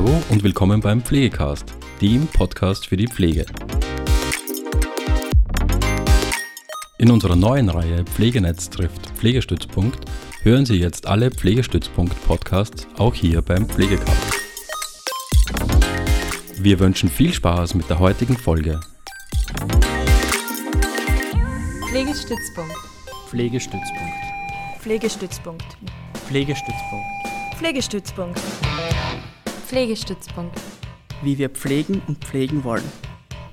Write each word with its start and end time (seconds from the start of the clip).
Hallo 0.00 0.22
und 0.30 0.42
willkommen 0.42 0.80
beim 0.80 1.02
Pflegecast, 1.02 1.74
dem 2.00 2.26
Podcast 2.26 2.86
für 2.86 2.96
die 2.96 3.06
Pflege. 3.06 3.44
In 6.96 7.10
unserer 7.10 7.36
neuen 7.36 7.68
Reihe 7.68 8.04
Pflegenetz 8.04 8.70
trifft 8.70 9.10
Pflegestützpunkt 9.18 10.06
hören 10.40 10.64
Sie 10.64 10.76
jetzt 10.76 11.06
alle 11.06 11.30
Pflegestützpunkt-Podcasts 11.30 12.88
auch 12.96 13.12
hier 13.12 13.42
beim 13.42 13.68
Pflegecast. 13.68 14.40
Wir 16.56 16.78
wünschen 16.78 17.10
viel 17.10 17.34
Spaß 17.34 17.74
mit 17.74 17.90
der 17.90 17.98
heutigen 17.98 18.38
Folge. 18.38 18.80
Pflegestützpunkt. 21.90 22.74
Pflegestützpunkt. 23.28 24.14
Pflegestützpunkt. 24.80 25.64
Pflegestützpunkt. 26.26 27.06
Pflegestützpunkt. 27.58 27.58
Pflegestützpunkt. 27.58 28.69
Wie 31.22 31.38
wir 31.38 31.48
pflegen 31.48 32.02
und 32.08 32.24
pflegen 32.24 32.64
wollen. 32.64 32.82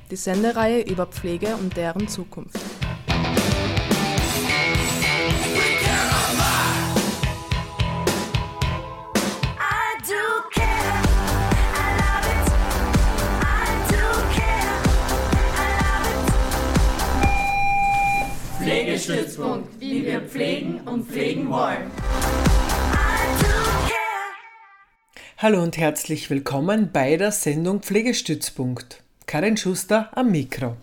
Die 0.09 0.15
Sendereihe 0.15 0.81
über 0.81 1.05
Pflege 1.05 1.55
und 1.57 1.77
deren 1.77 2.07
Zukunft. 2.07 2.57
Pflegestützpunkt, 18.57 19.79
wie 19.79 20.03
wir 20.03 20.21
pflegen 20.21 20.81
und 20.81 21.07
pflegen 21.07 21.47
wollen. 21.51 21.91
Hallo 25.39 25.61
und 25.61 25.77
herzlich 25.77 26.31
willkommen 26.31 26.89
bei 26.91 27.15
der 27.15 27.31
Sendung 27.31 27.83
Pflegestützpunkt. 27.83 29.03
Karin 29.27 29.55
Schuster 29.55 30.09
am 30.17 30.31
Mikro. 30.31 30.77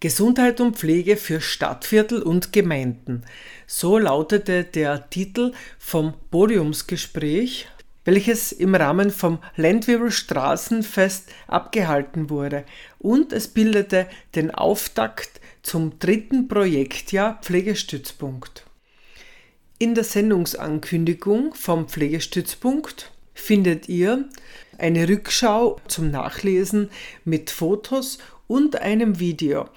Gesundheit 0.00 0.60
und 0.60 0.76
Pflege 0.76 1.16
für 1.16 1.40
Stadtviertel 1.40 2.20
und 2.20 2.52
Gemeinden. 2.52 3.22
So 3.68 3.96
lautete 3.96 4.64
der 4.64 5.08
Titel 5.08 5.52
vom 5.78 6.14
Podiumsgespräch, 6.32 7.68
welches 8.04 8.50
im 8.50 8.74
Rahmen 8.74 9.12
vom 9.12 9.38
Landweber 9.54 10.10
Straßenfest 10.10 11.30
abgehalten 11.46 12.30
wurde. 12.30 12.64
Und 12.98 13.32
es 13.32 13.46
bildete 13.46 14.08
den 14.34 14.50
Auftakt 14.50 15.40
zum 15.62 16.00
dritten 16.00 16.48
Projektjahr 16.48 17.38
Pflegestützpunkt. 17.40 18.64
In 19.78 19.94
der 19.94 20.02
Sendungsankündigung 20.02 21.54
vom 21.54 21.86
Pflegestützpunkt 21.88 23.13
findet 23.34 23.88
ihr 23.88 24.28
eine 24.78 25.08
Rückschau 25.08 25.80
zum 25.86 26.10
Nachlesen 26.10 26.90
mit 27.24 27.50
Fotos 27.50 28.18
und 28.46 28.80
einem 28.80 29.18
Video, 29.18 29.68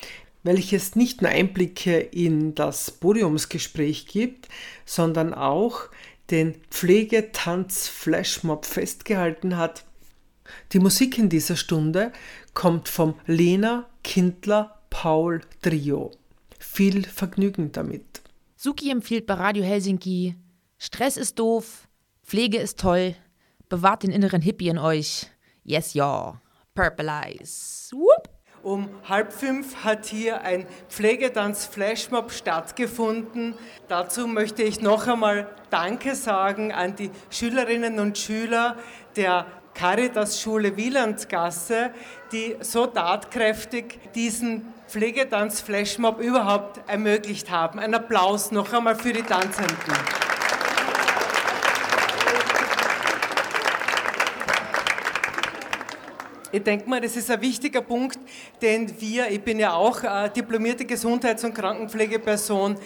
welches 0.44 0.96
nicht 0.96 1.22
nur 1.22 1.32
Einblicke 1.32 2.00
in 2.00 2.56
das 2.56 2.92
Podiumsgespräch 2.92 4.08
gibt, 4.08 4.48
sondern 4.86 5.34
auch 5.34 5.90
den 6.32 6.56
Pflegetanz-Flashmob 6.70 8.66
festgehalten 8.66 9.58
hat. 9.58 9.86
Die 10.74 10.80
Musik 10.80 11.18
in 11.18 11.30
dieser 11.30 11.56
Stunde 11.56 12.12
kommt 12.54 12.88
vom 12.88 13.16
Lena 13.26 13.90
Kindler 14.04 14.82
Paul 14.90 15.42
Trio. 15.62 16.12
Viel 16.60 17.04
Vergnügen 17.04 17.72
damit. 17.72 18.22
Suki 18.56 18.90
empfiehlt 18.90 19.26
bei 19.26 19.36
Radio 19.36 19.64
Helsinki: 19.64 20.36
Stress 20.78 21.18
ist 21.18 21.38
doof, 21.40 21.88
Pflege 22.26 22.58
ist 22.58 22.80
toll, 22.80 23.16
bewahrt 23.70 24.04
den 24.04 24.12
inneren 24.12 24.42
Hippie 24.42 24.70
in 24.70 24.78
euch. 24.78 25.28
Yes, 25.64 25.94
ja. 25.94 26.40
Purple 26.74 27.10
Eyes. 27.10 27.90
Whoop. 27.94 28.30
Um 28.64 28.90
halb 29.08 29.32
fünf 29.32 29.84
hat 29.84 30.08
hier 30.08 30.42
ein 30.42 30.66
Pflegetanz-Flashmob 30.90 32.32
stattgefunden. 32.32 33.54
Dazu 33.88 34.28
möchte 34.28 34.64
ich 34.64 34.82
noch 34.82 35.08
einmal 35.08 35.50
Danke 35.70 36.16
sagen 36.16 36.74
an 36.74 36.96
die 36.96 37.12
Schülerinnen 37.30 38.00
und 38.00 38.18
Schüler 38.18 38.76
der 39.16 39.46
Caritas-Schule 39.74 40.76
Wielandsgasse, 40.76 41.92
die 42.32 42.58
so 42.62 42.88
tatkräftig 42.88 44.00
diesen 44.16 44.74
Pflegetanz-Flashmob 44.88 46.20
überhaupt 46.20 46.82
ermöglicht 46.90 47.52
haben. 47.52 47.80
Ein 47.80 47.94
Applaus 47.94 48.52
noch 48.52 48.74
einmal 48.74 48.96
für 48.96 49.14
die 49.14 49.24
Tanzenden. 49.24 50.27
Ich 56.52 56.64
denke 56.64 56.90
mal, 56.90 57.02
das 57.02 57.18
ist 57.18 57.30
ein 57.30 57.42
wichtiger 57.42 57.82
Punkt, 57.82 58.20
den 58.62 59.00
wir, 59.02 59.30
ich 59.30 59.42
bin 59.42 59.60
ja 59.60 59.74
auch 59.74 60.02
äh, 60.04 60.30
diplomierte 60.30 60.86
Gesundheits- 60.86 61.44
und 61.44 61.54
Krankenpflegeperson, 61.54 62.78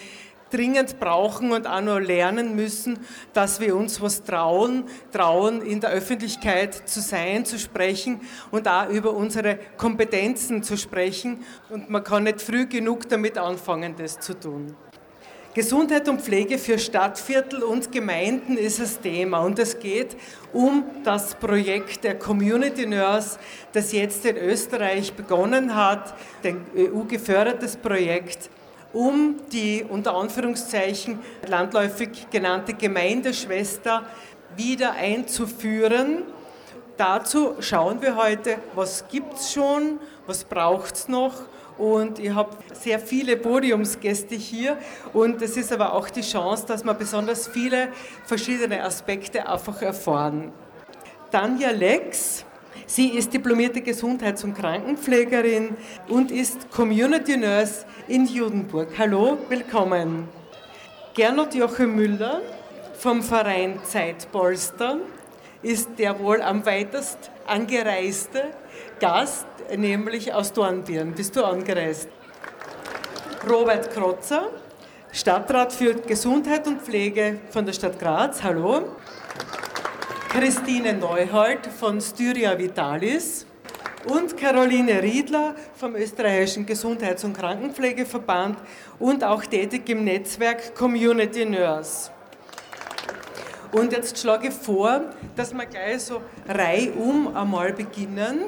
dringend 0.49 0.99
brauchen 0.99 1.51
und 1.51 1.67
auch 1.67 1.81
noch 1.81 1.99
lernen 1.99 2.55
müssen, 2.55 2.99
dass 3.33 3.59
wir 3.59 3.75
uns 3.75 4.01
was 4.01 4.23
trauen, 4.23 4.85
trauen 5.11 5.61
in 5.61 5.79
der 5.79 5.91
Öffentlichkeit 5.91 6.89
zu 6.89 7.01
sein, 7.01 7.45
zu 7.45 7.57
sprechen 7.57 8.19
und 8.49 8.67
auch 8.67 8.89
über 8.89 9.13
unsere 9.13 9.57
Kompetenzen 9.77 10.63
zu 10.63 10.75
sprechen. 10.75 11.43
Und 11.69 11.89
man 11.89 12.03
kann 12.03 12.23
nicht 12.23 12.41
früh 12.41 12.65
genug 12.65 13.07
damit 13.09 13.37
anfangen, 13.37 13.95
das 13.95 14.19
zu 14.19 14.33
tun. 14.33 14.75
Gesundheit 15.53 16.07
und 16.07 16.21
Pflege 16.21 16.57
für 16.57 16.79
Stadtviertel 16.79 17.61
und 17.61 17.91
Gemeinden 17.91 18.55
ist 18.55 18.79
das 18.79 19.01
Thema 19.01 19.39
und 19.39 19.59
es 19.59 19.79
geht 19.79 20.15
um 20.53 20.85
das 21.03 21.35
Projekt 21.35 22.05
der 22.05 22.17
Community 22.17 22.85
Nurse, 22.85 23.37
das 23.73 23.91
jetzt 23.91 24.25
in 24.25 24.37
Österreich 24.37 25.11
begonnen 25.11 25.75
hat, 25.75 26.13
ein 26.45 26.65
EU-gefördertes 26.73 27.75
Projekt 27.75 28.49
um 28.93 29.41
die 29.51 29.85
unter 29.87 30.15
Anführungszeichen 30.15 31.19
landläufig 31.45 32.29
genannte 32.31 32.73
Gemeindeschwester 32.73 34.05
wieder 34.55 34.93
einzuführen. 34.93 36.23
Dazu 36.95 37.55
schauen 37.59 38.01
wir 38.01 38.15
heute, 38.15 38.55
was 38.73 39.05
gibt 39.09 39.33
es 39.33 39.51
schon, 39.51 39.99
was 40.27 40.45
braucht 40.45 40.95
es 40.95 41.07
noch 41.09 41.33
und 41.81 42.19
ich 42.19 42.29
habe 42.29 42.55
sehr 42.73 42.99
viele 42.99 43.35
Podiumsgäste 43.37 44.35
hier 44.35 44.77
und 45.13 45.41
es 45.41 45.57
ist 45.57 45.73
aber 45.73 45.93
auch 45.93 46.09
die 46.09 46.21
Chance, 46.21 46.65
dass 46.67 46.83
wir 46.83 46.93
besonders 46.93 47.47
viele 47.47 47.87
verschiedene 48.23 48.83
Aspekte 48.83 49.49
einfach 49.49 49.81
erfahren. 49.81 50.51
Tanja 51.31 51.71
Lex 51.71 52.45
Sie 52.85 53.07
ist 53.07 53.33
diplomierte 53.33 53.81
Gesundheits- 53.81 54.43
und 54.43 54.53
Krankenpflegerin 54.53 55.77
und 56.09 56.29
ist 56.29 56.69
Community 56.71 57.37
Nurse 57.37 57.85
in 58.09 58.25
Judenburg. 58.25 58.89
Hallo, 58.97 59.37
willkommen. 59.47 60.27
Gernot 61.13 61.55
Joachim 61.55 61.95
Müller 61.95 62.41
vom 62.97 63.23
Verein 63.23 63.79
Zeitpolster 63.85 64.97
ist 65.63 65.89
der 65.97 66.19
wohl 66.19 66.41
am 66.41 66.65
weitest 66.65 67.31
angereiste 67.45 68.51
Gast, 68.99 69.45
nämlich 69.75 70.33
aus 70.33 70.53
Dornbirn. 70.53 71.13
Bist 71.13 71.35
du 71.35 71.43
angereist? 71.43 72.09
Robert 73.49 73.91
Krotzer, 73.91 74.49
Stadtrat 75.11 75.73
für 75.73 75.95
Gesundheit 75.95 76.67
und 76.67 76.81
Pflege 76.81 77.39
von 77.49 77.65
der 77.65 77.73
Stadt 77.73 77.99
Graz. 77.99 78.41
Hallo. 78.43 78.95
Christine 80.29 80.93
Neuhold 80.93 81.67
von 81.67 81.99
Styria 81.99 82.57
Vitalis 82.57 83.45
und 84.05 84.37
Caroline 84.37 85.03
Riedler 85.03 85.55
vom 85.75 85.95
österreichischen 85.95 86.65
Gesundheits- 86.65 87.23
und 87.23 87.37
Krankenpflegeverband 87.37 88.57
und 88.99 89.23
auch 89.23 89.45
tätig 89.45 89.89
im 89.89 90.05
Netzwerk 90.05 90.73
Community 90.73 91.45
Nurse. 91.45 92.11
Und 93.71 93.93
jetzt 93.93 94.17
schlage 94.17 94.49
ich 94.49 94.53
vor, 94.53 95.01
dass 95.35 95.53
wir 95.53 95.65
gleich 95.65 96.01
so 96.01 96.21
reihum 96.47 97.35
einmal 97.35 97.73
beginnen 97.73 98.45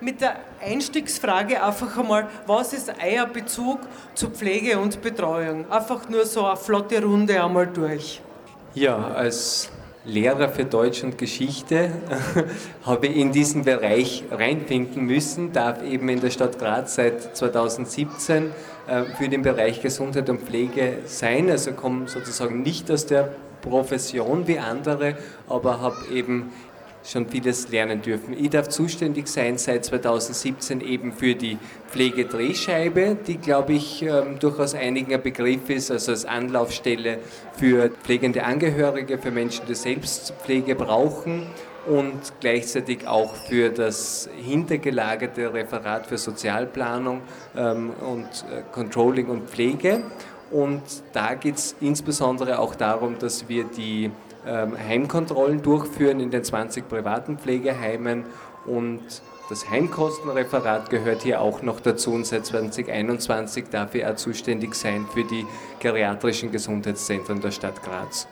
mit 0.00 0.20
der 0.20 0.36
Einstiegsfrage 0.60 1.62
einfach 1.62 1.98
einmal, 1.98 2.28
was 2.46 2.72
ist 2.72 2.92
euer 3.04 3.26
Bezug 3.26 3.80
zu 4.14 4.30
Pflege 4.30 4.78
und 4.78 5.02
Betreuung? 5.02 5.70
Einfach 5.70 6.08
nur 6.08 6.24
so 6.24 6.46
eine 6.46 6.56
flotte 6.56 7.02
Runde 7.02 7.42
einmal 7.42 7.66
durch. 7.66 8.20
Ja, 8.74 9.08
als 9.08 9.70
Lehrer 10.04 10.48
für 10.48 10.64
Deutsch 10.64 11.04
und 11.04 11.18
Geschichte 11.18 11.90
habe 12.86 13.08
in 13.08 13.32
diesen 13.32 13.64
Bereich 13.64 14.24
reinfinden 14.30 15.04
müssen, 15.04 15.52
darf 15.52 15.82
eben 15.82 16.08
in 16.08 16.20
der 16.20 16.30
Stadt 16.30 16.58
Graz 16.58 16.94
seit 16.94 17.36
2017 17.36 18.52
äh, 18.86 19.04
für 19.18 19.28
den 19.28 19.42
Bereich 19.42 19.82
Gesundheit 19.82 20.30
und 20.30 20.40
Pflege 20.40 21.00
sein. 21.04 21.50
Also 21.50 21.72
komme 21.72 22.08
sozusagen 22.08 22.62
nicht 22.62 22.90
aus 22.90 23.04
der 23.04 23.32
Profession 23.60 24.46
wie 24.46 24.58
andere, 24.58 25.16
aber 25.48 25.80
habe 25.80 25.96
eben 26.12 26.52
schon 27.04 27.26
vieles 27.28 27.70
lernen 27.70 28.02
dürfen. 28.02 28.36
Ich 28.38 28.50
darf 28.50 28.68
zuständig 28.68 29.28
sein 29.28 29.58
seit 29.58 29.84
2017 29.84 30.80
eben 30.80 31.12
für 31.12 31.34
die 31.34 31.58
Pflegedrehscheibe, 31.88 33.16
die, 33.26 33.38
glaube 33.38 33.72
ich, 33.72 34.02
ähm, 34.02 34.38
durchaus 34.38 34.74
einigen 34.74 35.14
ein 35.14 35.22
Begriff 35.22 35.70
ist, 35.70 35.90
also 35.90 36.12
als 36.12 36.24
Anlaufstelle 36.24 37.18
für 37.56 37.90
pflegende 38.02 38.44
Angehörige, 38.44 39.18
für 39.18 39.30
Menschen, 39.30 39.66
die 39.66 39.74
selbst 39.74 40.34
Pflege 40.42 40.74
brauchen 40.74 41.46
und 41.86 42.20
gleichzeitig 42.40 43.08
auch 43.08 43.34
für 43.34 43.70
das 43.70 44.28
hintergelagerte 44.36 45.52
Referat 45.52 46.06
für 46.06 46.18
Sozialplanung 46.18 47.22
ähm, 47.56 47.90
und 47.90 48.26
äh, 48.26 48.62
Controlling 48.70 49.26
und 49.28 49.48
Pflege. 49.48 50.02
Und 50.50 50.82
da 51.12 51.34
geht 51.34 51.56
es 51.56 51.76
insbesondere 51.80 52.58
auch 52.58 52.74
darum, 52.74 53.18
dass 53.18 53.48
wir 53.48 53.64
die 53.64 54.10
ähm, 54.46 54.76
Heimkontrollen 54.76 55.62
durchführen 55.62 56.20
in 56.20 56.30
den 56.30 56.42
20 56.42 56.88
privaten 56.88 57.38
Pflegeheimen 57.38 58.24
und 58.66 59.00
das 59.50 59.68
Heimkostenreferat 59.68 60.90
gehört 60.90 61.22
hier 61.22 61.40
auch 61.40 61.62
noch 61.62 61.80
dazu 61.80 62.12
und 62.12 62.24
seit 62.24 62.46
2021 62.46 63.64
darf 63.68 63.96
er 63.96 64.12
auch 64.12 64.16
zuständig 64.16 64.76
sein 64.76 65.06
für 65.12 65.24
die 65.24 65.44
geriatrischen 65.80 66.52
Gesundheitszentren 66.52 67.40
der 67.40 67.50
Stadt 67.50 67.82
Graz. 67.82 68.28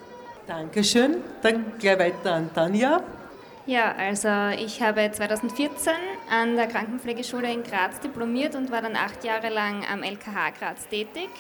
Dankeschön. 0.47 1.17
Dann 1.43 1.73
gleich 1.81 1.99
weiter 1.99 2.35
an 2.35 2.51
Tanja. 2.55 3.03
Ja, 3.67 3.95
also 3.99 4.29
ich 4.57 4.81
habe 4.81 5.11
2014 5.11 5.93
an 6.31 6.55
der 6.55 6.69
Krankenpflegeschule 6.69 7.53
in 7.53 7.65
Graz 7.65 7.99
diplomiert 8.01 8.55
und 8.55 8.71
war 8.71 8.81
dann 8.81 8.95
acht 8.95 9.25
Jahre 9.25 9.49
lang 9.49 9.85
am 9.93 10.05
LKH 10.05 10.51
Graz 10.59 10.87
tätig. 10.89 11.31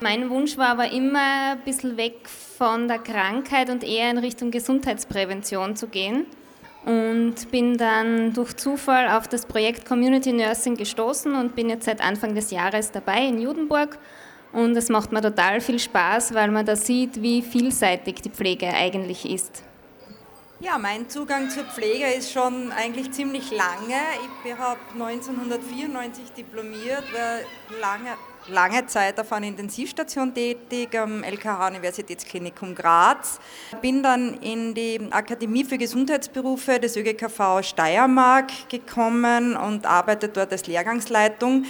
Mein 0.00 0.28
Wunsch 0.28 0.58
war 0.58 0.68
aber 0.68 0.92
immer 0.92 1.52
ein 1.52 1.60
bisschen 1.64 1.96
weg 1.96 2.28
von 2.28 2.86
der 2.86 2.98
Krankheit 2.98 3.70
und 3.70 3.82
eher 3.82 4.10
in 4.10 4.18
Richtung 4.18 4.50
Gesundheitsprävention 4.50 5.74
zu 5.74 5.88
gehen. 5.88 6.26
Und 6.84 7.50
bin 7.50 7.78
dann 7.78 8.32
durch 8.32 8.56
Zufall 8.56 9.08
auf 9.08 9.26
das 9.26 9.46
Projekt 9.46 9.86
Community 9.86 10.32
Nursing 10.32 10.76
gestoßen 10.76 11.34
und 11.34 11.56
bin 11.56 11.68
jetzt 11.68 11.86
seit 11.86 12.00
Anfang 12.00 12.34
des 12.34 12.50
Jahres 12.50 12.92
dabei 12.92 13.26
in 13.26 13.40
Judenburg. 13.40 13.98
Und 14.52 14.76
es 14.76 14.88
macht 14.88 15.12
mir 15.12 15.22
total 15.22 15.60
viel 15.60 15.78
Spaß, 15.78 16.34
weil 16.34 16.50
man 16.50 16.64
da 16.64 16.76
sieht, 16.76 17.20
wie 17.22 17.42
vielseitig 17.42 18.16
die 18.22 18.30
Pflege 18.30 18.68
eigentlich 18.68 19.28
ist. 19.28 19.64
Ja, 20.60 20.78
mein 20.78 21.08
Zugang 21.08 21.50
zur 21.50 21.64
Pflege 21.64 22.06
ist 22.06 22.32
schon 22.32 22.70
eigentlich 22.72 23.10
ziemlich 23.12 23.50
lange. 23.50 24.00
Ich 24.44 24.54
habe 24.54 24.78
1994 24.94 26.32
diplomiert, 26.32 27.04
war 27.12 27.40
lange, 27.80 28.16
lange 28.48 28.86
Zeit 28.86 29.18
auf 29.18 29.32
einer 29.32 29.46
Intensivstation 29.46 30.32
tätig 30.34 30.96
am 30.98 31.22
LKH 31.22 31.68
Universitätsklinikum 31.68 32.74
Graz. 32.74 33.40
Bin 33.80 34.02
dann 34.02 34.34
in 34.40 34.74
die 34.74 35.00
Akademie 35.10 35.64
für 35.64 35.78
Gesundheitsberufe 35.78 36.78
des 36.78 36.96
ÖGKV 36.96 37.62
Steiermark 37.62 38.68
gekommen 38.68 39.56
und 39.56 39.86
arbeite 39.86 40.28
dort 40.28 40.52
als 40.52 40.66
Lehrgangsleitung 40.66 41.64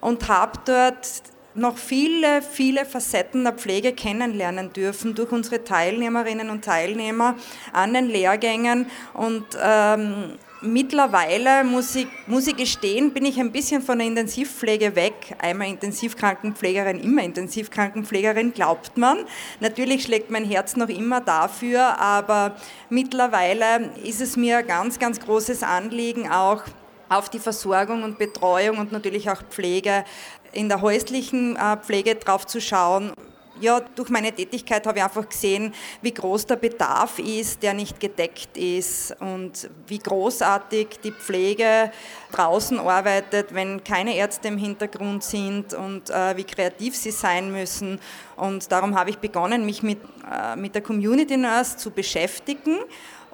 und 0.00 0.28
habe 0.28 0.58
dort 0.64 1.22
noch 1.54 1.76
viele, 1.76 2.42
viele 2.42 2.84
Facetten 2.84 3.42
der 3.44 3.54
Pflege 3.54 3.92
kennenlernen 3.92 4.72
dürfen 4.72 5.14
durch 5.14 5.32
unsere 5.32 5.64
Teilnehmerinnen 5.64 6.48
und 6.48 6.64
Teilnehmer 6.64 7.34
an 7.72 7.92
den 7.92 8.06
Lehrgängen. 8.06 8.86
Und 9.14 9.46
ähm, 9.60 10.38
mittlerweile, 10.62 11.64
muss 11.64 11.94
ich, 11.94 12.06
muss 12.26 12.46
ich 12.46 12.56
gestehen, 12.56 13.12
bin 13.12 13.24
ich 13.24 13.38
ein 13.38 13.52
bisschen 13.52 13.82
von 13.82 13.98
der 13.98 14.06
Intensivpflege 14.06 14.96
weg. 14.96 15.36
Einmal 15.38 15.68
Intensivkrankenpflegerin, 15.68 17.00
immer 17.00 17.22
Intensivkrankenpflegerin, 17.22 18.52
glaubt 18.52 18.96
man. 18.96 19.18
Natürlich 19.60 20.04
schlägt 20.04 20.30
mein 20.30 20.44
Herz 20.44 20.76
noch 20.76 20.88
immer 20.88 21.20
dafür, 21.20 22.00
aber 22.00 22.56
mittlerweile 22.88 23.90
ist 24.04 24.20
es 24.20 24.36
mir 24.36 24.62
ganz, 24.62 24.98
ganz 24.98 25.20
großes 25.20 25.62
Anliegen, 25.62 26.30
auch 26.30 26.62
auf 27.08 27.28
die 27.28 27.40
Versorgung 27.40 28.02
und 28.04 28.18
Betreuung 28.18 28.78
und 28.78 28.92
natürlich 28.92 29.30
auch 29.30 29.42
Pflege 29.50 30.04
in 30.52 30.68
der 30.68 30.80
häuslichen 30.80 31.56
äh, 31.56 31.76
Pflege 31.76 32.14
drauf 32.16 32.46
zu 32.46 32.60
schauen. 32.60 33.12
Ja, 33.60 33.80
durch 33.80 34.08
meine 34.08 34.32
Tätigkeit 34.32 34.86
habe 34.86 34.98
ich 34.98 35.04
einfach 35.04 35.28
gesehen, 35.28 35.74
wie 36.00 36.14
groß 36.14 36.46
der 36.46 36.56
Bedarf 36.56 37.18
ist, 37.18 37.62
der 37.62 37.74
nicht 37.74 38.00
gedeckt 38.00 38.56
ist 38.56 39.14
und 39.20 39.68
wie 39.86 39.98
großartig 39.98 40.88
die 41.04 41.12
Pflege 41.12 41.92
draußen 42.32 42.78
arbeitet, 42.78 43.52
wenn 43.52 43.84
keine 43.84 44.16
Ärzte 44.16 44.48
im 44.48 44.56
Hintergrund 44.56 45.22
sind 45.24 45.74
und 45.74 46.08
äh, 46.08 46.38
wie 46.38 46.44
kreativ 46.44 46.96
sie 46.96 47.10
sein 47.10 47.52
müssen. 47.52 48.00
Und 48.36 48.72
darum 48.72 48.98
habe 48.98 49.10
ich 49.10 49.18
begonnen, 49.18 49.66
mich 49.66 49.82
mit, 49.82 49.98
äh, 50.30 50.56
mit 50.56 50.74
der 50.74 50.82
Community 50.82 51.36
Nurse 51.36 51.76
zu 51.76 51.90
beschäftigen 51.90 52.78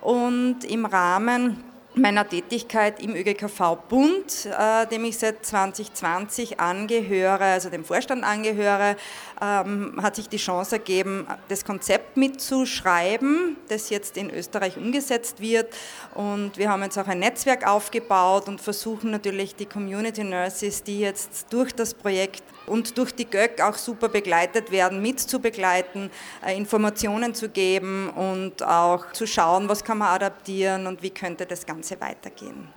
und 0.00 0.64
im 0.64 0.87
Rahmen 0.87 1.62
meiner 1.96 2.29
Tätigkeit 2.29 3.02
im 3.02 3.14
ÖGKV-Bund, 3.14 4.46
äh, 4.46 4.87
dem 4.87 5.05
ich 5.06 5.19
seit 5.19 5.44
2020 5.44 6.61
angehöre, 6.61 7.44
also 7.44 7.70
dem 7.70 7.84
Vorstand 7.84 8.22
angehöre, 8.22 8.96
ähm, 9.41 9.99
hat 10.03 10.17
sich 10.17 10.29
die 10.29 10.37
Chance 10.37 10.77
ergeben, 10.77 11.27
das 11.49 11.65
Konzept 11.65 12.17
mitzuschreiben, 12.17 13.56
das 13.69 13.91
jetzt 13.91 14.17
in 14.17 14.31
Österreich 14.31 14.77
umgesetzt 14.77 15.41
wird. 15.41 15.75
Und 16.15 16.56
wir 16.56 16.71
haben 16.71 16.83
jetzt 16.83 16.99
auch 16.99 17.06
ein 17.06 17.19
Netzwerk 17.19 17.67
aufgebaut 17.67 18.49
und 18.49 18.61
versuchen 18.61 19.11
natürlich 19.11 19.55
die 19.55 19.67
Community 19.67 20.25
Nurses, 20.25 20.83
die 20.83 21.00
jetzt 21.00 21.47
durch 21.50 21.75
das 21.75 21.94
Projekt 21.94 22.43
und 22.67 22.99
durch 22.99 23.12
die 23.12 23.27
GÖG 23.27 23.61
auch 23.61 23.77
super 23.77 24.09
begleitet 24.09 24.71
werden, 24.71 25.00
mitzubegleiten, 25.03 26.11
äh, 26.44 26.56
Informationen 26.56 27.35
zu 27.35 27.49
geben 27.49 28.11
und 28.11 28.62
auch 28.62 29.12
zu 29.12 29.27
schauen, 29.27 29.69
was 29.69 29.85
kann 29.85 29.99
man 29.99 30.09
adaptieren 30.09 30.87
und 30.87 31.03
wie 31.03 31.11
könnte 31.11 31.47
das 31.47 31.65
Ganze 31.65 32.00
weitergehen. 32.00 32.69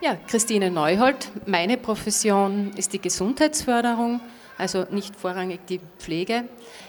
Ja, 0.00 0.16
Christine 0.26 0.70
Neuhold, 0.70 1.30
meine 1.46 1.78
Profession 1.78 2.72
ist 2.76 2.92
die 2.92 3.00
Gesundheitsförderung, 3.00 4.20
also 4.58 4.86
nicht 4.90 5.16
vorrangig 5.16 5.60
die 5.68 5.80
Pflege. 5.98 6.44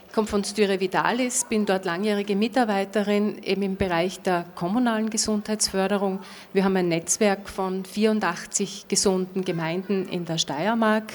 Ich 0.07 0.13
komme 0.13 0.27
von 0.27 0.43
Styre 0.43 0.79
Vitalis, 0.79 1.45
bin 1.49 1.65
dort 1.65 1.83
langjährige 1.83 2.35
Mitarbeiterin 2.35 3.43
eben 3.43 3.63
im 3.63 3.75
Bereich 3.75 4.21
der 4.21 4.45
kommunalen 4.55 5.09
Gesundheitsförderung. 5.09 6.19
Wir 6.53 6.63
haben 6.63 6.77
ein 6.77 6.87
Netzwerk 6.87 7.49
von 7.49 7.83
84 7.83 8.87
gesunden 8.87 9.43
Gemeinden 9.43 10.07
in 10.07 10.23
der 10.23 10.37
Steiermark. 10.37 11.11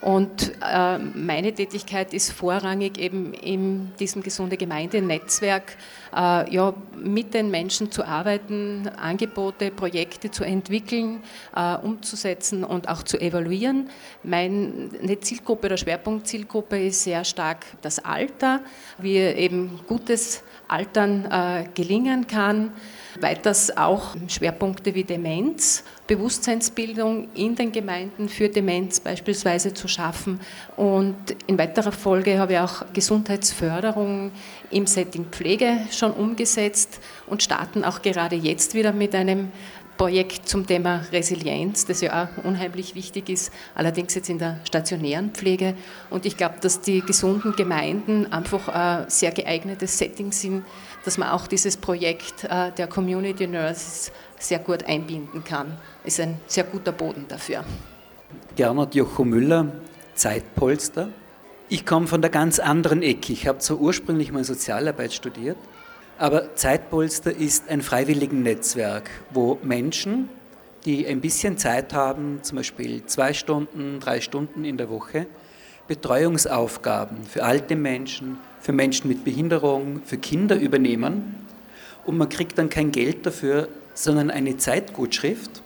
Und 0.00 0.52
äh, 0.62 0.98
meine 0.98 1.52
Tätigkeit 1.52 2.14
ist 2.14 2.32
vorrangig 2.32 2.98
eben 2.98 3.34
in 3.34 3.92
diesem 3.98 4.22
gesunde 4.22 4.56
Gemeindenetzwerk, 4.56 5.76
ja, 6.14 6.74
mit 6.96 7.34
den 7.34 7.50
Menschen 7.50 7.90
zu 7.90 8.04
arbeiten, 8.04 8.88
Angebote, 8.96 9.70
Projekte 9.70 10.30
zu 10.30 10.44
entwickeln, 10.44 11.22
äh, 11.56 11.76
umzusetzen 11.76 12.64
und 12.64 12.88
auch 12.88 13.02
zu 13.02 13.18
evaluieren. 13.20 13.88
Meine 14.22 15.18
Zielgruppe 15.20 15.66
oder 15.66 15.76
Schwerpunktzielgruppe 15.76 16.78
ist 16.78 17.04
sehr 17.04 17.24
stark 17.24 17.64
das 17.80 17.98
Alter, 17.98 18.60
wie 18.98 19.16
eben 19.16 19.80
gutes 19.86 20.42
Altern 20.68 21.24
äh, 21.30 21.64
gelingen 21.74 22.26
kann. 22.26 22.72
Weiters 23.22 23.76
auch 23.76 24.16
Schwerpunkte 24.28 24.94
wie 24.94 25.04
Demenz, 25.04 25.84
Bewusstseinsbildung 26.06 27.28
in 27.34 27.54
den 27.54 27.72
Gemeinden 27.72 28.28
für 28.28 28.48
Demenz 28.48 29.00
beispielsweise 29.00 29.72
zu 29.72 29.88
schaffen. 29.88 30.40
Und 30.76 31.16
in 31.46 31.56
weiterer 31.56 31.92
Folge 31.92 32.38
habe 32.38 32.54
ich 32.54 32.58
auch 32.58 32.84
Gesundheitsförderung 32.92 34.32
im 34.70 34.86
Setting 34.86 35.26
Pflege 35.26 35.78
schon 35.90 36.12
umgesetzt 36.12 37.00
und 37.26 37.42
starten 37.42 37.84
auch 37.84 38.02
gerade 38.02 38.36
jetzt 38.36 38.74
wieder 38.74 38.92
mit 38.92 39.14
einem 39.14 39.52
Projekt 39.96 40.48
zum 40.48 40.66
Thema 40.66 41.02
Resilienz, 41.12 41.86
das 41.86 42.00
ja 42.00 42.24
auch 42.24 42.44
unheimlich 42.44 42.94
wichtig 42.94 43.28
ist, 43.28 43.52
allerdings 43.74 44.14
jetzt 44.14 44.30
in 44.30 44.38
der 44.38 44.58
stationären 44.64 45.30
Pflege. 45.30 45.74
Und 46.10 46.26
ich 46.26 46.36
glaube, 46.36 46.56
dass 46.60 46.80
die 46.80 47.02
gesunden 47.02 47.54
Gemeinden 47.54 48.32
einfach 48.32 48.68
ein 48.68 49.08
sehr 49.08 49.30
geeignetes 49.30 49.98
Setting 49.98 50.32
sind, 50.32 50.64
dass 51.04 51.18
man 51.18 51.30
auch 51.30 51.46
dieses 51.46 51.76
Projekt 51.76 52.44
äh, 52.44 52.72
der 52.72 52.86
Community 52.86 53.46
Nurses 53.46 54.12
sehr 54.38 54.58
gut 54.58 54.84
einbinden 54.84 55.44
kann. 55.44 55.78
Ist 56.04 56.20
ein 56.20 56.40
sehr 56.46 56.64
guter 56.64 56.92
Boden 56.92 57.26
dafür. 57.28 57.64
Gernot 58.56 58.94
Jocho 58.94 59.24
Müller, 59.24 59.72
Zeitpolster. 60.14 61.08
Ich 61.68 61.86
komme 61.86 62.06
von 62.06 62.20
der 62.20 62.30
ganz 62.30 62.58
anderen 62.58 63.02
Ecke. 63.02 63.32
Ich 63.32 63.46
habe 63.46 63.58
zwar 63.58 63.78
ursprünglich 63.78 64.30
mal 64.32 64.44
Sozialarbeit 64.44 65.12
studiert, 65.12 65.56
aber 66.18 66.54
Zeitpolster 66.54 67.34
ist 67.34 67.68
ein 67.68 67.82
Freiwilligennetzwerk, 67.82 69.10
wo 69.30 69.58
Menschen, 69.62 70.28
die 70.84 71.06
ein 71.06 71.20
bisschen 71.20 71.56
Zeit 71.58 71.94
haben, 71.94 72.40
zum 72.42 72.56
Beispiel 72.56 73.06
zwei 73.06 73.32
Stunden, 73.32 74.00
drei 74.00 74.20
Stunden 74.20 74.64
in 74.64 74.76
der 74.76 74.90
Woche, 74.90 75.26
Betreuungsaufgaben 75.88 77.24
für 77.24 77.44
alte 77.44 77.76
Menschen, 77.76 78.38
für 78.60 78.72
Menschen 78.72 79.08
mit 79.08 79.24
Behinderung, 79.24 80.02
für 80.04 80.18
Kinder 80.18 80.56
übernehmen. 80.56 81.34
Und 82.04 82.18
man 82.18 82.28
kriegt 82.28 82.58
dann 82.58 82.68
kein 82.68 82.92
Geld 82.92 83.26
dafür, 83.26 83.68
sondern 83.94 84.30
eine 84.30 84.56
Zeitgutschrift, 84.56 85.62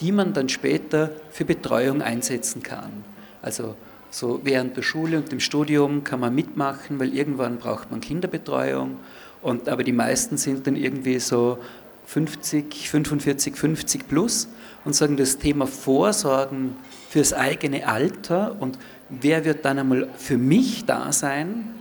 die 0.00 0.12
man 0.12 0.32
dann 0.32 0.48
später 0.48 1.10
für 1.30 1.44
Betreuung 1.44 2.02
einsetzen 2.02 2.62
kann. 2.62 3.04
Also 3.42 3.74
so 4.10 4.40
während 4.44 4.76
der 4.76 4.82
Schule 4.82 5.18
und 5.18 5.32
dem 5.32 5.40
Studium 5.40 6.04
kann 6.04 6.20
man 6.20 6.34
mitmachen, 6.34 6.98
weil 6.98 7.14
irgendwann 7.14 7.58
braucht 7.58 7.90
man 7.90 8.00
Kinderbetreuung. 8.00 8.96
Und, 9.42 9.68
aber 9.68 9.84
die 9.84 9.92
meisten 9.92 10.36
sind 10.36 10.66
dann 10.66 10.76
irgendwie 10.76 11.18
so 11.18 11.58
50, 12.06 12.88
45, 12.88 13.56
50 13.56 14.08
plus 14.08 14.48
und 14.84 14.94
sagen, 14.94 15.16
das 15.16 15.38
Thema 15.38 15.66
Vorsorgen 15.66 16.76
fürs 17.08 17.32
eigene 17.32 17.86
Alter 17.88 18.56
und 18.60 18.78
wer 19.08 19.44
wird 19.44 19.64
dann 19.64 19.78
einmal 19.78 20.08
für 20.16 20.38
mich 20.38 20.84
da 20.84 21.12
sein 21.12 21.74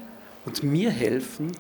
und 0.46 0.64
mir 0.64 0.92
helfen, 0.92 1.52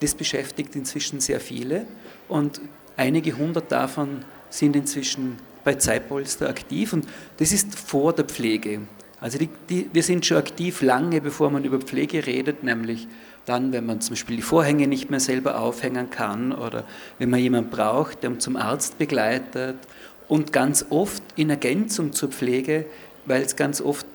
das 0.00 0.14
beschäftigt 0.14 0.74
inzwischen 0.74 1.20
sehr 1.20 1.40
viele. 1.40 1.86
Und 2.28 2.60
Einige 2.96 3.36
hundert 3.36 3.72
davon 3.72 4.24
sind 4.50 4.76
inzwischen 4.76 5.38
bei 5.64 5.74
Zeitpolster 5.74 6.48
aktiv 6.48 6.92
und 6.92 7.06
das 7.38 7.52
ist 7.52 7.78
vor 7.78 8.12
der 8.12 8.24
Pflege. 8.24 8.80
Also 9.20 9.38
die, 9.38 9.48
die, 9.68 9.88
wir 9.92 10.02
sind 10.02 10.26
schon 10.26 10.36
aktiv 10.36 10.82
lange, 10.82 11.20
bevor 11.20 11.50
man 11.50 11.64
über 11.64 11.78
Pflege 11.78 12.26
redet, 12.26 12.64
nämlich 12.64 13.06
dann, 13.46 13.72
wenn 13.72 13.86
man 13.86 14.00
zum 14.00 14.14
Beispiel 14.14 14.36
die 14.36 14.42
Vorhänge 14.42 14.86
nicht 14.86 15.10
mehr 15.10 15.20
selber 15.20 15.60
aufhängen 15.60 16.10
kann 16.10 16.52
oder 16.52 16.84
wenn 17.18 17.30
man 17.30 17.40
jemanden 17.40 17.70
braucht, 17.70 18.22
der 18.22 18.30
uns 18.30 18.44
zum 18.44 18.56
Arzt 18.56 18.98
begleitet 18.98 19.76
und 20.28 20.52
ganz 20.52 20.86
oft 20.90 21.22
in 21.36 21.50
Ergänzung 21.50 22.12
zur 22.12 22.28
Pflege, 22.30 22.84
weil 23.24 23.42
es 23.42 23.56
ganz 23.56 23.80
oft 23.80 24.06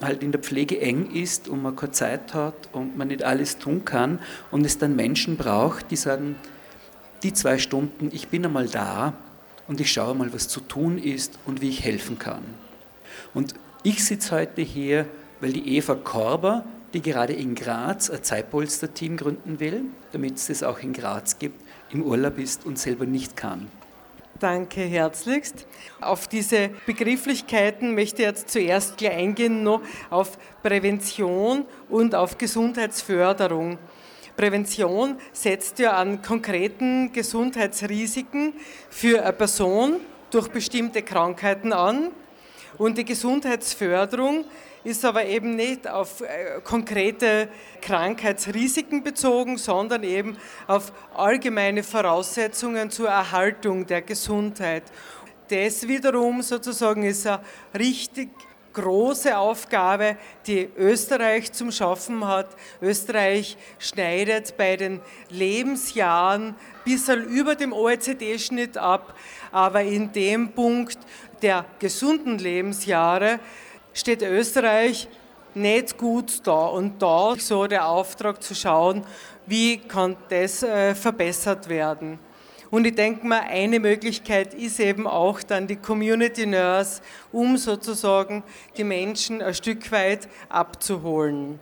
halt 0.00 0.22
in 0.22 0.32
der 0.32 0.40
Pflege 0.40 0.80
eng 0.80 1.10
ist 1.12 1.48
und 1.48 1.62
man 1.62 1.76
keine 1.76 1.92
Zeit 1.92 2.34
hat 2.34 2.68
und 2.72 2.96
man 2.96 3.08
nicht 3.08 3.22
alles 3.22 3.58
tun 3.58 3.84
kann 3.84 4.18
und 4.50 4.64
es 4.64 4.78
dann 4.78 4.96
Menschen 4.96 5.36
braucht, 5.36 5.90
die 5.90 5.96
sagen, 5.96 6.36
die 7.22 7.32
zwei 7.32 7.58
Stunden, 7.58 8.10
ich 8.12 8.28
bin 8.28 8.44
einmal 8.44 8.68
da 8.68 9.14
und 9.68 9.80
ich 9.80 9.90
schaue 9.92 10.14
mal, 10.14 10.32
was 10.32 10.48
zu 10.48 10.60
tun 10.60 10.98
ist 10.98 11.38
und 11.46 11.60
wie 11.60 11.70
ich 11.70 11.82
helfen 11.82 12.18
kann. 12.18 12.42
Und 13.34 13.54
ich 13.82 14.04
sitze 14.04 14.34
heute 14.34 14.62
hier, 14.62 15.06
weil 15.40 15.52
die 15.52 15.76
Eva 15.76 15.94
Korber, 15.94 16.64
die 16.92 17.02
gerade 17.02 17.32
in 17.32 17.54
Graz 17.54 18.10
ein 18.10 18.22
Zeitpolster-Team 18.22 19.16
gründen 19.16 19.60
will, 19.60 19.84
damit 20.12 20.36
es 20.36 20.46
das 20.46 20.62
auch 20.62 20.78
in 20.80 20.92
Graz 20.92 21.38
gibt, 21.38 21.60
im 21.90 22.02
Urlaub 22.02 22.38
ist 22.38 22.66
und 22.66 22.78
selber 22.78 23.06
nicht 23.06 23.36
kann. 23.36 23.68
Danke 24.38 24.82
herzlichst. 24.82 25.66
Auf 26.00 26.28
diese 26.28 26.68
Begrifflichkeiten 26.84 27.94
möchte 27.94 28.22
ich 28.22 28.28
jetzt 28.28 28.50
zuerst 28.50 28.98
gleich 28.98 29.12
eingehen, 29.12 29.62
noch 29.62 29.80
auf 30.10 30.36
Prävention 30.62 31.64
und 31.88 32.14
auf 32.14 32.36
Gesundheitsförderung. 32.36 33.78
Prävention 34.36 35.16
setzt 35.32 35.78
ja 35.78 35.92
an 35.92 36.20
konkreten 36.20 37.12
Gesundheitsrisiken 37.12 38.52
für 38.90 39.22
eine 39.22 39.32
Person 39.32 40.00
durch 40.30 40.48
bestimmte 40.48 41.02
Krankheiten 41.02 41.72
an. 41.72 42.10
Und 42.76 42.98
die 42.98 43.06
Gesundheitsförderung 43.06 44.44
ist 44.86 45.04
aber 45.04 45.24
eben 45.24 45.56
nicht 45.56 45.88
auf 45.88 46.20
äh, 46.20 46.60
konkrete 46.62 47.48
Krankheitsrisiken 47.82 49.02
bezogen, 49.02 49.58
sondern 49.58 50.04
eben 50.04 50.38
auf 50.68 50.92
allgemeine 51.12 51.82
Voraussetzungen 51.82 52.90
zur 52.90 53.08
Erhaltung 53.08 53.84
der 53.86 54.02
Gesundheit. 54.02 54.84
Das 55.48 55.88
wiederum 55.88 56.40
sozusagen 56.40 57.02
ist 57.02 57.26
eine 57.26 57.40
richtig 57.76 58.30
große 58.74 59.36
Aufgabe, 59.36 60.18
die 60.46 60.68
Österreich 60.76 61.52
zum 61.52 61.72
Schaffen 61.72 62.24
hat. 62.24 62.48
Österreich 62.80 63.56
schneidet 63.80 64.56
bei 64.56 64.76
den 64.76 65.00
Lebensjahren 65.30 66.50
ein 66.50 66.54
bisschen 66.84 67.24
über 67.24 67.56
dem 67.56 67.72
OECD-Schnitt 67.72 68.78
ab, 68.78 69.16
aber 69.50 69.82
in 69.82 70.12
dem 70.12 70.52
Punkt 70.52 70.98
der 71.42 71.64
gesunden 71.80 72.38
Lebensjahre 72.38 73.40
steht 73.96 74.22
Österreich 74.22 75.08
nicht 75.54 75.96
gut 75.96 76.46
da. 76.46 76.66
Und 76.66 77.00
da 77.02 77.34
so 77.38 77.66
der 77.66 77.88
Auftrag 77.88 78.42
zu 78.42 78.54
schauen, 78.54 79.04
wie 79.46 79.78
kann 79.78 80.16
das 80.28 80.62
äh, 80.62 80.94
verbessert 80.94 81.68
werden. 81.68 82.18
Und 82.70 82.84
ich 82.86 82.94
denke 82.94 83.26
mal, 83.26 83.42
eine 83.42 83.80
Möglichkeit 83.80 84.52
ist 84.52 84.80
eben 84.80 85.06
auch 85.06 85.42
dann 85.42 85.66
die 85.66 85.76
Community 85.76 86.46
Nurse, 86.46 87.00
um 87.32 87.56
sozusagen 87.56 88.42
die 88.76 88.84
Menschen 88.84 89.40
ein 89.40 89.54
Stück 89.54 89.90
weit 89.92 90.28
abzuholen. 90.48 91.58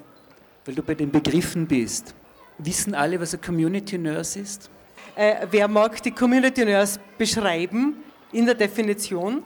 Weil 0.64 0.74
du 0.74 0.82
bei 0.82 0.94
den 0.94 1.10
Begriffen 1.10 1.66
bist. 1.66 2.14
Wissen 2.58 2.94
alle, 2.94 3.20
was 3.20 3.34
eine 3.34 3.42
Community 3.42 3.98
Nurse 3.98 4.40
ist? 4.40 4.70
Äh, 5.14 5.46
wer 5.50 5.68
mag 5.68 6.02
die 6.02 6.10
Community 6.10 6.64
Nurse 6.64 6.98
beschreiben 7.18 8.02
in 8.32 8.46
der 8.46 8.54
Definition? 8.54 9.42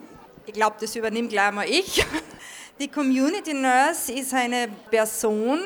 Ich 0.47 0.53
glaube, 0.53 0.77
das 0.81 0.95
übernimmt 0.95 1.31
gleich 1.31 1.53
mal 1.53 1.69
ich. 1.69 2.07
Die 2.81 2.87
Community 2.87 3.55
Nurse 3.55 4.13
ist 4.13 4.33
eine 4.33 4.69
Person, 4.89 5.59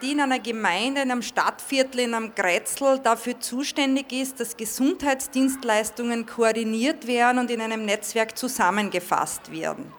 die 0.00 0.12
in 0.12 0.20
einer 0.20 0.38
Gemeinde, 0.38 1.02
in 1.02 1.10
einem 1.10 1.20
Stadtviertel, 1.20 1.98
in 2.00 2.14
einem 2.14 2.32
Grätzl 2.32 3.00
dafür 3.02 3.40
zuständig 3.40 4.12
ist, 4.12 4.38
dass 4.38 4.56
Gesundheitsdienstleistungen 4.56 6.26
koordiniert 6.26 7.08
werden 7.08 7.40
und 7.40 7.50
in 7.50 7.60
einem 7.60 7.84
Netzwerk 7.84 8.38
zusammengefasst 8.38 9.50
werden 9.50 9.92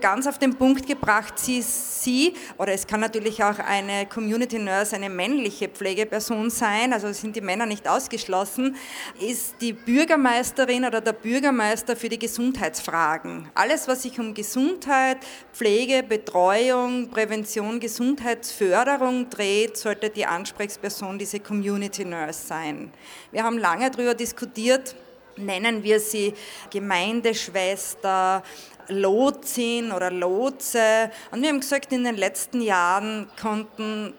ganz 0.00 0.26
auf 0.26 0.38
den 0.38 0.54
Punkt 0.54 0.86
gebracht, 0.86 1.38
sie, 1.38 1.62
sie, 1.62 2.34
oder 2.58 2.72
es 2.72 2.86
kann 2.86 3.00
natürlich 3.00 3.42
auch 3.42 3.58
eine 3.58 4.06
Community 4.06 4.58
Nurse, 4.58 4.96
eine 4.96 5.10
männliche 5.10 5.68
Pflegeperson 5.68 6.50
sein, 6.50 6.92
also 6.92 7.12
sind 7.12 7.36
die 7.36 7.40
Männer 7.40 7.66
nicht 7.66 7.88
ausgeschlossen, 7.88 8.76
ist 9.20 9.56
die 9.60 9.72
Bürgermeisterin 9.72 10.84
oder 10.84 11.00
der 11.00 11.12
Bürgermeister 11.12 11.96
für 11.96 12.08
die 12.08 12.18
Gesundheitsfragen. 12.18 13.48
Alles, 13.54 13.88
was 13.88 14.02
sich 14.02 14.18
um 14.18 14.34
Gesundheit, 14.34 15.18
Pflege, 15.52 16.02
Betreuung, 16.02 17.08
Prävention, 17.10 17.80
Gesundheitsförderung 17.80 19.30
dreht, 19.30 19.76
sollte 19.76 20.10
die 20.10 20.26
Ansprechperson 20.26 21.18
diese 21.18 21.40
Community 21.40 22.04
Nurse 22.04 22.46
sein. 22.46 22.92
Wir 23.32 23.44
haben 23.44 23.58
lange 23.58 23.90
darüber 23.90 24.14
diskutiert, 24.14 24.94
nennen 25.36 25.82
wir 25.82 26.00
sie 26.00 26.34
Gemeindeschwester, 26.70 28.42
Lotsin 28.88 29.92
oder 29.92 30.10
Lotse. 30.10 31.10
Und 31.30 31.42
wir 31.42 31.48
haben 31.48 31.60
gesagt, 31.60 31.92
in 31.92 32.04
den 32.04 32.16
letzten 32.16 32.60
Jahren 32.60 33.28
konnten 33.40 34.14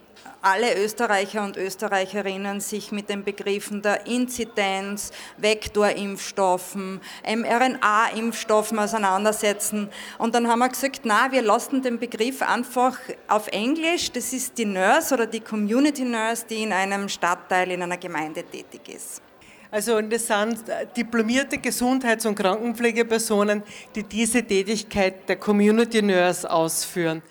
alle 0.45 0.77
Österreicher 0.77 1.43
und 1.43 1.57
Österreicherinnen 1.57 2.61
sich 2.61 2.91
mit 2.91 3.09
den 3.09 3.23
Begriffen 3.23 3.81
der 3.81 4.05
Inzidenz, 4.05 5.11
Vektorimpfstoffen, 5.37 7.01
mRNA-Impfstoffen 7.25 8.77
auseinandersetzen. 8.77 9.89
Und 10.19 10.35
dann 10.35 10.47
haben 10.47 10.59
wir 10.59 10.69
gesagt, 10.69 11.01
na, 11.03 11.31
wir 11.31 11.41
lassen 11.41 11.81
den 11.81 11.97
Begriff 11.97 12.43
einfach 12.43 12.97
auf 13.27 13.47
Englisch. 13.47 14.11
Das 14.11 14.33
ist 14.33 14.55
die 14.59 14.65
Nurse 14.65 15.15
oder 15.15 15.25
die 15.25 15.41
Community 15.41 16.03
Nurse, 16.03 16.45
die 16.47 16.61
in 16.61 16.73
einem 16.73 17.09
Stadtteil, 17.09 17.71
in 17.71 17.81
einer 17.81 17.97
Gemeinde 17.97 18.43
tätig 18.43 18.81
ist. 18.87 19.24
Also 19.75 19.97
und 19.97 20.09
das 20.09 20.27
sind 20.27 20.69
äh, 20.69 20.87
diplomierte 20.95 21.57
Gesundheits- 21.57 22.25
und 22.25 22.35
Krankenpflegepersonen, 22.35 23.61
die 23.93 24.03
diese 24.03 24.41
Tätigkeit 24.41 25.27
der 25.27 25.35
Community 25.35 26.01
Nurse 26.01 26.49
ausführen. 26.49 27.21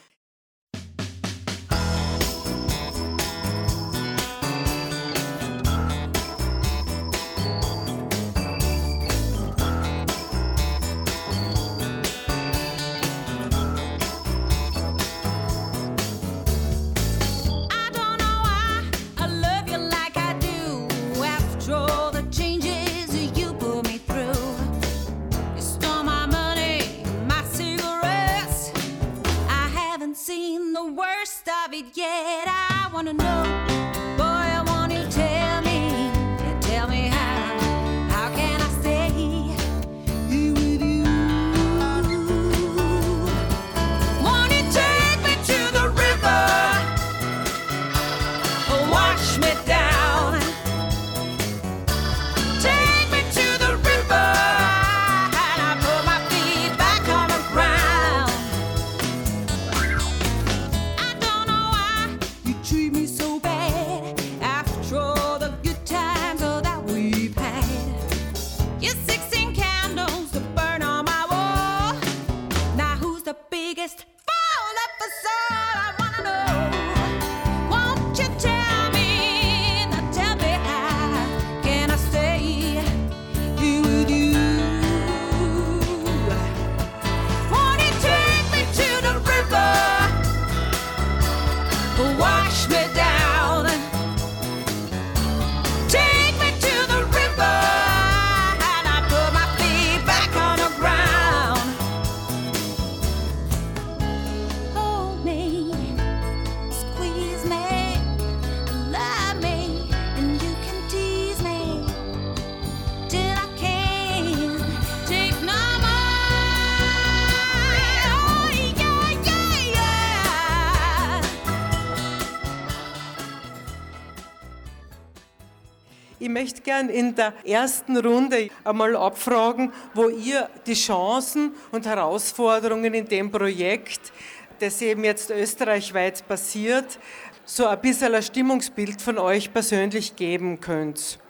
Möchte 126.34 126.62
gern 126.62 126.88
in 126.88 127.14
der 127.14 127.32
ersten 127.46 127.96
Runde 127.96 128.48
einmal 128.64 128.96
abfragen, 128.96 129.72
wo 129.94 130.08
ihr 130.08 130.50
die 130.66 130.74
Chancen 130.74 131.52
und 131.70 131.86
Herausforderungen 131.86 132.92
in 132.92 133.06
dem 133.06 133.30
Projekt, 133.30 134.12
das 134.58 134.82
eben 134.82 135.04
jetzt 135.04 135.30
österreichweit 135.30 136.26
passiert, 136.26 136.98
so 137.44 137.66
ein 137.66 137.80
bisschen 137.80 138.14
ein 138.14 138.22
Stimmungsbild 138.22 139.00
von 139.00 139.16
euch 139.18 139.52
persönlich 139.52 140.16
geben 140.16 140.60
könnt. 140.60 141.20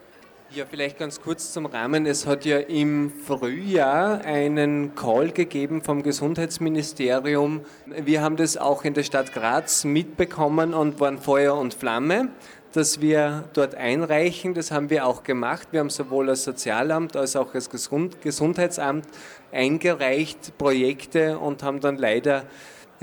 Ja, 0.50 0.64
vielleicht 0.70 0.98
ganz 0.98 1.20
kurz 1.20 1.52
zum 1.52 1.66
Rahmen. 1.66 2.06
Es 2.06 2.26
hat 2.26 2.44
ja 2.44 2.58
im 2.58 3.12
Frühjahr 3.26 4.20
einen 4.24 4.94
Call 4.94 5.32
gegeben 5.32 5.82
vom 5.82 6.02
Gesundheitsministerium. 6.02 7.62
Wir 7.86 8.22
haben 8.22 8.36
das 8.36 8.56
auch 8.56 8.84
in 8.84 8.94
der 8.94 9.02
Stadt 9.02 9.32
Graz 9.32 9.84
mitbekommen 9.84 10.72
und 10.72 11.00
waren 11.00 11.18
Feuer 11.18 11.56
und 11.56 11.74
Flamme, 11.74 12.28
dass 12.74 13.00
wir 13.00 13.44
dort 13.52 13.76
einreichen. 13.76 14.52
Das 14.52 14.70
haben 14.70 14.90
wir 14.90 15.06
auch 15.06 15.22
gemacht. 15.22 15.68
Wir 15.70 15.80
haben 15.80 15.90
sowohl 15.90 16.28
als 16.28 16.44
Sozialamt 16.44 17.16
als 17.16 17.36
auch 17.36 17.54
als 17.54 17.70
Gesundheitsamt 17.70 19.06
eingereicht 19.52 20.58
Projekte 20.58 21.38
und 21.38 21.62
haben 21.62 21.80
dann 21.80 21.96
leider 21.96 22.42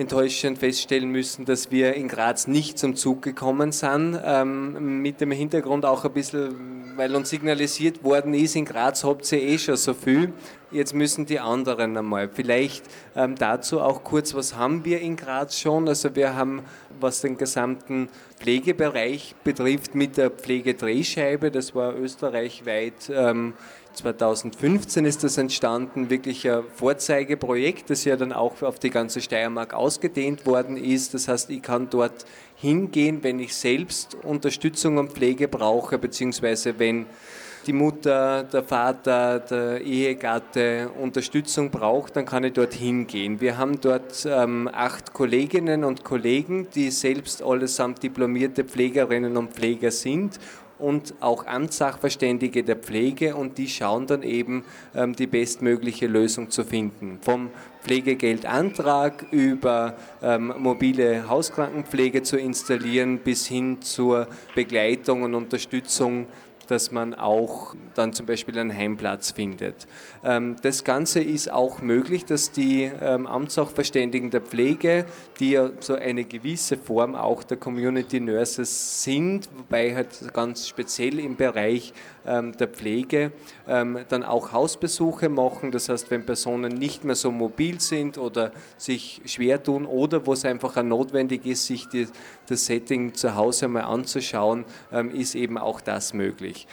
enttäuschend 0.01 0.57
feststellen 0.57 1.09
müssen, 1.09 1.45
dass 1.45 1.71
wir 1.71 1.93
in 1.93 2.07
Graz 2.07 2.47
nicht 2.47 2.77
zum 2.77 2.95
Zug 2.95 3.21
gekommen 3.21 3.71
sind. 3.71 4.19
Ähm, 4.23 5.01
mit 5.01 5.21
dem 5.21 5.31
Hintergrund 5.31 5.85
auch 5.85 6.03
ein 6.03 6.11
bisschen, 6.11 6.97
weil 6.97 7.15
uns 7.15 7.29
signalisiert 7.29 8.03
worden 8.03 8.33
ist, 8.33 8.55
in 8.55 8.65
Graz 8.65 9.03
habt 9.03 9.31
ihr 9.31 9.41
eh 9.41 9.57
schon 9.57 9.77
so 9.77 9.93
viel. 9.93 10.33
Jetzt 10.71 10.93
müssen 10.93 11.25
die 11.25 11.39
anderen 11.39 11.97
einmal. 11.97 12.29
Vielleicht 12.29 12.83
ähm, 13.15 13.35
dazu 13.35 13.81
auch 13.81 14.03
kurz, 14.03 14.33
was 14.33 14.55
haben 14.55 14.83
wir 14.85 15.01
in 15.01 15.15
Graz 15.15 15.59
schon? 15.59 15.87
Also 15.87 16.15
wir 16.15 16.35
haben, 16.35 16.63
was 16.99 17.21
den 17.21 17.37
gesamten 17.37 18.09
Pflegebereich 18.39 19.35
betrifft, 19.43 19.95
mit 19.95 20.17
der 20.17 20.31
Pflegedrehscheibe, 20.31 21.51
das 21.51 21.75
war 21.75 21.95
österreichweit 21.95 23.11
ähm, 23.13 23.53
2015 23.93 25.05
ist 25.05 25.23
das 25.23 25.37
entstanden, 25.37 26.09
wirklich 26.09 26.49
ein 26.49 26.63
Vorzeigeprojekt, 26.75 27.89
das 27.89 28.05
ja 28.05 28.15
dann 28.15 28.31
auch 28.31 28.61
auf 28.61 28.79
die 28.79 28.89
ganze 28.89 29.21
Steiermark 29.21 29.73
ausgedehnt 29.73 30.45
worden 30.45 30.77
ist. 30.77 31.13
Das 31.13 31.27
heißt, 31.27 31.49
ich 31.49 31.61
kann 31.61 31.89
dort 31.89 32.25
hingehen, 32.55 33.23
wenn 33.23 33.39
ich 33.39 33.55
selbst 33.55 34.15
Unterstützung 34.23 34.97
und 34.97 35.11
Pflege 35.11 35.47
brauche, 35.47 35.97
beziehungsweise 35.97 36.79
wenn 36.79 37.05
die 37.67 37.73
Mutter, 37.73 38.43
der 38.43 38.63
Vater, 38.63 39.39
der 39.39 39.81
Ehegatte 39.81 40.89
Unterstützung 40.99 41.69
braucht, 41.69 42.15
dann 42.15 42.25
kann 42.25 42.43
ich 42.43 42.53
dort 42.53 42.73
hingehen. 42.73 43.39
Wir 43.39 43.57
haben 43.57 43.79
dort 43.79 44.25
ähm, 44.25 44.69
acht 44.71 45.13
Kolleginnen 45.13 45.83
und 45.83 46.03
Kollegen, 46.03 46.67
die 46.73 46.89
selbst 46.89 47.43
allesamt 47.43 48.01
diplomierte 48.01 48.63
Pflegerinnen 48.63 49.37
und 49.37 49.53
Pfleger 49.53 49.91
sind 49.91 50.39
und 50.81 51.13
auch 51.19 51.45
Amtssachverständige 51.45 52.63
der 52.63 52.75
Pflege 52.75 53.35
und 53.35 53.57
die 53.57 53.67
schauen 53.67 54.07
dann 54.07 54.23
eben 54.23 54.65
ähm, 54.95 55.15
die 55.15 55.27
bestmögliche 55.27 56.07
Lösung 56.07 56.49
zu 56.49 56.63
finden. 56.63 57.19
Vom 57.21 57.49
Pflegegeldantrag 57.83 59.25
über 59.31 59.95
ähm, 60.21 60.53
mobile 60.57 61.27
Hauskrankenpflege 61.29 62.23
zu 62.23 62.37
installieren 62.37 63.19
bis 63.19 63.47
hin 63.47 63.81
zur 63.81 64.27
Begleitung 64.55 65.23
und 65.23 65.35
Unterstützung 65.35 66.27
dass 66.67 66.91
man 66.91 67.13
auch 67.13 67.75
dann 67.95 68.13
zum 68.13 68.25
Beispiel 68.25 68.57
einen 68.57 68.75
Heimplatz 68.75 69.31
findet. 69.31 69.87
Ähm, 70.23 70.55
das 70.61 70.83
Ganze 70.83 71.21
ist 71.21 71.51
auch 71.51 71.81
möglich, 71.81 72.25
dass 72.25 72.51
die 72.51 72.83
ähm, 73.01 73.27
Amtssachverständigen 73.27 74.29
der 74.29 74.41
Pflege, 74.41 75.05
die 75.39 75.51
ja 75.51 75.69
so 75.79 75.95
eine 75.95 76.23
gewisse 76.23 76.77
Form 76.77 77.15
auch 77.15 77.43
der 77.43 77.57
Community 77.57 78.19
Nurses 78.19 79.03
sind, 79.03 79.49
wobei 79.55 79.95
halt 79.95 80.33
ganz 80.33 80.67
speziell 80.67 81.19
im 81.19 81.35
Bereich 81.35 81.93
der 82.23 82.67
Pflege 82.67 83.31
dann 83.65 84.23
auch 84.23 84.51
Hausbesuche 84.51 85.29
machen. 85.29 85.71
Das 85.71 85.89
heißt, 85.89 86.11
wenn 86.11 86.25
Personen 86.25 86.73
nicht 86.73 87.03
mehr 87.03 87.15
so 87.15 87.31
mobil 87.31 87.79
sind 87.79 88.17
oder 88.17 88.51
sich 88.77 89.21
schwer 89.25 89.61
tun 89.61 89.85
oder 89.85 90.25
wo 90.25 90.33
es 90.33 90.45
einfach 90.45 90.81
notwendig 90.83 91.45
ist, 91.45 91.65
sich 91.65 91.87
die, 91.87 92.07
das 92.47 92.65
Setting 92.65 93.13
zu 93.13 93.35
Hause 93.35 93.67
mal 93.67 93.81
anzuschauen, 93.81 94.65
ist 95.13 95.35
eben 95.35 95.57
auch 95.57 95.81
das 95.81 96.13
möglich. 96.13 96.67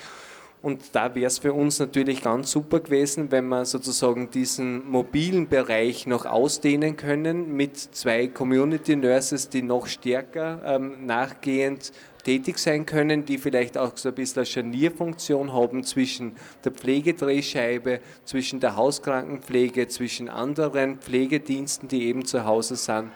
Und 0.60 0.82
da 0.92 1.14
wäre 1.14 1.26
es 1.26 1.38
für 1.38 1.52
uns 1.52 1.78
natürlich 1.78 2.22
ganz 2.22 2.50
super 2.50 2.80
gewesen, 2.80 3.30
wenn 3.30 3.46
wir 3.46 3.64
sozusagen 3.64 4.30
diesen 4.30 4.90
mobilen 4.90 5.48
Bereich 5.48 6.06
noch 6.06 6.26
ausdehnen 6.26 6.96
können 6.96 7.54
mit 7.54 7.76
zwei 7.76 8.26
Community 8.26 8.96
Nurses, 8.96 9.48
die 9.48 9.62
noch 9.62 9.86
stärker 9.86 10.60
ähm, 10.64 11.06
nachgehend 11.06 11.92
tätig 12.24 12.58
sein 12.58 12.86
können, 12.86 13.24
die 13.24 13.38
vielleicht 13.38 13.78
auch 13.78 13.96
so 13.96 14.10
ein 14.10 14.14
bisschen 14.14 14.40
eine 14.40 14.46
Scharnierfunktion 14.46 15.52
haben 15.52 15.84
zwischen 15.84 16.36
der 16.64 16.72
Pflegedrehscheibe, 16.72 18.00
zwischen 18.24 18.60
der 18.60 18.76
Hauskrankenpflege, 18.76 19.88
zwischen 19.88 20.28
anderen 20.28 20.98
Pflegediensten, 20.98 21.88
die 21.88 22.04
eben 22.04 22.24
zu 22.24 22.44
Hause 22.44 22.76
sind 22.76 23.10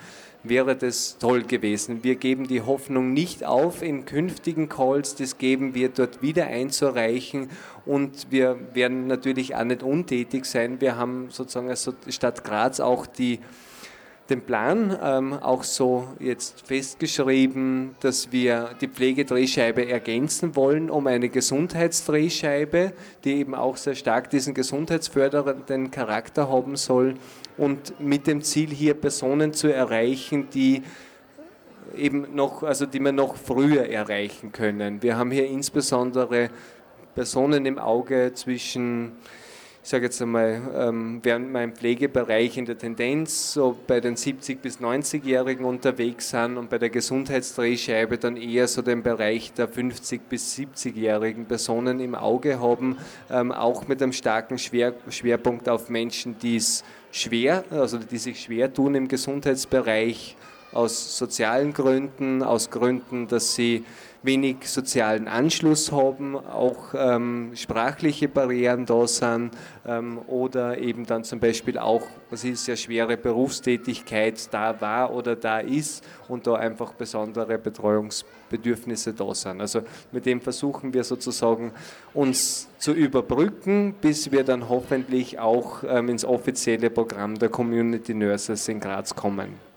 wäre 0.45 0.77
das 0.77 1.19
toll 1.19 1.43
gewesen. 1.43 2.03
Wir 2.03 2.17
geben 2.17 2.49
die 2.49 2.63
Hoffnung 2.63 3.13
nicht 3.13 3.45
auf 3.45 3.83
in 3.83 4.05
künftigen 4.05 4.69
Calls, 4.69 5.15
das 5.15 5.39
geben 5.39 5.75
wir 5.75 5.89
dort 5.89 6.23
wieder 6.23 6.47
einzureichen 6.47 7.51
und 7.87 8.31
wir 8.31 8.59
werden 8.75 9.07
natürlich 9.07 9.55
auch 9.55 9.65
nicht 9.65 9.83
untätig 9.83 10.45
sein. 10.45 10.81
Wir 10.81 10.97
haben 10.97 11.29
sozusagen 11.31 11.69
als 11.69 11.91
Stadt 12.09 12.45
Graz 12.45 12.81
auch 12.81 13.07
die 13.07 13.39
den 14.33 14.41
Plan 14.41 14.99
ähm, 15.03 15.35
auch 15.35 15.63
so 15.63 16.09
jetzt 16.19 16.67
festgeschrieben, 16.67 17.95
dass 18.01 18.33
wir 18.33 18.71
die 18.81 18.89
Pflegedrehscheibe 18.89 19.87
ergänzen 19.87 20.57
wollen 20.57 20.89
um 20.91 21.07
eine 21.07 21.29
Gesundheitsdrehscheibe, 21.29 22.93
die 23.25 23.35
eben 23.35 23.55
auch 23.55 23.77
sehr 23.77 23.95
stark 23.95 24.31
diesen 24.31 24.55
gesundheitsfördernden 24.55 25.91
Charakter 25.91 26.49
haben 26.49 26.77
soll 26.77 27.15
und 27.59 28.01
mit 28.01 28.27
dem 28.27 28.43
Ziel 28.43 28.71
hier 28.71 28.95
Personen 28.95 29.53
zu 29.53 29.69
erreichen, 29.69 30.49
die 30.55 30.83
eben 31.95 32.35
noch, 32.35 32.63
also 32.63 32.87
die 32.87 33.01
wir 33.01 33.13
noch 33.13 33.37
früher 33.37 33.87
erreichen 33.87 34.51
können. 34.51 35.03
Wir 35.03 35.19
haben 35.19 35.31
hier 35.31 35.47
insbesondere 35.47 36.49
Personen 37.15 37.67
im 37.67 37.79
Auge 37.79 38.33
zwischen 38.33 39.13
ich 39.85 39.89
sage 39.89 40.05
jetzt 40.05 40.23
einmal, 40.23 40.61
ähm, 40.77 41.19
während 41.25 41.51
mein 41.51 41.73
Pflegebereich 41.73 42.57
in 42.57 42.67
der 42.67 42.79
Tendenz 42.79 43.53
so 43.53 43.77
bei 43.89 43.99
den 44.01 44.15
70- 44.15 44.59
bis 44.59 44.79
90-Jährigen 44.79 45.65
unterwegs 45.65 46.31
sind 46.31 46.57
und 46.57 46.71
bei 46.71 46.79
der 46.79 46.89
Gesundheitsdrehscheibe 46.89 48.17
dann 48.17 48.37
eher 48.37 48.69
so 48.69 48.81
den 48.81 49.03
Bereich 49.03 49.53
der 49.55 49.69
50- 49.69 50.21
bis 50.29 50.57
70-jährigen 50.57 51.47
Personen 51.47 51.99
im 51.99 52.15
Auge 52.15 52.61
haben, 52.61 52.97
ähm, 53.29 53.51
auch 53.51 53.89
mit 53.89 54.01
einem 54.01 54.13
starken 54.13 54.57
Schwer 54.57 54.95
Schwerpunkt 55.09 55.69
auf 55.69 55.89
Menschen, 55.89 56.39
die 56.39 56.57
es 56.57 56.85
schwer, 57.11 57.65
also 57.71 57.99
die 57.99 58.19
sich 58.19 58.41
schwer 58.41 58.73
tun 58.73 58.95
im 58.95 59.09
Gesundheitsbereich 59.09 60.37
aus 60.73 61.19
sozialen 61.19 61.73
Gründen, 61.73 62.45
aus 62.45 62.71
Gründen, 62.71 63.27
dass 63.27 63.57
sie 63.57 63.85
wenig 64.23 64.69
sozialen 64.69 65.29
Anschluss 65.29 65.91
haben, 65.91 66.37
auch 66.37 66.95
ähm, 66.95 67.53
sprachliche 67.55 68.29
Barrieren 68.29 68.87
da 68.87 69.07
sind 69.07 69.51
ähm, 69.87 70.19
oder 70.27 70.79
eben 70.79 71.07
dann 71.07 71.25
zum 71.25 71.41
Beispiel 71.41 71.79
auch, 71.79 72.03
was 72.31 72.45
ist 72.45 72.67
ja 72.69 72.77
schwere 72.77 73.17
Berufstätigkeit 73.17 74.53
da 74.53 74.81
war 74.81 75.13
oder 75.13 75.35
da 75.37 75.59
ist 75.59 76.05
und 76.29 76.47
da 76.47 76.55
einfach 76.55 76.93
besondere 76.95 77.59
Betreuungsbedürfnisse 77.59 79.13
da 79.13 79.35
sind. 79.35 79.61
Also 79.61 79.83
mit 80.13 80.27
dem 80.27 80.41
versuchen 80.41 80.95
wir 80.95 81.05
sozusagen 81.05 81.73
uns 82.15 82.69
zu 82.79 82.93
überbrücken, 82.93 83.95
bis 84.01 84.31
wir 84.31 84.45
dann 84.45 84.69
hoffentlich 84.69 85.39
auch 85.39 85.83
ähm, 85.87 86.09
ins 86.09 86.25
offizielle 86.25 86.91
Programm 86.91 87.39
der 87.39 87.49
Community 87.49 88.15
Nurses 88.15 88.69
in 88.69 88.81
Graz 88.81 89.15
kommen 89.15 89.72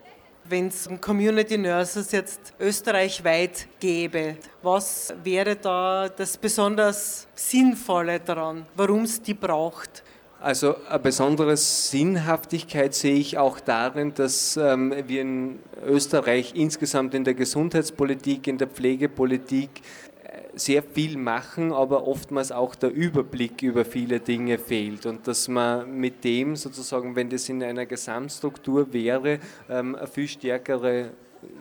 wenn 0.50 0.68
es 0.68 0.90
Community 1.02 1.58
Nurses 1.58 2.12
jetzt 2.12 2.54
österreichweit 2.60 3.68
gäbe, 3.80 4.38
was 4.62 5.14
wäre 5.24 5.56
da 5.56 6.10
das 6.10 6.38
besonders 6.38 7.28
Sinnvolle 7.34 8.20
daran, 8.20 8.66
warum 8.76 9.04
es 9.04 9.22
die 9.22 9.34
braucht? 9.34 10.04
Also 10.40 10.76
eine 10.88 11.00
besondere 11.00 11.58
Sinnhaftigkeit 11.58 12.94
sehe 12.94 13.16
ich 13.16 13.38
auch 13.38 13.60
darin, 13.60 14.14
dass 14.14 14.58
ähm, 14.58 14.94
wir 15.08 15.22
in 15.22 15.60
Österreich 15.86 16.54
insgesamt 16.56 17.16
in 17.16 17.24
der 17.24 17.34
Gesundheitspolitik, 17.34 18.46
in 18.46 18.58
der 18.58 18.68
Pflegepolitik 18.68 19.82
sehr 20.56 20.84
viel 20.84 21.18
machen, 21.18 21.72
aber 21.72 22.08
oftmals 22.08 22.52
auch 22.52 22.76
der 22.76 22.92
Überblick 22.92 23.62
über 23.62 23.86
viele 23.86 24.20
Dinge 24.20 24.58
fehlt 24.58 25.06
und 25.06 25.28
dass 25.28 25.48
man 25.48 25.98
mit 26.00 26.24
dem 26.24 26.56
sozusagen, 26.56 27.16
wenn 27.16 27.30
das 27.30 27.50
in 27.50 27.62
einer 27.62 27.86
Gesamtstruktur 27.86 28.92
wäre, 28.94 29.40
ähm, 29.70 29.96
eine 29.96 30.08
viel 30.08 30.28
stärkere 30.28 31.12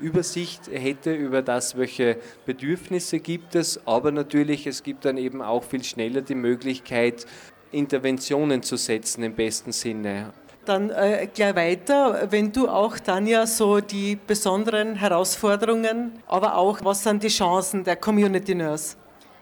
Übersicht 0.00 0.68
hätte 0.72 1.14
über 1.14 1.42
das, 1.42 1.76
welche 1.76 2.16
Bedürfnisse 2.46 3.20
gibt 3.20 3.54
es, 3.54 3.86
aber 3.86 4.12
natürlich, 4.12 4.66
es 4.66 4.82
gibt 4.82 5.04
dann 5.04 5.18
eben 5.18 5.42
auch 5.42 5.64
viel 5.64 5.84
schneller 5.84 6.22
die 6.22 6.34
Möglichkeit, 6.34 7.26
Interventionen 7.70 8.62
zu 8.62 8.76
setzen 8.76 9.24
im 9.24 9.34
besten 9.34 9.72
Sinne. 9.72 10.32
Dann 10.64 10.90
äh, 10.90 11.28
gleich 11.32 11.54
weiter, 11.56 12.28
wenn 12.30 12.52
du 12.52 12.68
auch, 12.68 12.98
Tanja, 12.98 13.46
so 13.46 13.80
die 13.80 14.16
besonderen 14.16 14.94
Herausforderungen, 14.94 16.12
aber 16.26 16.56
auch, 16.56 16.78
was 16.82 17.02
sind 17.02 17.22
die 17.22 17.28
Chancen 17.28 17.84
der 17.84 17.96
Community 17.96 18.54
Nurse? 18.54 18.96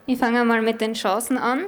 Ich 0.07 0.19
fange 0.19 0.41
einmal 0.41 0.63
mit 0.63 0.81
den 0.81 0.95
Chancen 0.95 1.39
an. 1.39 1.67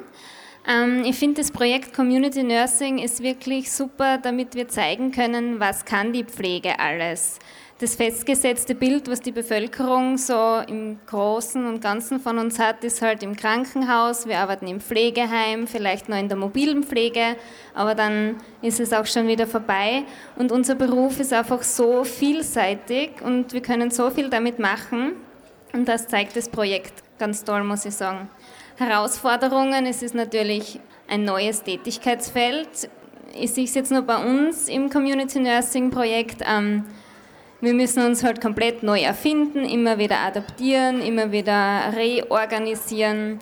Ähm, 0.66 1.04
ich 1.04 1.16
finde, 1.16 1.40
das 1.42 1.50
Projekt 1.50 1.94
Community 1.94 2.42
Nursing 2.42 2.98
ist 2.98 3.22
wirklich 3.22 3.70
super, 3.70 4.18
damit 4.18 4.54
wir 4.54 4.68
zeigen 4.68 5.12
können, 5.12 5.60
was 5.60 5.84
kann 5.84 6.12
die 6.12 6.24
Pflege 6.24 6.78
alles. 6.78 7.38
Das 7.80 7.96
festgesetzte 7.96 8.76
Bild, 8.76 9.10
was 9.10 9.20
die 9.20 9.32
Bevölkerung 9.32 10.16
so 10.16 10.60
im 10.68 10.96
Großen 11.06 11.66
und 11.66 11.80
Ganzen 11.80 12.20
von 12.20 12.38
uns 12.38 12.60
hat, 12.60 12.84
ist 12.84 13.02
halt 13.02 13.24
im 13.24 13.34
Krankenhaus, 13.34 14.28
wir 14.28 14.38
arbeiten 14.38 14.68
im 14.68 14.80
Pflegeheim, 14.80 15.66
vielleicht 15.66 16.08
noch 16.08 16.16
in 16.16 16.28
der 16.28 16.36
mobilen 16.36 16.84
Pflege, 16.84 17.36
aber 17.74 17.96
dann 17.96 18.36
ist 18.62 18.78
es 18.78 18.92
auch 18.92 19.06
schon 19.06 19.26
wieder 19.26 19.48
vorbei. 19.48 20.04
Und 20.36 20.52
unser 20.52 20.76
Beruf 20.76 21.18
ist 21.18 21.32
einfach 21.32 21.64
so 21.64 22.04
vielseitig 22.04 23.20
und 23.24 23.52
wir 23.52 23.60
können 23.60 23.90
so 23.90 24.08
viel 24.08 24.30
damit 24.30 24.60
machen. 24.60 25.14
Und 25.72 25.88
das 25.88 26.06
zeigt 26.06 26.36
das 26.36 26.48
Projekt 26.48 27.02
ganz 27.18 27.42
toll, 27.42 27.64
muss 27.64 27.84
ich 27.84 27.94
sagen. 27.94 28.28
Herausforderungen. 28.76 29.84
Es 29.86 30.00
ist 30.00 30.14
natürlich 30.14 30.78
ein 31.08 31.24
neues 31.24 31.64
Tätigkeitsfeld. 31.64 32.88
Ich 33.36 33.50
sehe 33.50 33.64
es 33.64 33.74
jetzt 33.74 33.90
nur 33.90 34.02
bei 34.02 34.24
uns 34.24 34.68
im 34.68 34.90
Community 34.90 35.40
Nursing 35.40 35.90
Projekt. 35.90 36.40
Ähm, 36.46 36.84
wir 37.64 37.74
müssen 37.74 38.04
uns 38.04 38.22
halt 38.22 38.40
komplett 38.40 38.82
neu 38.82 39.00
erfinden, 39.00 39.64
immer 39.64 39.98
wieder 39.98 40.18
adaptieren, 40.18 41.00
immer 41.00 41.32
wieder 41.32 41.92
reorganisieren. 41.94 43.38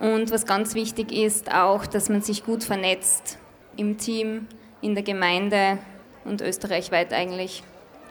Und 0.00 0.30
was 0.30 0.46
ganz 0.46 0.74
wichtig 0.74 1.12
ist, 1.12 1.52
auch, 1.52 1.86
dass 1.86 2.08
man 2.08 2.22
sich 2.22 2.44
gut 2.44 2.64
vernetzt 2.64 3.38
im 3.76 3.98
Team, 3.98 4.48
in 4.80 4.94
der 4.94 5.04
Gemeinde 5.04 5.78
und 6.24 6.40
österreichweit 6.40 7.12
eigentlich. 7.12 7.62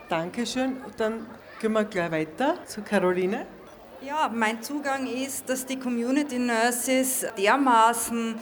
Dankeschön. 0.10 0.78
Dann 0.97 1.26
gehen 1.60 1.74
wir 1.74 1.84
gleich 1.84 2.12
weiter 2.12 2.56
zu 2.65 2.82
Caroline. 2.82 3.45
Ja, 4.02 4.32
mein 4.34 4.63
Zugang 4.63 5.06
ist, 5.06 5.47
dass 5.47 5.65
die 5.65 5.78
Community 5.78 6.39
Nurses 6.39 7.26
dermaßen 7.38 8.36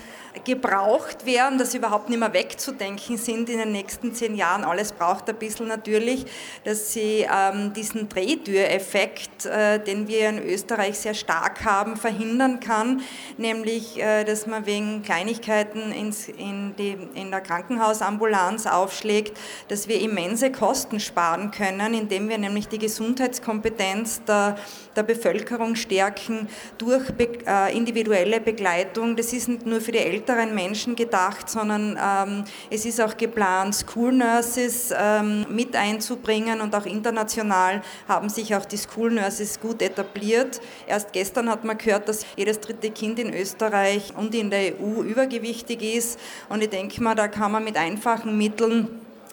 gebraucht 0.45 1.25
werden, 1.25 1.57
dass 1.57 1.71
sie 1.71 1.77
überhaupt 1.77 2.09
nicht 2.09 2.19
mehr 2.19 2.33
wegzudenken 2.33 3.17
sind 3.17 3.49
in 3.49 3.57
den 3.57 3.71
nächsten 3.71 4.13
zehn 4.13 4.35
Jahren. 4.35 4.63
Alles 4.63 4.91
braucht 4.91 5.29
ein 5.29 5.35
bisschen 5.35 5.67
natürlich, 5.67 6.25
dass 6.63 6.93
sie 6.93 7.27
ähm, 7.31 7.73
diesen 7.73 8.09
Drehtüreffekt, 8.09 9.45
äh, 9.45 9.79
den 9.79 10.07
wir 10.07 10.29
in 10.29 10.43
Österreich 10.43 10.99
sehr 10.99 11.13
stark 11.13 11.65
haben, 11.65 11.97
verhindern 11.97 12.59
kann, 12.59 13.01
nämlich, 13.37 14.01
äh, 14.01 14.23
dass 14.23 14.47
man 14.47 14.65
wegen 14.65 15.03
Kleinigkeiten 15.03 15.91
ins, 15.91 16.27
in, 16.27 16.75
die, 16.77 16.97
in 17.13 17.31
der 17.31 17.41
Krankenhausambulanz 17.41 18.65
aufschlägt, 18.65 19.37
dass 19.67 19.87
wir 19.87 19.99
immense 20.01 20.51
Kosten 20.51 20.99
sparen 20.99 21.51
können, 21.51 21.93
indem 21.93 22.29
wir 22.29 22.37
nämlich 22.37 22.67
die 22.67 22.79
Gesundheitskompetenz 22.79 24.23
der, 24.23 24.57
der 24.95 25.03
Bevölkerung 25.03 25.75
stärken 25.75 26.47
durch 26.77 27.11
be, 27.11 27.29
äh, 27.45 27.75
individuelle 27.75 28.39
Begleitung. 28.39 29.15
Das 29.15 29.33
ist 29.33 29.47
nicht 29.47 29.65
nur 29.65 29.81
für 29.81 29.91
die 29.91 29.99
älteren 30.29 30.53
Menschen 30.53 30.95
gedacht, 30.95 31.49
sondern 31.49 31.97
ähm, 32.01 32.43
es 32.69 32.85
ist 32.85 33.01
auch 33.01 33.17
geplant, 33.17 33.73
School 33.73 34.11
Nurses 34.11 34.93
ähm, 34.95 35.45
mit 35.49 35.75
einzubringen 35.75 36.61
und 36.61 36.75
auch 36.75 36.85
international 36.85 37.81
haben 38.07 38.29
sich 38.29 38.55
auch 38.55 38.65
die 38.65 38.77
School 38.77 39.11
Nurses 39.11 39.59
gut 39.59 39.81
etabliert. 39.81 40.61
Erst 40.87 41.13
gestern 41.13 41.49
hat 41.49 41.63
man 41.63 41.77
gehört, 41.77 42.07
dass 42.07 42.25
jedes 42.35 42.59
dritte 42.59 42.91
Kind 42.91 43.17
in 43.17 43.33
Österreich 43.33 44.13
und 44.15 44.35
in 44.35 44.51
der 44.51 44.73
EU 44.79 45.01
übergewichtig 45.01 45.81
ist 45.81 46.19
und 46.47 46.61
ich 46.61 46.69
denke 46.69 47.01
mal, 47.01 47.15
da 47.15 47.27
kann 47.27 47.51
man 47.51 47.63
mit 47.63 47.75
einfachen 47.75 48.37
Mitteln 48.37 48.87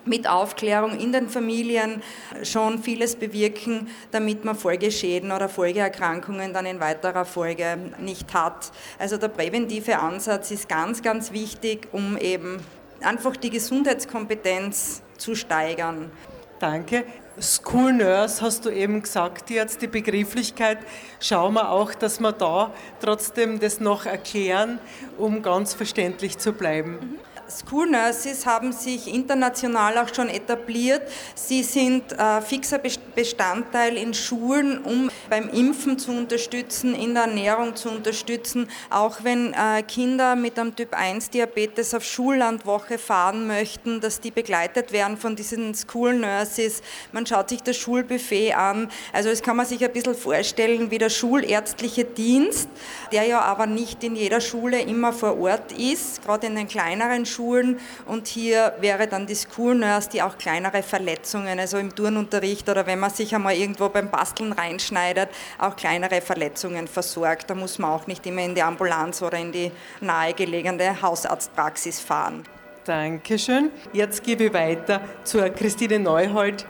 mit 0.07 0.29
Aufklärung 0.29 0.99
in 0.99 1.13
den 1.13 1.29
Familien 1.29 2.03
schon 2.43 2.83
vieles 2.83 3.17
bewirken, 3.17 3.89
damit 4.11 4.45
man 4.45 4.57
Folgeschäden 4.57 5.33
oder 5.33 5.49
Folgeerkrankungen 5.49 6.53
dann 6.53 6.67
in 6.67 6.81
weiterer 6.81 7.25
Folge 7.25 7.79
nicht 7.99 8.33
hat. 8.33 8.71
Also 8.99 9.17
der 9.17 9.29
präventive 9.29 9.99
Ansatz 9.99 10.51
ist 10.51 10.69
ganz, 10.69 11.03
ganz 11.03 11.33
wichtig, 11.33 11.89
um 11.93 12.17
eben 12.17 12.61
einfach 13.01 13.37
die 13.37 13.51
Gesundheitskompetenz 13.51 15.03
zu 15.17 15.35
steigern. 15.35 16.11
Danke. 16.59 17.05
School 17.39 17.93
Nurse 17.93 18.41
hast 18.41 18.65
du 18.65 18.71
eben 18.71 19.03
gesagt 19.03 19.51
jetzt, 19.51 19.83
die 19.83 19.89
Begrifflichkeit. 19.89 20.79
Schauen 21.21 21.53
wir 21.53 21.71
auch, 21.71 21.93
dass 21.93 22.19
wir 22.19 22.33
da 22.33 22.73
trotzdem 23.01 23.61
das 23.61 23.79
noch 23.79 24.07
erklären, 24.07 24.79
um 25.19 25.43
ganz 25.43 25.75
verständlich 25.75 26.39
zu 26.39 26.55
bleiben. 26.55 26.93
Mhm. 26.93 27.19
School 27.49 27.89
Nurses 27.89 28.45
haben 28.45 28.73
sich 28.73 29.13
international 29.13 29.99
auch 29.99 30.13
schon 30.13 30.29
etabliert. 30.29 31.03
Sie 31.35 31.63
sind 31.63 32.13
äh, 32.13 32.41
fixer 32.41 32.81
Bestandteil 33.15 33.97
in 33.97 34.15
Schulen, 34.15 34.83
um 34.83 35.11
beim 35.31 35.49
Impfen 35.51 35.99
zu 35.99 36.11
unterstützen, 36.11 36.95
in 36.95 37.15
der 37.15 37.25
Ernährung 37.25 37.77
zu 37.77 37.89
unterstützen. 37.89 38.69
Auch 38.91 39.23
wenn 39.23 39.53
äh, 39.53 39.83
Kinder 39.83 40.35
mit 40.35 40.59
einem 40.59 40.75
Typ 40.75 40.93
1 40.93 41.31
Diabetes 41.31 41.95
auf 41.95 42.05
Schullandwoche 42.05 42.99
fahren 42.99 43.47
möchten, 43.47 44.01
dass 44.01 44.21
die 44.21 44.33
begleitet 44.33 44.91
werden 44.93 45.17
von 45.17 45.37
diesen 45.37 45.75
School 45.75 46.15
Nurses. 46.15 46.83
Man 47.13 47.27
schaut 47.27 47.49
sich 47.49 47.63
das 47.63 47.77
Schulbuffet 47.77 48.55
an. 48.55 48.89
Also 49.13 49.31
das 49.31 49.43
kann 49.43 49.57
man 49.57 49.67
sich 49.67 49.85
ein 49.85 49.93
bisschen 49.93 50.17
vorstellen 50.17 50.91
wie 50.91 50.99
der 50.99 51.11
schulärztliche 51.11 52.05
Dienst, 52.05 52.69
der 53.13 53.25
ja 53.25 53.41
aber 53.41 53.67
nicht 53.67 54.03
in 54.03 54.17
jeder 54.17 54.41
Schule 54.41 54.81
immer 54.81 55.13
vor 55.13 55.39
Ort 55.39 55.73
ist, 55.73 56.25
gerade 56.25 56.49
in 56.49 56.57
den 56.57 56.67
kleineren 56.67 57.25
Schulen 57.25 57.36
Schulen 57.37 57.79
und 58.07 58.27
hier 58.27 58.75
wäre 58.81 59.07
dann 59.07 59.27
die 59.27 59.35
School 59.35 59.75
Nurse, 59.75 60.09
die 60.09 60.23
auch 60.23 60.39
kleinere 60.39 60.83
Verletzungen, 60.83 61.59
also 61.59 61.77
im 61.79 61.95
Turnunterricht 61.95 62.69
oder 62.69 62.87
wenn 62.87 62.99
man 62.99 63.11
sich 63.11 63.35
einmal 63.35 63.55
irgendwo 63.55 63.89
beim 63.89 64.11
Basteln 64.11 64.53
reinschneidet, 64.53 65.29
auch 65.59 65.77
kleinere 65.77 66.21
Verletzungen 66.21 66.89
versorgt. 66.89 67.51
Da 67.51 67.55
muss 67.55 67.79
man 67.79 67.91
auch 67.91 68.07
nicht 68.07 68.27
immer 68.27 68.43
in 68.43 68.55
die 68.55 68.63
Ambulanz 68.63 69.23
oder 69.23 69.39
in 69.39 69.53
die 69.53 69.71
nahegelegene 70.01 71.03
Hausarztpraxis 71.03 72.01
fahren. 72.01 72.45
Dankeschön. 72.85 73.71
Jetzt 73.93 74.23
gebe 74.23 74.45
ich 74.45 74.53
weiter 74.53 75.01
zur 75.25 75.49
Christine 75.51 75.99
Neuhold. 75.99 76.67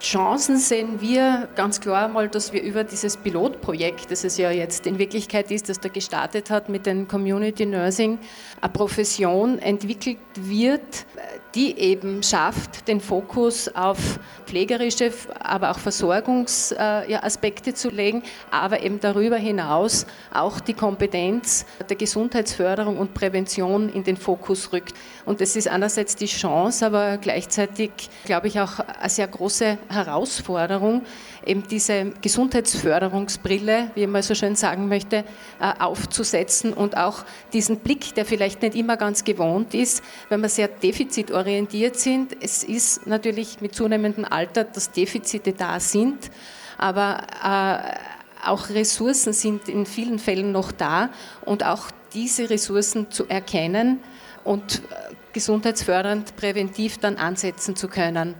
Chancen 0.00 0.56
sehen 0.56 1.00
wir 1.02 1.48
ganz 1.56 1.78
klar 1.80 2.08
mal, 2.08 2.28
dass 2.28 2.54
wir 2.54 2.62
über 2.62 2.84
dieses 2.84 3.18
Pilotprojekt, 3.18 4.10
das 4.10 4.24
es 4.24 4.38
ja 4.38 4.50
jetzt 4.50 4.86
in 4.86 4.98
Wirklichkeit 4.98 5.50
ist, 5.50 5.68
das 5.68 5.78
da 5.78 5.90
gestartet 5.90 6.48
hat 6.50 6.70
mit 6.70 6.86
dem 6.86 7.06
Community 7.06 7.66
Nursing, 7.66 8.18
eine 8.60 8.72
Profession 8.72 9.58
entwickelt 9.58 10.18
wird, 10.34 11.06
die 11.54 11.76
eben 11.78 12.22
schafft, 12.22 12.86
den 12.86 13.00
Fokus 13.00 13.74
auf 13.74 14.20
pflegerische, 14.46 15.12
aber 15.40 15.70
auch 15.70 15.78
Versorgungsaspekte 15.78 17.74
zu 17.74 17.90
legen, 17.90 18.22
aber 18.50 18.82
eben 18.82 19.00
darüber 19.00 19.36
hinaus 19.36 20.06
auch 20.32 20.60
die 20.60 20.74
Kompetenz 20.74 21.66
der 21.88 21.96
Gesundheitsförderung 21.96 22.98
und 22.98 23.14
Prävention 23.14 23.88
in 23.88 24.04
den 24.04 24.16
Fokus 24.16 24.72
rückt. 24.72 24.94
Und 25.24 25.40
das 25.40 25.56
ist 25.56 25.68
einerseits 25.68 26.14
die 26.16 26.26
Chance, 26.26 26.86
aber 26.86 27.16
gleichzeitig, 27.18 27.90
glaube 28.24 28.48
ich, 28.48 28.60
auch 28.60 28.78
eine 28.78 29.08
sehr 29.08 29.26
große 29.26 29.78
Herausforderung, 29.88 31.02
eben 31.44 31.66
diese 31.68 32.12
Gesundheitsförderungsbrille, 32.20 33.90
wie 33.94 34.06
man 34.06 34.22
so 34.22 34.34
schön 34.34 34.56
sagen 34.56 34.88
möchte, 34.88 35.24
äh, 35.60 35.72
aufzusetzen 35.78 36.72
und 36.72 36.96
auch 36.96 37.24
diesen 37.52 37.80
Blick, 37.80 38.14
der 38.14 38.24
vielleicht 38.24 38.62
nicht 38.62 38.74
immer 38.74 38.96
ganz 38.96 39.24
gewohnt 39.24 39.74
ist, 39.74 40.02
wenn 40.28 40.40
wir 40.40 40.48
sehr 40.48 40.68
defizitorientiert 40.68 41.96
sind. 41.96 42.36
Es 42.40 42.64
ist 42.64 43.06
natürlich 43.06 43.60
mit 43.60 43.74
zunehmendem 43.74 44.24
Alter, 44.24 44.64
dass 44.64 44.90
Defizite 44.90 45.52
da 45.52 45.80
sind, 45.80 46.30
aber 46.78 47.22
äh, 47.44 48.48
auch 48.48 48.70
Ressourcen 48.70 49.32
sind 49.32 49.68
in 49.68 49.86
vielen 49.86 50.18
Fällen 50.18 50.52
noch 50.52 50.72
da 50.72 51.10
und 51.42 51.64
auch 51.64 51.90
diese 52.12 52.50
Ressourcen 52.50 53.10
zu 53.10 53.28
erkennen 53.28 54.00
und 54.44 54.76
äh, 54.90 55.14
gesundheitsfördernd 55.32 56.36
präventiv 56.36 56.98
dann 56.98 57.16
ansetzen 57.16 57.76
zu 57.76 57.88
können. 57.88 58.34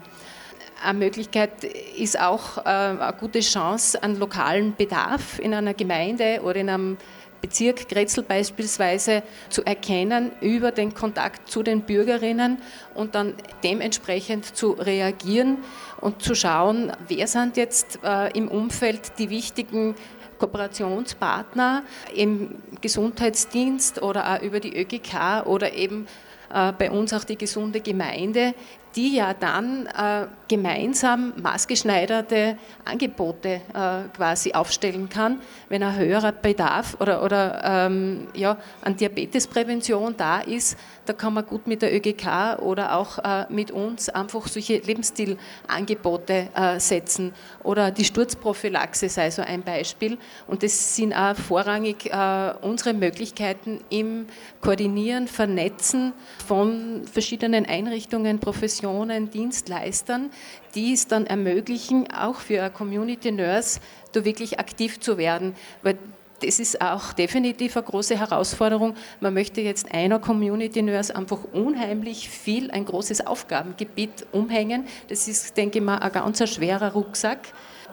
Eine 0.83 0.99
Möglichkeit 0.99 1.65
ist 1.65 2.19
auch 2.19 2.59
äh, 2.59 2.63
eine 2.63 3.15
gute 3.19 3.41
Chance, 3.41 4.03
einen 4.03 4.17
lokalen 4.17 4.75
Bedarf 4.77 5.39
in 5.39 5.53
einer 5.53 5.75
Gemeinde 5.75 6.41
oder 6.43 6.57
in 6.57 6.71
einem 6.71 6.97
Bezirk 7.43 7.89
Grätzl 7.89 8.23
beispielsweise 8.23 9.23
zu 9.49 9.65
erkennen 9.65 10.33
über 10.41 10.73
den 10.73 10.95
Kontakt 10.95 11.51
zu 11.51 11.63
den 11.63 11.83
Bürgerinnen 11.83 12.59
und 12.95 13.15
dann 13.15 13.35
dementsprechend 13.63 14.57
zu 14.57 14.73
reagieren 14.73 15.59
und 16.01 16.23
zu 16.23 16.35
schauen, 16.35 16.93
wer 17.09 17.27
sind 17.27 17.57
jetzt 17.57 17.99
äh, 18.03 18.31
im 18.37 18.49
Umfeld 18.49 19.19
die 19.19 19.31
wichtigen 19.31 19.95
Kooperationspartner 20.39 21.83
im 22.15 22.57
Gesundheitsdienst 22.81 24.03
oder 24.03 24.35
auch 24.35 24.43
über 24.43 24.61
die 24.61 24.75
ÖGK 24.79 25.47
oder 25.47 25.75
eben 25.75 26.07
äh, 26.53 26.73
bei 26.73 26.91
uns 26.91 27.13
auch 27.13 27.25
die 27.25 27.39
gesunde 27.39 27.81
Gemeinde, 27.81 28.55
die 28.97 29.17
ja 29.17 29.35
dann 29.35 29.87
äh, 29.87 30.27
gemeinsam 30.49 31.33
maßgeschneiderte 31.41 32.57
Angebote 32.85 33.61
äh, 33.73 34.09
quasi 34.17 34.53
aufstellen 34.53 35.09
kann, 35.09 35.41
wenn 35.69 35.83
ein 35.83 35.97
höherer 35.97 36.33
Bedarf 36.33 36.97
oder, 37.01 37.23
oder 37.23 37.61
ähm, 37.65 38.29
ja, 38.35 38.57
an 38.83 38.97
Diabetesprävention 38.97 40.17
da 40.17 40.41
ist, 40.41 40.77
da 41.11 41.15
kann 41.17 41.35
man 41.35 41.45
gut 41.45 41.67
mit 41.67 41.83
der 41.83 41.93
ÖGK 41.93 42.61
oder 42.63 42.95
auch 42.95 43.19
äh, 43.19 43.45
mit 43.49 43.73
uns 43.73 44.09
einfach 44.09 44.47
solche 44.47 44.79
Lebensstilangebote 44.79 46.51
äh, 46.55 46.79
setzen. 46.79 47.33
Oder 47.65 47.91
die 47.91 48.05
Sturzprophylaxe 48.05 49.09
sei 49.09 49.29
so 49.33 49.43
ein 49.43 49.63
Beispiel. 49.63 50.19
Und 50.47 50.63
das 50.63 50.95
sind 50.95 51.13
auch 51.13 51.35
vorrangig 51.35 52.07
äh, 52.07 52.55
unsere 52.63 52.95
Möglichkeiten 52.95 53.81
im 53.91 54.27
Koordinieren, 54.61 55.27
Vernetzen 55.27 56.13
von 56.47 57.03
verschiedenen 57.13 57.67
Einrichtungen, 57.67 58.39
Professionen, 58.39 59.31
Dienstleistern, 59.31 60.31
die 60.77 60.93
es 60.93 61.09
dann 61.09 61.27
ermöglichen, 61.27 62.07
auch 62.13 62.37
für 62.37 62.61
eine 62.61 62.71
Community 62.71 63.33
Nurse 63.33 63.81
da 64.13 64.25
wirklich 64.25 64.61
aktiv 64.61 65.01
zu 65.01 65.19
werden. 65.19 65.57
Weil 65.83 65.99
das 66.41 66.59
ist 66.59 66.81
auch 66.81 67.13
definitiv 67.13 67.77
eine 67.77 67.87
große 67.87 68.19
Herausforderung. 68.19 68.95
Man 69.21 69.35
möchte 69.35 69.61
jetzt 69.61 69.93
einer 69.93 70.19
Community 70.19 70.83
Nurse 70.83 71.15
einfach 71.15 71.45
unheimlich 71.53 72.29
viel, 72.29 72.71
ein 72.71 72.85
großes 72.85 73.27
Aufgabengebiet 73.27 74.27
umhängen. 74.33 74.87
Das 75.09 75.29
ist, 75.29 75.57
denke 75.57 75.79
ich 75.79 75.85
mal, 75.85 75.99
ein 75.99 76.13
ganz 76.13 76.49
schwerer 76.49 76.93
Rucksack. 76.93 77.53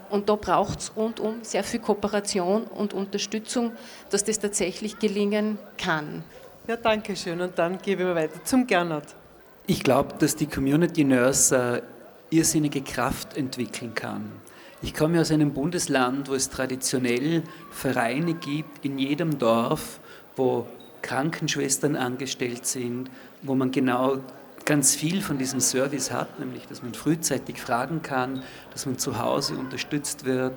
Und 0.10 0.30
da 0.30 0.36
braucht 0.36 0.80
es 0.80 0.96
rundum 0.96 1.40
sehr 1.42 1.64
viel 1.64 1.82
Kooperation 1.82 2.64
und 2.64 2.94
Unterstützung, 2.94 3.74
dass 4.10 4.24
das 4.24 4.40
tatsächlich 4.40 5.00
gelingen 5.00 5.60
kann. 5.78 6.24
Ja, 6.68 6.78
danke 6.78 7.16
schön. 7.16 7.42
Und 7.42 7.58
dann 7.60 7.78
gebe 7.80 8.04
ich 8.04 8.16
weiter 8.16 8.44
zum 8.44 8.66
Gernot. 8.66 9.04
Ich 9.68 9.84
glaube, 9.84 10.16
dass 10.18 10.36
die 10.36 10.48
Community 10.48 11.04
Nurse 11.04 11.82
äh, 12.32 12.36
irrsinnige 12.36 12.82
Kraft 12.82 13.36
entwickeln 13.36 13.94
kann. 13.94 14.32
Ich 14.82 14.94
komme 14.94 15.20
aus 15.20 15.32
einem 15.32 15.54
Bundesland, 15.54 16.30
wo 16.30 16.36
es 16.36 16.50
traditionell 16.50 17.42
Vereine 17.72 18.36
gibt, 18.36 18.86
in 18.86 19.00
jedem 19.00 19.40
Dorf, 19.40 20.00
wo 20.36 20.68
Krankenschwestern 21.02 21.96
angestellt 21.96 22.68
sind, 22.68 23.10
wo 23.42 23.56
man 23.56 23.72
genau 23.72 24.20
ganz 24.66 24.96
viel 24.96 25.22
von 25.22 25.40
diesem 25.40 25.62
Service 25.62 26.12
hat, 26.12 26.40
nämlich 26.40 26.68
dass 26.68 26.84
man 26.84 26.94
frühzeitig 26.94 27.60
fragen 27.60 28.04
kann, 28.04 28.44
dass 28.72 28.86
man 28.86 29.00
zu 29.00 29.18
Hause 29.18 29.56
unterstützt 29.56 30.26
wird. 30.26 30.54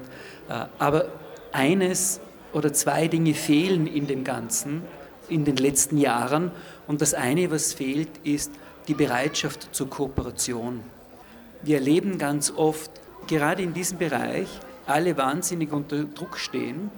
Äh, 0.48 0.66
aber 0.78 1.06
eines 1.52 2.20
oder 2.52 2.72
zwei 2.72 3.08
Dinge 3.08 3.32
fehlen 3.32 3.86
in 3.86 4.06
dem 4.06 4.24
Ganzen 4.24 4.82
in 5.30 5.44
den 5.44 5.56
letzten 5.56 5.96
Jahren. 5.96 6.50
Und 6.86 7.00
das 7.00 7.14
eine, 7.14 7.50
was 7.50 7.72
fehlt, 7.72 8.10
ist 8.24 8.52
die 8.88 8.94
Bereitschaft 8.94 9.68
zur 9.72 9.88
Kooperation. 9.88 10.80
Wir 11.62 11.76
erleben 11.76 12.18
ganz 12.18 12.52
oft, 12.54 12.90
gerade 13.30 13.62
in 13.62 13.72
diesem 13.72 13.96
Bereich 13.96 14.48
alle 14.86 15.16
wahnsinnig 15.16 15.72
unter 15.72 16.04
Druck 16.04 16.36
stehen, 16.36 16.90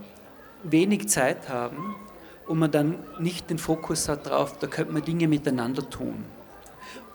wenig 0.65 1.09
Zeit 1.09 1.49
haben 1.49 1.95
und 2.47 2.59
man 2.59 2.71
dann 2.71 2.97
nicht 3.21 3.51
den 3.51 3.59
Fokus 3.59 4.09
hat 4.09 4.27
darauf, 4.27 4.59
da 4.59 4.67
könnte 4.67 4.93
man 4.93 5.05
Dinge 5.05 5.29
miteinander 5.29 5.89
tun. 5.89 6.25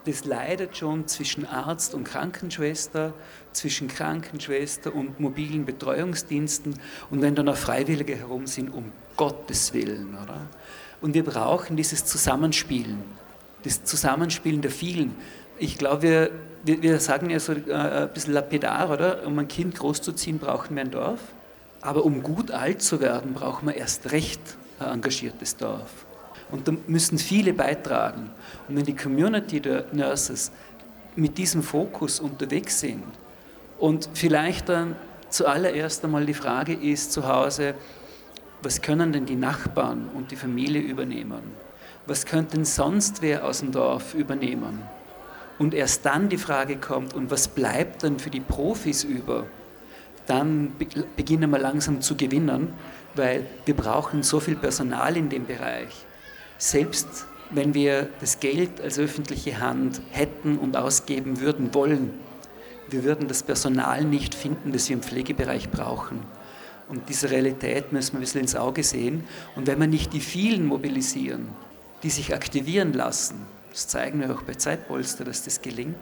Das 0.06 0.24
leidet 0.24 0.78
schon 0.78 1.08
zwischen 1.08 1.46
Arzt 1.46 1.94
und 1.94 2.06
Krankenschwester, 2.06 3.14
zwischen 3.52 3.88
Krankenschwester 3.88 4.94
und 4.94 5.20
mobilen 5.20 5.66
Betreuungsdiensten 5.66 6.80
und 7.10 7.22
wenn 7.22 7.36
dann 7.36 7.50
auch 7.50 7.58
Freiwillige 7.58 8.16
herum 8.16 8.48
sind, 8.48 8.70
um 8.70 8.92
Gottes 9.18 9.74
Willen. 9.74 10.12
Oder? 10.12 10.48
Und 11.02 11.14
wir 11.14 11.26
brauchen 11.26 11.76
dieses 11.76 12.06
Zusammenspielen, 12.06 13.04
das 13.64 13.84
Zusammenspielen 13.84 14.62
der 14.62 14.72
vielen. 14.72 15.16
Ich 15.58 15.78
glaube, 15.78 16.02
wir, 16.04 16.32
wir, 16.64 16.82
wir, 16.82 17.00
sagen 17.00 17.30
ja 17.30 17.40
so 17.40 17.54
äh, 17.54 17.74
ein 17.74 18.10
bisschen 18.14 18.34
lapidar, 18.34 18.90
oder? 18.90 19.26
Um 19.26 19.38
ein 19.40 19.48
Kind 19.48 19.76
großzuziehen, 19.76 20.40
brauchen 20.40 20.76
wir 20.76 20.84
ein 20.84 20.92
Dorf. 20.92 21.20
Aber 21.82 22.06
um 22.06 22.24
gut 22.24 22.52
alt 22.52 22.82
zu 22.82 23.00
werden, 23.00 23.34
brauchen 23.34 23.68
wir 23.68 23.76
erst 23.76 24.12
recht 24.12 24.42
ein 24.80 24.96
engagiertes 24.96 25.56
Dorf. 25.56 26.06
Und 26.52 26.68
da 26.68 26.74
müssen 26.88 27.18
viele 27.18 27.54
beitragen. 27.54 28.30
Und 28.68 28.78
wenn 28.78 28.86
die 28.86 28.96
Community 28.96 29.60
der 29.60 29.86
Nurses 29.92 30.52
mit 31.16 31.38
diesem 31.38 31.64
Fokus 31.64 32.20
unterwegs 32.20 32.80
sind 32.80 33.04
und 33.80 34.10
vielleicht 34.14 34.70
dann 34.70 34.96
zuallererst 35.30 36.04
einmal 36.06 36.26
die 36.26 36.34
Frage 36.34 36.74
ist 36.74 37.12
zu 37.12 37.28
Hause, 37.28 37.76
was 38.62 38.82
können 38.82 39.12
denn 39.12 39.26
die 39.26 39.36
Nachbarn 39.36 40.10
und 40.14 40.32
die 40.32 40.36
Familie 40.36 40.82
übernehmen? 40.82 41.42
Was 42.06 42.26
könnten 42.26 42.66
sonst 42.66 43.22
wer 43.22 43.46
aus 43.46 43.60
dem 43.60 43.72
Dorf 43.72 44.14
übernehmen? 44.14 44.82
Und 45.60 45.74
erst 45.74 46.06
dann 46.06 46.30
die 46.30 46.38
Frage 46.38 46.78
kommt, 46.78 47.14
und 47.14 47.32
was 47.32 47.48
bleibt 47.48 48.04
dann 48.04 48.20
für 48.20 48.30
die 48.30 48.40
Profis 48.40 49.04
über, 49.04 49.46
dann 50.28 50.74
beginnen 51.16 51.50
wir 51.50 51.60
langsam 51.60 52.02
zu 52.02 52.16
gewinnen, 52.16 52.74
weil 53.16 53.46
wir 53.66 53.76
brauchen 53.76 54.24
so 54.24 54.40
viel 54.40 54.56
Personal 54.56 55.18
in 55.18 55.30
dem 55.30 55.46
Bereich. 55.46 56.06
Selbst 56.58 57.26
wenn 57.50 57.74
wir 57.74 58.10
das 58.20 58.40
Geld 58.40 58.82
als 58.82 59.00
öffentliche 59.00 59.60
Hand 59.60 60.02
hätten 60.12 60.58
und 60.58 60.76
ausgeben 60.76 61.40
würden 61.40 61.74
wollen, 61.74 62.12
wir 62.90 63.04
würden 63.04 63.28
das 63.28 63.44
Personal 63.44 64.04
nicht 64.04 64.36
finden, 64.36 64.72
das 64.72 64.90
wir 64.90 64.96
im 64.96 65.02
Pflegebereich 65.02 65.70
brauchen. 65.70 66.20
Und 66.90 67.10
diese 67.10 67.30
Realität 67.30 67.92
müssen 67.92 68.14
wir 68.14 68.20
ein 68.20 68.22
bisschen 68.22 68.42
ins 68.42 68.56
Auge 68.56 68.84
sehen. 68.84 69.26
Und 69.56 69.68
wenn 69.68 69.80
wir 69.80 69.88
nicht 69.88 70.14
die 70.14 70.22
vielen 70.22 70.66
mobilisieren, 70.66 71.50
die 72.04 72.10
sich 72.10 72.34
aktivieren 72.34 72.94
lassen, 72.94 73.46
das 73.78 73.88
zeigen 73.88 74.22
wir 74.22 74.34
auch 74.34 74.42
bei 74.42 74.56
Zeitpolster, 74.56 75.24
dass 75.24 75.44
das 75.44 75.62
gelingt, 75.62 75.96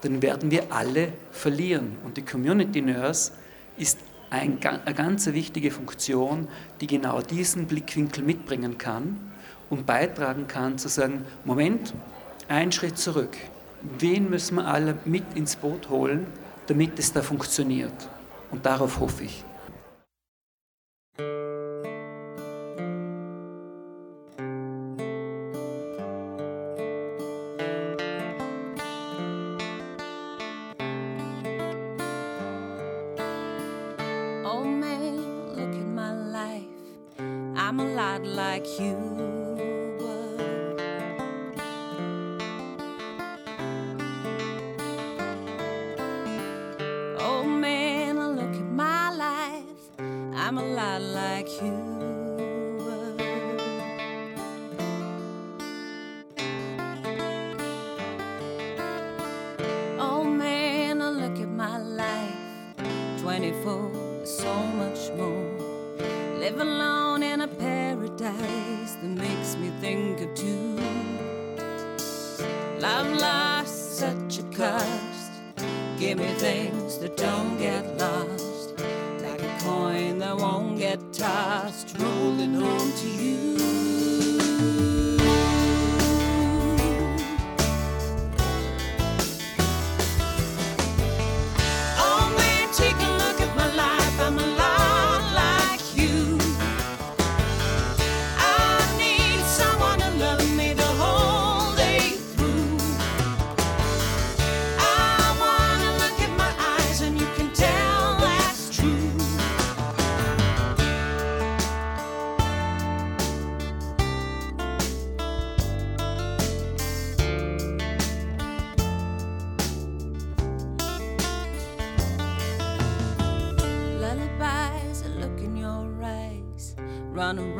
dann 0.00 0.22
werden 0.22 0.50
wir 0.50 0.72
alle 0.72 1.12
verlieren. 1.30 1.98
Und 2.04 2.16
die 2.16 2.22
Community 2.22 2.80
Nurse 2.80 3.32
ist 3.76 3.98
ein, 4.30 4.58
eine 4.62 4.94
ganz 4.94 5.26
wichtige 5.26 5.70
Funktion, 5.70 6.48
die 6.80 6.86
genau 6.86 7.20
diesen 7.20 7.66
Blickwinkel 7.66 8.24
mitbringen 8.24 8.78
kann 8.78 9.20
und 9.68 9.84
beitragen 9.84 10.46
kann 10.48 10.78
zu 10.78 10.88
sagen, 10.88 11.26
Moment, 11.44 11.92
einen 12.48 12.72
Schritt 12.72 12.96
zurück. 12.96 13.36
Wen 13.98 14.30
müssen 14.30 14.54
wir 14.54 14.66
alle 14.66 14.96
mit 15.04 15.24
ins 15.34 15.56
Boot 15.56 15.90
holen, 15.90 16.26
damit 16.66 16.98
es 16.98 17.12
da 17.12 17.20
funktioniert? 17.20 18.08
Und 18.50 18.64
darauf 18.64 19.00
hoffe 19.00 19.24
ich. 19.24 19.44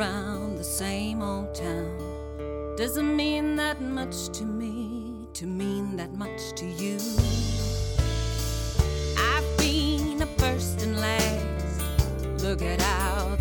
Around 0.02 0.56
the 0.58 0.64
same 0.64 1.22
old 1.22 1.54
town. 1.54 2.74
Doesn't 2.76 3.14
mean 3.14 3.54
that 3.54 3.80
much 3.80 4.30
to 4.38 4.44
me, 4.44 5.28
to 5.34 5.46
mean 5.46 5.96
that 5.96 6.12
much 6.14 6.40
to 6.56 6.66
you. 6.66 6.98
I've 9.16 9.58
been 9.58 10.20
a 10.20 10.26
first 10.42 10.82
and 10.82 10.98
last. 10.98 12.42
Look 12.42 12.62
at 12.62 12.80
how 12.80 13.36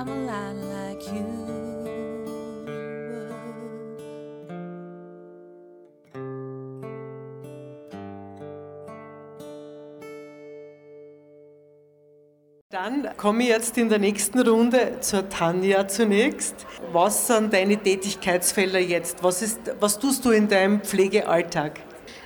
I'm 0.00 0.08
a 0.08 0.14
lot 0.14 0.56
like 0.56 1.02
you. 1.12 1.26
Dann 12.70 13.14
komme 13.18 13.42
ich 13.42 13.48
jetzt 13.50 13.76
in 13.76 13.90
der 13.90 13.98
nächsten 13.98 14.40
Runde 14.40 15.00
zur 15.00 15.28
Tanja 15.28 15.86
zunächst. 15.86 16.54
Was 16.92 17.26
sind 17.26 17.52
deine 17.52 17.76
Tätigkeitsfelder 17.76 18.78
jetzt? 18.78 19.22
Was, 19.22 19.42
ist, 19.42 19.60
was 19.80 19.98
tust 19.98 20.24
du 20.24 20.30
in 20.30 20.48
deinem 20.48 20.80
Pflegealltag? 20.80 21.78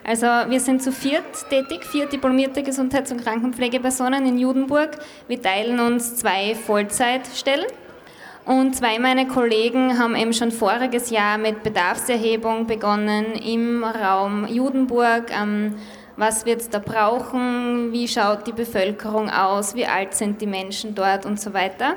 Also 0.06 0.26
wir 0.26 0.60
sind 0.60 0.82
zu 0.82 0.92
viert 0.92 1.48
tätig, 1.48 1.82
vier 1.84 2.04
diplomierte 2.04 2.62
Gesundheits- 2.62 3.10
und 3.10 3.24
Krankenpflegepersonen 3.24 4.26
in 4.26 4.38
Judenburg. 4.38 4.98
Wir 5.28 5.40
teilen 5.40 5.80
uns 5.80 6.16
zwei 6.16 6.54
Vollzeitstellen. 6.54 7.66
Und 8.44 8.76
zwei 8.76 8.98
meiner 8.98 9.24
Kollegen 9.24 9.98
haben 9.98 10.14
eben 10.14 10.34
schon 10.34 10.52
voriges 10.52 11.08
Jahr 11.08 11.38
mit 11.38 11.62
Bedarfserhebung 11.62 12.66
begonnen 12.66 13.32
im 13.36 13.82
Raum 13.82 14.46
Judenburg. 14.46 15.30
Ähm, 15.30 15.76
was 16.18 16.44
wird 16.44 16.60
es 16.60 16.68
da 16.68 16.80
brauchen? 16.80 17.90
Wie 17.90 18.06
schaut 18.06 18.46
die 18.46 18.52
Bevölkerung 18.52 19.30
aus? 19.30 19.74
Wie 19.74 19.86
alt 19.86 20.12
sind 20.12 20.42
die 20.42 20.46
Menschen 20.46 20.94
dort 20.94 21.24
und 21.24 21.40
so 21.40 21.54
weiter? 21.54 21.96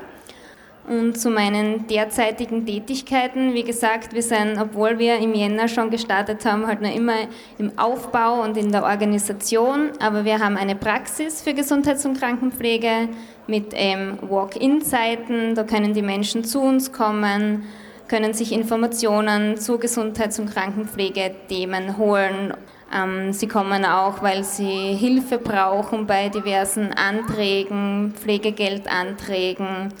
Und 0.88 1.18
zu 1.18 1.28
meinen 1.28 1.86
derzeitigen 1.86 2.64
Tätigkeiten, 2.64 3.52
wie 3.52 3.62
gesagt, 3.62 4.14
wir 4.14 4.22
sind, 4.22 4.58
obwohl 4.58 4.98
wir 4.98 5.18
im 5.18 5.34
Jänner 5.34 5.68
schon 5.68 5.90
gestartet 5.90 6.46
haben, 6.46 6.66
halt 6.66 6.80
noch 6.80 6.94
immer 6.94 7.28
im 7.58 7.78
Aufbau 7.78 8.42
und 8.42 8.56
in 8.56 8.72
der 8.72 8.84
Organisation. 8.84 9.90
Aber 10.00 10.24
wir 10.24 10.38
haben 10.38 10.56
eine 10.56 10.74
Praxis 10.74 11.42
für 11.42 11.52
Gesundheits- 11.52 12.06
und 12.06 12.18
Krankenpflege 12.18 13.10
mit 13.46 13.72
ähm, 13.74 14.18
Walk-in-Zeiten. 14.22 15.54
Da 15.54 15.64
können 15.64 15.92
die 15.92 16.00
Menschen 16.00 16.44
zu 16.44 16.60
uns 16.60 16.90
kommen, 16.90 17.64
können 18.08 18.32
sich 18.32 18.52
Informationen 18.52 19.58
zu 19.58 19.78
Gesundheits- 19.78 20.38
und 20.38 20.50
Krankenpflegethemen 20.50 21.98
holen. 21.98 22.54
Ähm, 22.94 23.34
sie 23.34 23.48
kommen 23.48 23.84
auch, 23.84 24.22
weil 24.22 24.44
sie 24.44 24.94
Hilfe 24.94 25.36
brauchen 25.36 26.06
bei 26.06 26.30
diversen 26.30 26.94
Anträgen, 26.94 28.14
Pflegegeldanträgen 28.16 29.92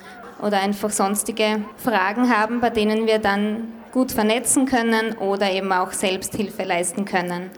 oder 0.42 0.60
einfach 0.60 0.90
sonstige 0.90 1.62
Fragen 1.76 2.34
haben, 2.34 2.60
bei 2.60 2.70
denen 2.70 3.06
wir 3.06 3.18
dann 3.18 3.72
gut 3.92 4.12
vernetzen 4.12 4.66
können 4.66 5.16
oder 5.18 5.50
eben 5.50 5.72
auch 5.72 5.92
Selbsthilfe 5.92 6.62
leisten 6.64 7.04
können. 7.04 7.50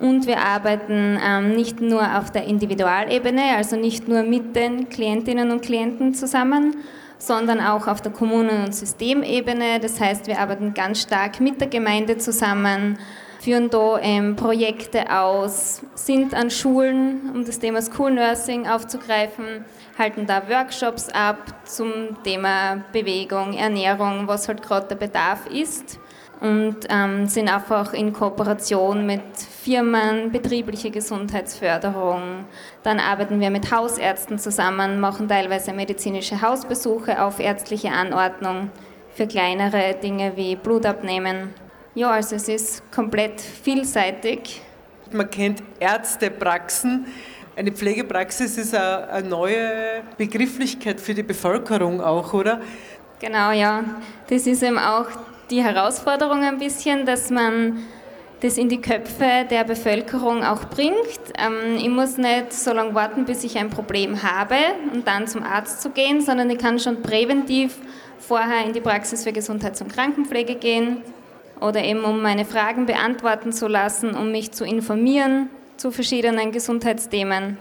Und 0.00 0.26
wir 0.26 0.38
arbeiten 0.38 1.18
ähm, 1.24 1.54
nicht 1.54 1.80
nur 1.80 2.18
auf 2.18 2.30
der 2.32 2.44
Individualebene, 2.44 3.56
also 3.56 3.76
nicht 3.76 4.08
nur 4.08 4.22
mit 4.22 4.56
den 4.56 4.88
Klientinnen 4.88 5.50
und 5.50 5.62
Klienten 5.62 6.14
zusammen, 6.14 6.76
sondern 7.18 7.60
auch 7.60 7.86
auf 7.86 8.02
der 8.02 8.10
Kommunen- 8.10 8.64
und 8.64 8.74
Systemebene. 8.74 9.78
Das 9.80 10.00
heißt, 10.00 10.26
wir 10.26 10.40
arbeiten 10.40 10.74
ganz 10.74 11.02
stark 11.02 11.40
mit 11.40 11.60
der 11.60 11.68
Gemeinde 11.68 12.18
zusammen, 12.18 12.98
führen 13.38 13.70
da 13.70 13.98
ähm, 14.00 14.34
Projekte 14.34 15.08
aus, 15.16 15.82
sind 15.94 16.34
an 16.34 16.50
Schulen, 16.50 17.30
um 17.32 17.44
das 17.44 17.60
Thema 17.60 17.80
School 17.80 18.10
Nursing 18.10 18.66
aufzugreifen, 18.66 19.64
halten 20.02 20.26
da 20.26 20.48
Workshops 20.48 21.08
ab 21.10 21.38
zum 21.64 22.20
Thema 22.24 22.84
Bewegung, 22.92 23.52
Ernährung, 23.52 24.26
was 24.26 24.48
halt 24.48 24.60
gerade 24.60 24.88
der 24.88 24.96
Bedarf 24.96 25.46
ist 25.46 26.00
und 26.40 26.78
ähm, 26.88 27.28
sind 27.28 27.48
einfach 27.48 27.92
in 27.92 28.12
Kooperation 28.12 29.06
mit 29.06 29.22
Firmen, 29.62 30.32
betriebliche 30.32 30.90
Gesundheitsförderung. 30.90 32.46
Dann 32.82 32.98
arbeiten 32.98 33.38
wir 33.38 33.50
mit 33.50 33.70
Hausärzten 33.70 34.40
zusammen, 34.40 34.98
machen 34.98 35.28
teilweise 35.28 35.72
medizinische 35.72 36.42
Hausbesuche 36.42 37.22
auf 37.22 37.38
ärztliche 37.38 37.92
Anordnung 37.92 38.70
für 39.14 39.28
kleinere 39.28 39.94
Dinge 40.02 40.32
wie 40.34 40.56
Blutabnehmen. 40.56 41.54
Ja, 41.94 42.10
also 42.10 42.34
es 42.34 42.48
ist 42.48 42.90
komplett 42.90 43.40
vielseitig. 43.40 44.62
Man 45.12 45.30
kennt 45.30 45.62
Ärztepraxen. 45.78 47.06
Eine 47.54 47.70
Pflegepraxis 47.70 48.56
ist 48.56 48.74
eine, 48.74 49.28
neue 49.28 50.02
Begrifflichkeit 50.16 50.98
für 51.00 51.12
die 51.12 51.22
Bevölkerung 51.22 52.00
auch, 52.00 52.32
oder? 52.32 52.62
Genau, 53.20 53.50
ja. 53.50 53.84
Das 54.30 54.46
ist 54.46 54.62
eben 54.62 54.78
auch 54.78 55.06
die 55.50 55.62
Herausforderung 55.62 56.42
ein 56.42 56.58
bisschen, 56.58 57.04
dass 57.04 57.28
man 57.28 57.80
das 58.40 58.56
in 58.56 58.70
die 58.70 58.80
Köpfe 58.80 59.46
der 59.50 59.64
Bevölkerung 59.64 60.42
auch 60.42 60.64
bringt. 60.64 60.96
Ähm, 61.38 61.76
ich 61.76 61.90
muss 61.90 62.16
nicht 62.16 62.54
so 62.54 62.72
lange 62.72 62.94
warten, 62.94 63.26
bis 63.26 63.44
ich 63.44 63.58
ein 63.58 63.68
Problem 63.68 64.22
habe 64.22 64.56
und 64.94 65.06
dann 65.06 65.26
zum 65.26 65.42
Arzt 65.42 65.82
zu 65.82 65.90
gehen, 65.90 66.22
sondern 66.22 66.48
ich 66.48 66.58
kann 66.58 66.78
schon 66.78 67.02
präventiv 67.02 67.76
vorher 68.18 68.64
in 68.64 68.72
die 68.72 68.80
Praxis 68.80 69.24
für 69.24 69.32
Gesundheits- 69.32 69.82
und 69.82 69.92
Krankenpflege 69.92 70.54
gehen 70.54 71.02
oder 71.60 71.84
eben 71.84 72.02
um 72.02 72.22
meine 72.22 72.46
Fragen 72.46 72.86
beantworten 72.86 73.52
zu 73.52 73.68
lassen, 73.68 74.16
um 74.16 74.32
mich 74.32 74.52
zu 74.52 74.64
informieren 74.64 75.50
zu 75.82 75.90
verschiedenen 75.90 76.52
Gesundheitsthemen. 76.52 77.58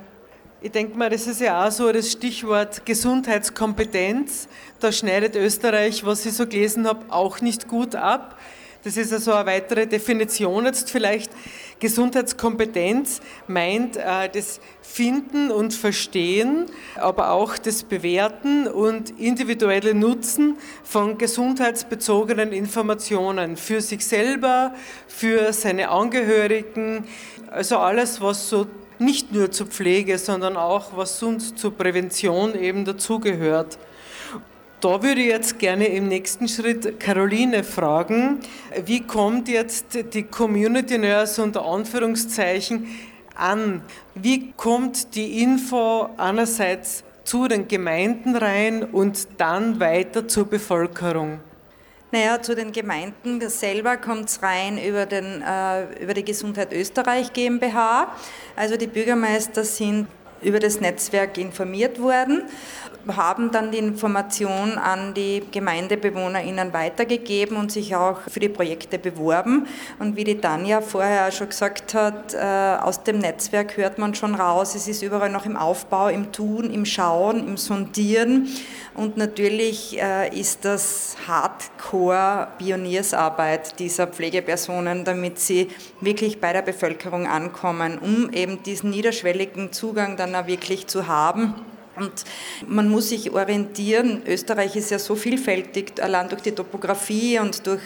Ich 0.62 0.70
denke 0.70 0.96
mal, 0.96 1.10
das 1.10 1.26
ist 1.26 1.42
ja 1.42 1.66
auch 1.66 1.72
so 1.72 1.92
das 1.92 2.12
Stichwort 2.12 2.86
Gesundheitskompetenz. 2.86 4.48
Da 4.80 4.92
schneidet 4.92 5.36
Österreich, 5.36 6.06
was 6.06 6.24
ich 6.28 6.34
so 6.34 6.46
gelesen 6.46 6.86
habe, 6.86 7.04
auch 7.10 7.42
nicht 7.42 7.68
gut 7.68 7.96
ab. 7.96 8.38
Das 8.84 8.96
ist 8.96 9.12
also 9.12 9.34
eine 9.34 9.48
weitere 9.48 9.88
Definition 9.88 10.66
jetzt 10.66 10.92
vielleicht. 10.92 11.32
Gesundheitskompetenz 11.80 13.22
meint 13.48 13.98
äh, 13.98 14.30
das 14.32 14.60
Finden 14.82 15.50
und 15.50 15.74
Verstehen, 15.74 16.68
aber 16.96 17.32
auch 17.32 17.58
das 17.58 17.84
Bewerten 17.84 18.68
und 18.68 19.20
individuelle 19.20 19.96
Nutzen 19.96 20.58
von 20.84 21.18
gesundheitsbezogenen 21.18 22.52
Informationen 22.52 23.58
für 23.58 23.82
sich 23.82 24.06
selber, 24.06 24.76
für 25.08 25.54
seine 25.54 25.90
Angehörigen, 25.90 27.06
also 27.52 27.78
alles, 27.78 28.22
was 28.22 28.50
so 28.50 28.66
nicht 28.98 29.32
nur 29.34 29.52
zur 29.52 29.68
Pflege, 29.68 30.18
sondern 30.18 30.56
auch 30.56 30.96
was 30.96 31.20
sonst 31.20 31.60
zur 31.60 31.76
Prävention 31.76 32.56
eben 32.56 32.86
dazugehört. 32.86 33.78
Da 34.80 35.04
würde 35.04 35.22
ich 35.22 35.28
jetzt 35.28 35.60
gerne 35.60 35.88
im 35.88 36.08
nächsten 36.08 36.48
Schritt 36.48 37.00
Caroline 37.00 37.64
fragen, 37.64 38.40
wie 38.86 39.02
kommt 39.02 39.48
jetzt 39.48 39.98
die 40.14 40.24
Community 40.24 40.98
Nurse 40.98 41.44
unter 41.44 41.66
Anführungszeichen 41.66 42.88
an? 43.36 43.82
Wie 44.16 44.54
kommt 44.54 45.14
die 45.14 45.44
Info 45.44 46.10
einerseits 46.18 47.04
zu 47.26 47.48
den 47.48 47.68
Gemeinden 47.68 48.36
rein 48.36 48.84
und 48.84 49.28
dann 49.38 49.80
weiter 49.80 50.28
zur 50.28 50.46
Bevölkerung? 50.46 51.42
Naja, 52.12 52.42
zu 52.42 52.56
den 52.56 52.74
Gemeinden 52.74 53.40
selber 53.50 53.96
kommt 53.96 54.28
es 54.28 54.44
rein 54.44 54.78
über, 54.78 55.06
den, 55.06 55.42
äh, 55.42 56.04
über 56.04 56.14
die 56.14 56.26
Gesundheit 56.26 56.74
Österreich 56.74 57.32
GmbH. 57.32 58.14
Also 58.58 58.76
die 58.76 58.88
Bürgermeister 58.88 59.64
sind 59.64 60.08
über 60.42 60.60
das 60.60 60.82
Netzwerk 60.82 61.38
informiert 61.38 62.02
worden 62.02 62.44
haben 63.08 63.52
dann 63.52 63.72
die 63.72 63.78
Information 63.78 64.78
an 64.78 65.14
die 65.14 65.42
GemeindebewohnerInnen 65.52 66.74
weitergegeben 66.74 67.56
und 67.58 67.72
sich 67.72 67.96
auch 67.96 68.22
für 68.22 68.40
die 68.40 68.50
Projekte 68.50 68.98
beworben. 69.00 69.68
Und 70.00 70.16
wie 70.16 70.24
die 70.24 70.40
Tanja 70.40 70.82
vorher 70.82 71.32
schon 71.32 71.50
gesagt 71.50 71.94
hat, 71.94 72.34
äh, 72.34 72.78
aus 72.82 73.04
dem 73.04 73.20
Netzwerk 73.20 73.78
hört 73.78 73.98
man 73.98 74.16
schon 74.16 74.36
raus, 74.36 74.76
es 74.76 74.88
ist 74.88 75.02
überall 75.02 75.30
noch 75.30 75.46
im 75.46 75.58
Aufbau, 75.58 76.08
im 76.10 76.32
Tun, 76.32 76.72
im 76.72 76.86
Schauen, 76.86 77.46
im 77.48 77.58
Sondieren. 77.58 78.48
Und 78.94 79.18
natürlich 79.18 80.00
äh, 80.02 80.38
ist 80.38 80.66
das 80.66 81.16
Hardcore-Pioniersarbeit 81.28 83.80
dieser 83.80 84.08
Pflegepersonen, 84.08 85.06
damit 85.06 85.40
sie 85.40 85.70
wirklich 86.02 86.42
bei 86.42 86.52
der 86.54 86.62
Bevölkerung 86.62 87.26
ankommen, 87.26 87.98
um 88.00 88.30
eben 88.32 88.62
diesen 88.64 88.90
niederschwelligen 88.90 89.72
Zugang 89.72 90.18
dann 90.18 90.36
auch 90.36 90.48
wirklich 90.48 90.88
zu 90.88 91.08
haben 91.08 91.56
und 91.96 92.12
man 92.68 92.90
muss 92.90 93.10
sich 93.10 93.32
orientieren. 93.32 94.22
Österreich 94.26 94.76
ist 94.76 94.92
ja 94.92 95.00
so 95.00 95.16
vielfältig, 95.16 96.02
allein 96.02 96.30
durch 96.30 96.42
die 96.42 96.52
Topografie 96.52 97.40
und 97.40 97.66
durch 97.68 97.82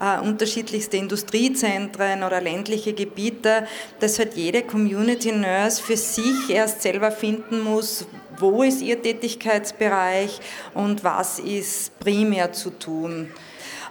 äh, 0.00 0.20
unterschiedlichste 0.20 0.96
Industriezentren 0.96 2.22
oder 2.22 2.40
ländliche 2.40 2.92
Gebiete, 2.92 3.66
dass 4.00 4.18
halt 4.18 4.34
jede 4.34 4.62
Community 4.62 5.32
Nurse 5.32 5.82
für 5.82 5.96
sich 5.96 6.50
erst 6.50 6.82
selber 6.82 7.10
finden 7.10 7.60
muss, 7.60 8.06
wo 8.38 8.62
ist 8.62 8.80
ihr 8.80 9.00
Tätigkeitsbereich 9.02 10.40
und 10.74 11.02
was 11.02 11.38
ist 11.38 11.98
primär 11.98 12.52
zu 12.52 12.70
tun. 12.70 13.30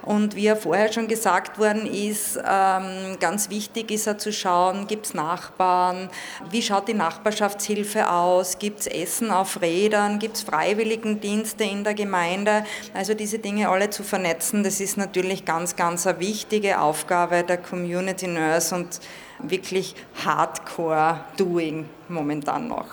Und 0.08 0.36
wie 0.36 0.44
ja 0.44 0.56
vorher 0.56 0.90
schon 0.90 1.06
gesagt 1.06 1.58
worden 1.58 1.84
ist, 1.84 2.38
ähm, 2.38 3.18
ganz 3.20 3.50
wichtig 3.50 3.90
ist 3.90 4.06
ja 4.06 4.16
zu 4.16 4.32
schauen, 4.32 4.86
gibt 4.86 5.04
es 5.04 5.12
Nachbarn, 5.12 6.08
wie 6.50 6.62
schaut 6.62 6.88
die 6.88 6.94
Nachbarschaftshilfe 6.94 8.10
aus, 8.10 8.58
gibt 8.58 8.80
es 8.80 8.86
Essen 8.86 9.30
auf 9.30 9.60
Rädern, 9.60 10.18
gibt 10.18 10.36
es 10.36 10.44
Freiwilligendienste 10.44 11.64
in 11.64 11.84
der 11.84 11.92
Gemeinde. 11.92 12.64
Also 12.94 13.12
diese 13.12 13.38
Dinge 13.38 13.68
alle 13.68 13.90
zu 13.90 14.02
vernetzen, 14.02 14.62
das 14.62 14.80
ist 14.80 14.96
natürlich 14.96 15.44
ganz, 15.44 15.76
ganz 15.76 16.06
eine 16.06 16.18
wichtige 16.20 16.80
Aufgabe 16.80 17.42
der 17.42 17.58
Community 17.58 18.28
Nurse 18.28 18.74
und 18.74 19.00
wirklich 19.40 19.94
Hardcore 20.24 21.20
Doing 21.36 21.86
momentan 22.08 22.66
noch. 22.66 22.88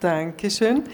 Dankeschön. 0.00 0.84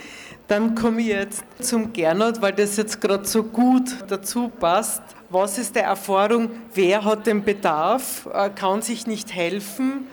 Dann 0.49 0.75
komme 0.75 1.03
ich 1.03 1.07
jetzt 1.07 1.45
zum 1.61 1.93
Gernot, 1.93 2.43
weil 2.43 2.53
das 2.53 2.77
jetzt 2.77 3.01
gerade 3.01 3.25
so 3.27 3.45
gut 3.45 3.97
dazu 4.09 4.49
passt. 4.49 5.16
Was 5.29 5.59
ist 5.59 5.75
die 5.75 5.81
Erfahrung? 5.81 6.51
Wer 6.73 7.05
hat 7.05 7.27
den 7.27 7.43
Bedarf? 7.43 8.29
Äh, 8.33 8.51
kann 8.51 8.83
sich 8.83 9.07
nicht 9.07 9.35
helfen? 9.35 10.07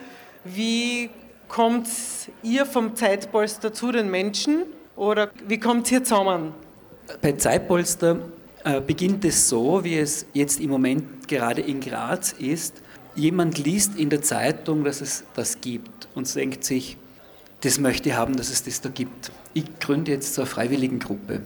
Wie 0.43 1.09
kommt 1.47 1.87
ihr 2.41 2.65
vom 2.65 2.95
Zeitpolster 2.95 3.71
zu 3.71 3.91
den 3.91 4.09
Menschen? 4.09 4.63
Oder 4.95 5.29
wie 5.47 5.59
kommt 5.59 5.91
ihr 5.91 6.03
zusammen? 6.03 6.53
Bei 7.21 7.33
Zeitpolster 7.33 8.19
äh, 8.63 8.81
beginnt 8.81 9.23
es 9.25 9.49
so, 9.49 9.83
wie 9.83 9.99
es 9.99 10.25
jetzt 10.33 10.59
im 10.59 10.71
Moment 10.71 11.27
gerade 11.27 11.61
in 11.61 11.79
Graz 11.79 12.31
ist. 12.31 12.81
Jemand 13.15 13.59
liest 13.59 13.95
in 13.95 14.09
der 14.09 14.23
Zeitung, 14.23 14.83
dass 14.83 14.99
es 14.99 15.25
das 15.35 15.61
gibt 15.61 16.07
und 16.15 16.33
denkt 16.33 16.63
sich, 16.63 16.97
das 17.61 17.79
möchte 17.79 18.09
ich 18.09 18.15
haben, 18.15 18.35
dass 18.35 18.49
es 18.49 18.63
das 18.63 18.81
da 18.81 18.89
gibt. 18.89 19.31
Ich 19.53 19.79
gründe 19.79 20.11
jetzt 20.11 20.33
so 20.33 20.41
eine 20.41 20.49
freiwilligen 20.49 20.99
Gruppe 20.99 21.41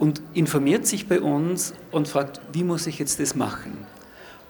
und 0.00 0.22
informiert 0.32 0.86
sich 0.86 1.06
bei 1.06 1.20
uns 1.20 1.74
und 1.92 2.08
fragt, 2.08 2.40
wie 2.52 2.64
muss 2.64 2.86
ich 2.86 2.98
jetzt 2.98 3.20
das 3.20 3.36
machen? 3.36 3.86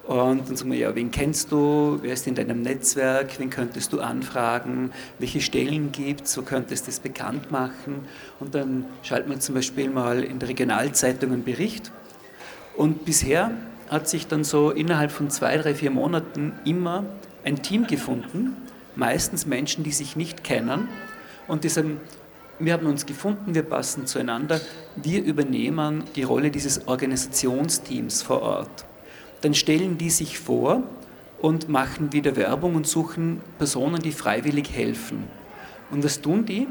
Und 0.06 0.48
dann 0.48 0.56
sagen 0.56 0.70
wir, 0.70 0.78
ja, 0.78 0.94
wen 0.94 1.10
kennst 1.10 1.50
du, 1.50 1.98
wer 2.02 2.14
ist 2.14 2.26
in 2.28 2.36
deinem 2.36 2.62
Netzwerk, 2.62 3.38
wen 3.38 3.50
könntest 3.50 3.92
du 3.92 4.00
anfragen, 4.00 4.92
welche 5.18 5.40
Stellen 5.40 5.90
gibt 5.90 6.22
es, 6.26 6.38
wo 6.38 6.42
könntest 6.42 6.86
du 6.86 6.90
das 6.90 7.00
bekannt 7.00 7.50
machen. 7.50 8.04
Und 8.38 8.54
dann 8.54 8.86
schalten 9.02 9.28
wir 9.30 9.40
zum 9.40 9.56
Beispiel 9.56 9.90
mal 9.90 10.22
in 10.22 10.38
der 10.38 10.48
Regionalzeitung 10.48 11.32
einen 11.32 11.44
Bericht. 11.44 11.90
Und 12.76 13.04
bisher 13.04 13.50
hat 13.88 14.08
sich 14.08 14.28
dann 14.28 14.44
so 14.44 14.70
innerhalb 14.70 15.10
von 15.10 15.30
zwei, 15.30 15.58
drei, 15.58 15.74
vier 15.74 15.90
Monaten 15.90 16.52
immer 16.64 17.04
ein 17.44 17.60
Team 17.60 17.88
gefunden, 17.88 18.56
meistens 18.94 19.46
Menschen, 19.46 19.82
die 19.82 19.92
sich 19.92 20.14
nicht 20.14 20.44
kennen 20.44 20.88
und 21.48 21.64
die 21.64 21.68
sagen, 21.68 22.00
wir 22.60 22.74
haben 22.74 22.86
uns 22.86 23.06
gefunden, 23.06 23.54
wir 23.54 23.62
passen 23.62 24.06
zueinander, 24.06 24.60
wir 24.96 25.22
übernehmen 25.22 26.04
die 26.14 26.22
Rolle 26.22 26.50
dieses 26.50 26.86
Organisationsteams 26.86 28.22
vor 28.22 28.42
Ort. 28.42 28.84
Dann 29.40 29.54
stellen 29.54 29.96
die 29.96 30.10
sich 30.10 30.38
vor 30.38 30.82
und 31.40 31.68
machen 31.68 32.12
wieder 32.12 32.36
Werbung 32.36 32.74
und 32.74 32.86
suchen 32.86 33.40
Personen, 33.58 34.00
die 34.02 34.12
freiwillig 34.12 34.70
helfen. 34.72 35.24
Und 35.90 36.04
was 36.04 36.20
tun 36.20 36.44
die? 36.44 36.68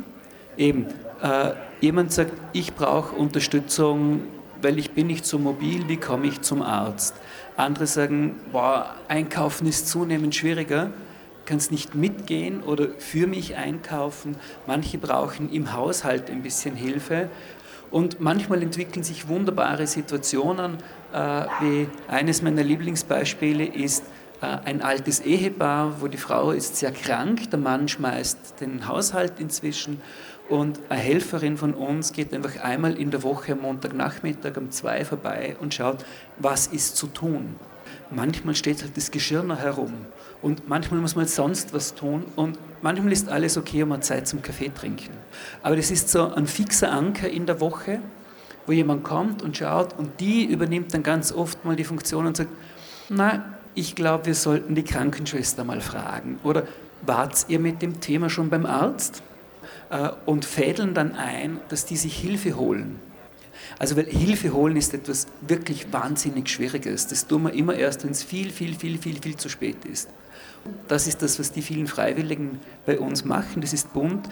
Eben, 0.57 0.85
äh, 1.21 1.51
jemand 1.81 2.11
sagt, 2.11 2.33
ich 2.53 2.75
brauche 2.75 3.15
Unterstützung, 3.15 4.21
weil 4.61 4.77
ich 4.77 4.91
bin 4.91 5.07
nicht 5.07 5.25
so 5.25 5.39
mobil, 5.39 5.87
wie 5.87 5.97
komme 5.97 6.27
ich 6.27 6.41
zum 6.41 6.61
Arzt? 6.61 7.15
Andere 7.57 7.87
sagen, 7.87 8.35
boah, 8.51 8.95
einkaufen 9.07 9.67
ist 9.67 9.87
zunehmend 9.87 10.35
schwieriger, 10.35 10.91
kannst 11.49 11.71
nicht 11.71 11.95
mitgehen 11.95 12.61
oder 12.61 12.89
für 12.99 13.25
mich 13.25 13.55
einkaufen. 13.55 14.35
Manche 14.67 14.99
brauchen 14.99 15.51
im 15.51 15.73
Haushalt 15.73 16.29
ein 16.29 16.43
bisschen 16.43 16.75
Hilfe. 16.75 17.29
Und 17.89 18.19
manchmal 18.19 18.61
entwickeln 18.61 19.03
sich 19.03 19.27
wunderbare 19.27 19.87
Situationen, 19.87 20.77
äh, 21.11 21.45
wie 21.59 21.87
eines 22.07 22.43
meiner 22.43 22.63
Lieblingsbeispiele 22.63 23.65
ist 23.65 24.03
äh, 24.41 24.45
ein 24.63 24.83
altes 24.83 25.21
Ehepaar, 25.21 25.99
wo 26.01 26.07
die 26.07 26.17
Frau 26.17 26.51
ist 26.51 26.75
sehr 26.75 26.91
krank, 26.91 27.49
der 27.49 27.57
Mann 27.57 27.87
schmeißt 27.87 28.61
den 28.61 28.87
Haushalt 28.87 29.39
inzwischen 29.39 30.01
und 30.49 30.79
eine 30.89 30.99
Helferin 31.01 31.57
von 31.57 31.73
uns 31.73 32.13
geht 32.13 32.31
einfach 32.31 32.59
einmal 32.63 32.95
in 32.95 33.09
der 33.09 33.23
Woche 33.23 33.53
am 33.53 33.61
Montagnachmittag 33.61 34.55
um 34.57 34.69
zwei 34.69 35.03
vorbei 35.03 35.55
und 35.59 35.73
schaut, 35.73 36.05
was 36.37 36.67
ist 36.67 36.95
zu 36.95 37.07
tun. 37.07 37.55
Manchmal 38.11 38.53
steht 38.53 38.83
halt 38.83 38.95
das 38.97 39.09
Geschirr 39.09 39.41
noch 39.41 39.59
herum 39.59 39.93
und 40.41 40.69
manchmal 40.69 40.99
muss 40.99 41.15
man 41.15 41.27
sonst 41.27 41.73
was 41.73 41.95
tun 41.95 42.25
und 42.35 42.57
manchmal 42.81 43.11
ist 43.11 43.29
alles 43.29 43.57
okay 43.57 43.83
und 43.83 43.89
man 43.89 44.01
Zeit 44.01 44.27
zum 44.27 44.41
Kaffee 44.41 44.69
trinken. 44.69 45.11
Aber 45.63 45.75
das 45.75 45.91
ist 45.91 46.09
so 46.09 46.33
ein 46.33 46.47
fixer 46.47 46.91
Anker 46.91 47.29
in 47.29 47.45
der 47.45 47.59
Woche, 47.59 47.99
wo 48.65 48.71
jemand 48.71 49.03
kommt 49.03 49.41
und 49.41 49.57
schaut 49.57 49.97
und 49.97 50.19
die 50.19 50.45
übernimmt 50.45 50.93
dann 50.93 51.03
ganz 51.03 51.31
oft 51.31 51.65
mal 51.65 51.75
die 51.75 51.83
Funktion 51.83 52.25
und 52.25 52.37
sagt, 52.37 52.49
na, 53.09 53.43
ich 53.75 53.95
glaube, 53.95 54.27
wir 54.27 54.35
sollten 54.35 54.75
die 54.75 54.83
Krankenschwester 54.83 55.63
mal 55.63 55.81
fragen. 55.81 56.39
Oder 56.43 56.67
wart 57.01 57.45
ihr 57.47 57.59
mit 57.59 57.81
dem 57.81 57.99
Thema 57.99 58.29
schon 58.29 58.49
beim 58.49 58.65
Arzt? 58.65 59.23
Äh, 59.89 60.09
und 60.25 60.45
fädeln 60.45 60.93
dann 60.93 61.15
ein, 61.15 61.59
dass 61.69 61.85
die 61.85 61.97
sich 61.97 62.17
Hilfe 62.17 62.55
holen. 62.55 62.99
Also 63.77 63.95
weil 63.97 64.05
Hilfe 64.05 64.53
holen 64.53 64.75
ist 64.77 64.93
etwas 64.93 65.27
wirklich 65.41 65.91
wahnsinnig 65.91 66.49
Schwieriges. 66.49 67.07
Das 67.07 67.27
tun 67.27 67.43
wir 67.43 67.53
immer 67.53 67.75
erst, 67.75 68.03
wenn 68.03 68.11
es 68.11 68.23
viel, 68.23 68.51
viel, 68.51 68.75
viel, 68.75 68.97
viel, 68.97 69.21
viel 69.21 69.35
zu 69.35 69.49
spät 69.49 69.85
ist. 69.85 70.09
Das 70.87 71.07
ist 71.07 71.21
das, 71.21 71.39
was 71.39 71.51
die 71.51 71.61
vielen 71.61 71.87
Freiwilligen 71.87 72.59
bei 72.85 72.99
uns 72.99 73.25
machen. 73.25 73.61
Das 73.61 73.73
ist 73.73 73.93
bunt. 73.93 74.27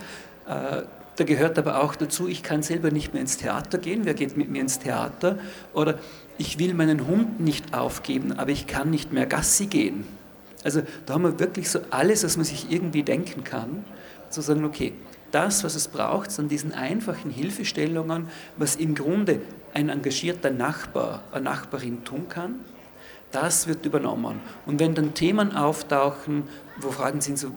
Äh, 0.47 0.83
da 1.17 1.23
gehört 1.23 1.57
aber 1.57 1.81
auch 1.81 1.95
dazu, 1.95 2.27
ich 2.27 2.43
kann 2.43 2.61
selber 2.61 2.91
nicht 2.91 3.13
mehr 3.13 3.21
ins 3.21 3.37
Theater 3.37 3.79
gehen. 3.79 4.01
Wer 4.03 4.13
geht 4.13 4.37
mit 4.37 4.49
mir 4.49 4.61
ins 4.61 4.79
Theater? 4.79 5.39
Oder 5.73 5.97
ich 6.37 6.59
will 6.59 6.75
meinen 6.75 7.07
Hund 7.07 7.39
nicht 7.39 7.73
aufgeben, 7.73 8.33
aber 8.33 8.51
ich 8.51 8.67
kann 8.67 8.91
nicht 8.91 9.13
mehr 9.13 9.25
Gassi 9.25 9.65
gehen. 9.65 10.05
Also 10.63 10.81
da 11.05 11.15
haben 11.15 11.23
wir 11.23 11.39
wirklich 11.39 11.69
so 11.69 11.79
alles, 11.89 12.23
was 12.23 12.37
man 12.37 12.45
sich 12.45 12.71
irgendwie 12.71 13.01
denken 13.01 13.43
kann, 13.43 13.83
zu 14.29 14.41
sagen, 14.41 14.63
okay, 14.65 14.93
das, 15.31 15.63
was 15.63 15.75
es 15.75 15.87
braucht, 15.87 16.31
sind 16.31 16.51
diesen 16.51 16.71
einfachen 16.73 17.31
Hilfestellungen, 17.31 18.27
was 18.57 18.75
im 18.75 18.95
Grunde 18.95 19.41
ein 19.73 19.89
engagierter 19.89 20.51
Nachbar, 20.51 21.23
eine 21.31 21.45
Nachbarin 21.45 22.03
tun 22.03 22.27
kann, 22.29 22.59
Das 23.31 23.67
wird 23.67 23.85
übernommen. 23.85 24.39
Und 24.65 24.79
wenn 24.79 24.95
dann 24.95 25.13
Themen 25.13 25.55
auftauchen, 25.55 26.43
wo 26.79 26.91
Fragen 26.91 27.21
sind, 27.21 27.37
so 27.37 27.51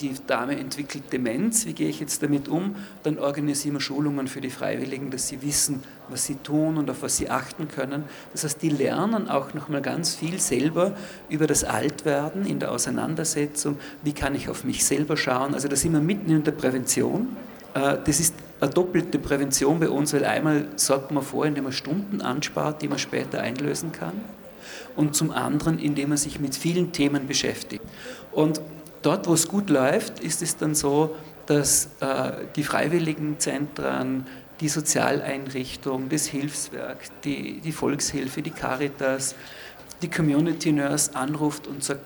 die 0.00 0.14
Dame 0.26 0.58
entwickelt 0.58 1.12
Demenz, 1.12 1.66
wie 1.66 1.72
gehe 1.72 1.88
ich 1.88 2.00
jetzt 2.00 2.22
damit 2.22 2.48
um? 2.48 2.76
Dann 3.02 3.18
organisieren 3.18 3.74
wir 3.74 3.80
Schulungen 3.80 4.28
für 4.28 4.40
die 4.40 4.50
Freiwilligen, 4.50 5.10
dass 5.10 5.28
sie 5.28 5.42
wissen, 5.42 5.82
was 6.08 6.24
sie 6.24 6.36
tun 6.36 6.76
und 6.76 6.88
auf 6.90 7.02
was 7.02 7.16
sie 7.16 7.30
achten 7.30 7.68
können. 7.68 8.04
Das 8.32 8.44
heißt, 8.44 8.62
die 8.62 8.68
lernen 8.68 9.28
auch 9.28 9.54
nochmal 9.54 9.82
ganz 9.82 10.14
viel 10.14 10.38
selber 10.38 10.96
über 11.28 11.46
das 11.46 11.64
Altwerden 11.64 12.46
in 12.46 12.60
der 12.60 12.70
Auseinandersetzung. 12.70 13.78
Wie 14.02 14.12
kann 14.12 14.34
ich 14.34 14.48
auf 14.48 14.64
mich 14.64 14.84
selber 14.84 15.16
schauen? 15.16 15.54
Also 15.54 15.68
da 15.68 15.76
sind 15.76 15.92
wir 15.92 16.00
mitten 16.00 16.30
in 16.30 16.44
der 16.44 16.52
Prävention. 16.52 17.36
Äh, 17.74 17.96
das 18.04 18.20
ist 18.20 18.34
eine 18.60 18.70
doppelte 18.70 19.18
Prävention 19.18 19.80
bei 19.80 19.88
uns, 19.88 20.12
weil 20.12 20.24
einmal 20.24 20.68
sorgt 20.76 21.10
man 21.10 21.22
vor, 21.22 21.46
indem 21.46 21.64
man 21.64 21.72
Stunden 21.72 22.20
anspart, 22.20 22.82
die 22.82 22.88
man 22.88 22.98
später 22.98 23.40
einlösen 23.40 23.92
kann 23.92 24.37
und 24.98 25.14
zum 25.14 25.30
anderen, 25.30 25.78
indem 25.78 26.08
man 26.08 26.18
sich 26.18 26.40
mit 26.40 26.56
vielen 26.56 26.90
Themen 26.90 27.28
beschäftigt. 27.28 27.84
Und 28.32 28.60
dort, 29.02 29.28
wo 29.28 29.34
es 29.34 29.46
gut 29.46 29.70
läuft, 29.70 30.18
ist 30.18 30.42
es 30.42 30.56
dann 30.56 30.74
so, 30.74 31.14
dass 31.46 31.90
äh, 32.00 32.32
die 32.56 32.64
Freiwilligenzentren, 32.64 34.26
die 34.60 34.68
Sozialeinrichtung, 34.68 36.08
das 36.08 36.26
Hilfswerk, 36.26 36.98
die, 37.22 37.60
die 37.60 37.70
Volkshilfe, 37.70 38.42
die 38.42 38.50
Caritas, 38.50 39.36
die 40.02 40.10
Community 40.10 40.72
Nurse 40.72 41.14
anruft 41.14 41.68
und 41.68 41.84
sagt, 41.84 42.00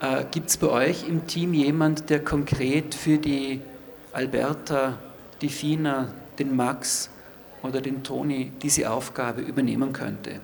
äh, 0.00 0.24
gibt 0.30 0.50
es 0.50 0.58
bei 0.58 0.68
euch 0.68 1.08
im 1.08 1.26
Team 1.26 1.54
jemand, 1.54 2.08
der 2.08 2.22
konkret 2.24 2.94
für 2.94 3.18
die 3.18 3.60
Alberta, 4.12 4.96
die 5.40 5.48
Fina, 5.48 6.06
den 6.38 6.54
Max 6.54 7.10
oder 7.64 7.80
den 7.80 8.04
Toni 8.04 8.52
diese 8.62 8.92
Aufgabe 8.92 9.40
übernehmen 9.40 9.92
könnte? 9.92 10.40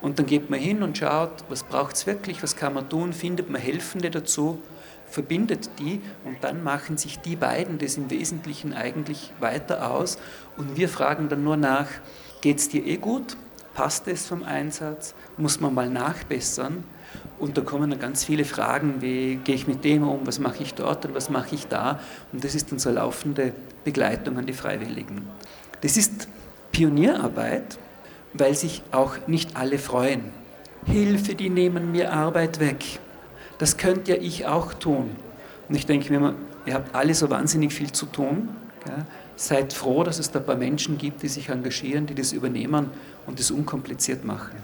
Und 0.00 0.18
dann 0.18 0.26
geht 0.26 0.48
man 0.48 0.60
hin 0.60 0.82
und 0.82 0.96
schaut, 0.96 1.44
was 1.48 1.64
braucht 1.64 1.96
es 1.96 2.06
wirklich, 2.06 2.42
was 2.42 2.56
kann 2.56 2.74
man 2.74 2.88
tun, 2.88 3.12
findet 3.12 3.50
man 3.50 3.60
Helfende 3.60 4.10
dazu, 4.10 4.62
verbindet 5.06 5.70
die 5.78 6.00
und 6.24 6.36
dann 6.42 6.62
machen 6.62 6.98
sich 6.98 7.18
die 7.18 7.36
beiden 7.36 7.78
das 7.78 7.96
im 7.96 8.10
Wesentlichen 8.10 8.74
eigentlich 8.74 9.32
weiter 9.40 9.90
aus 9.90 10.18
und 10.56 10.76
wir 10.76 10.88
fragen 10.88 11.28
dann 11.28 11.42
nur 11.42 11.56
nach, 11.56 11.88
geht 12.40 12.58
es 12.58 12.68
dir 12.68 12.86
eh 12.86 12.96
gut? 12.96 13.36
Passt 13.74 14.08
es 14.08 14.26
vom 14.26 14.42
Einsatz? 14.42 15.14
Muss 15.36 15.60
man 15.60 15.72
mal 15.72 15.88
nachbessern? 15.88 16.84
Und 17.38 17.56
da 17.56 17.62
kommen 17.62 17.90
dann 17.90 18.00
ganz 18.00 18.24
viele 18.24 18.44
Fragen, 18.44 19.00
wie 19.00 19.36
gehe 19.36 19.54
ich 19.54 19.68
mit 19.68 19.84
dem 19.84 20.02
um, 20.06 20.26
was 20.26 20.40
mache 20.40 20.62
ich 20.62 20.74
dort 20.74 21.06
und 21.06 21.14
was 21.14 21.30
mache 21.30 21.54
ich 21.54 21.68
da? 21.68 22.00
Und 22.32 22.42
das 22.42 22.54
ist 22.54 22.70
dann 22.72 22.78
so 22.78 22.90
laufende 22.90 23.52
Begleitung 23.84 24.36
an 24.36 24.46
die 24.46 24.52
Freiwilligen. 24.52 25.22
Das 25.80 25.96
ist 25.96 26.28
Pionierarbeit, 26.72 27.78
weil 28.34 28.54
sich 28.54 28.82
auch 28.92 29.14
nicht 29.26 29.56
alle 29.56 29.78
freuen. 29.78 30.32
Hilfe, 30.86 31.34
die 31.34 31.50
nehmen 31.50 31.92
mir 31.92 32.12
Arbeit 32.12 32.60
weg. 32.60 32.84
Das 33.58 33.76
könnte 33.76 34.12
ja 34.12 34.18
ich 34.20 34.46
auch 34.46 34.74
tun. 34.74 35.10
Und 35.68 35.74
ich 35.74 35.86
denke 35.86 36.10
mir 36.10 36.16
immer, 36.16 36.34
ihr 36.64 36.74
habt 36.74 36.94
alle 36.94 37.14
so 37.14 37.28
wahnsinnig 37.30 37.72
viel 37.72 37.92
zu 37.92 38.06
tun. 38.06 38.48
Gell? 38.84 39.04
Seid 39.36 39.72
froh, 39.72 40.02
dass 40.02 40.18
es 40.18 40.30
da 40.30 40.40
ein 40.40 40.46
paar 40.46 40.56
Menschen 40.56 40.98
gibt, 40.98 41.22
die 41.22 41.28
sich 41.28 41.48
engagieren, 41.48 42.06
die 42.06 42.14
das 42.14 42.32
übernehmen 42.32 42.90
und 43.26 43.38
das 43.38 43.50
unkompliziert 43.50 44.24
machen. 44.24 44.56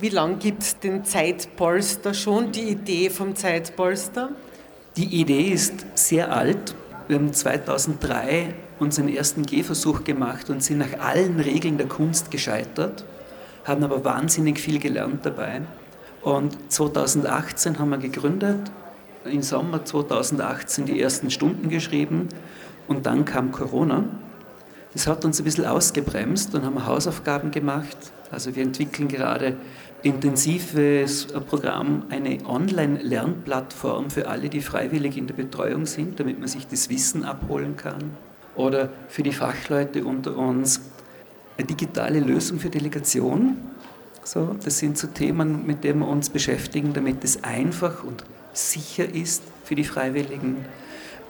Wie 0.00 0.08
lange 0.08 0.36
gibt 0.36 0.62
es 0.62 0.78
den 0.78 1.04
Zeitpolster 1.04 2.14
schon, 2.14 2.52
die 2.52 2.70
Idee 2.70 3.10
vom 3.10 3.36
Zeitpolster? 3.36 4.30
Die 4.96 5.20
Idee 5.20 5.48
ist 5.48 5.84
sehr 5.94 6.34
alt. 6.34 6.74
Wir 7.08 7.16
haben 7.16 7.32
2003 7.32 8.54
unseren 8.80 9.08
ersten 9.08 9.44
Gehversuch 9.44 10.04
gemacht 10.04 10.50
und 10.50 10.62
sind 10.62 10.78
nach 10.78 10.98
allen 11.00 11.38
Regeln 11.38 11.76
der 11.76 11.86
Kunst 11.86 12.30
gescheitert, 12.30 13.04
haben 13.64 13.84
aber 13.84 14.04
wahnsinnig 14.04 14.58
viel 14.58 14.78
gelernt 14.78 15.24
dabei. 15.24 15.60
Und 16.22 16.56
2018 16.72 17.78
haben 17.78 17.90
wir 17.90 17.98
gegründet, 17.98 18.70
im 19.26 19.42
Sommer 19.42 19.84
2018 19.84 20.86
die 20.86 21.00
ersten 21.00 21.30
Stunden 21.30 21.68
geschrieben 21.68 22.28
und 22.88 23.04
dann 23.04 23.26
kam 23.26 23.52
Corona. 23.52 24.04
Das 24.94 25.06
hat 25.06 25.24
uns 25.24 25.38
ein 25.38 25.44
bisschen 25.44 25.66
ausgebremst 25.66 26.54
und 26.54 26.64
haben 26.64 26.86
Hausaufgaben 26.86 27.50
gemacht. 27.50 27.96
Also 28.30 28.56
wir 28.56 28.62
entwickeln 28.62 29.08
gerade 29.08 29.56
intensives 30.02 31.26
Programm, 31.48 32.04
eine 32.08 32.38
Online-Lernplattform 32.46 34.08
für 34.10 34.28
alle, 34.28 34.48
die 34.48 34.62
freiwillig 34.62 35.18
in 35.18 35.26
der 35.26 35.34
Betreuung 35.34 35.84
sind, 35.84 36.18
damit 36.18 36.38
man 36.38 36.48
sich 36.48 36.66
das 36.66 36.88
Wissen 36.88 37.24
abholen 37.24 37.76
kann 37.76 38.16
oder 38.54 38.90
für 39.08 39.22
die 39.22 39.32
Fachleute 39.32 40.04
unter 40.04 40.36
uns 40.36 40.80
eine 41.56 41.66
digitale 41.66 42.20
Lösung 42.20 42.58
für 42.58 42.70
Delegation. 42.70 43.56
So, 44.24 44.56
das 44.62 44.78
sind 44.78 44.98
so 44.98 45.08
Themen, 45.08 45.66
mit 45.66 45.84
denen 45.84 46.00
wir 46.00 46.08
uns 46.08 46.30
beschäftigen, 46.30 46.92
damit 46.92 47.24
es 47.24 47.42
einfach 47.44 48.04
und 48.04 48.24
sicher 48.52 49.12
ist 49.12 49.42
für 49.64 49.74
die 49.74 49.84
Freiwilligen. 49.84 50.64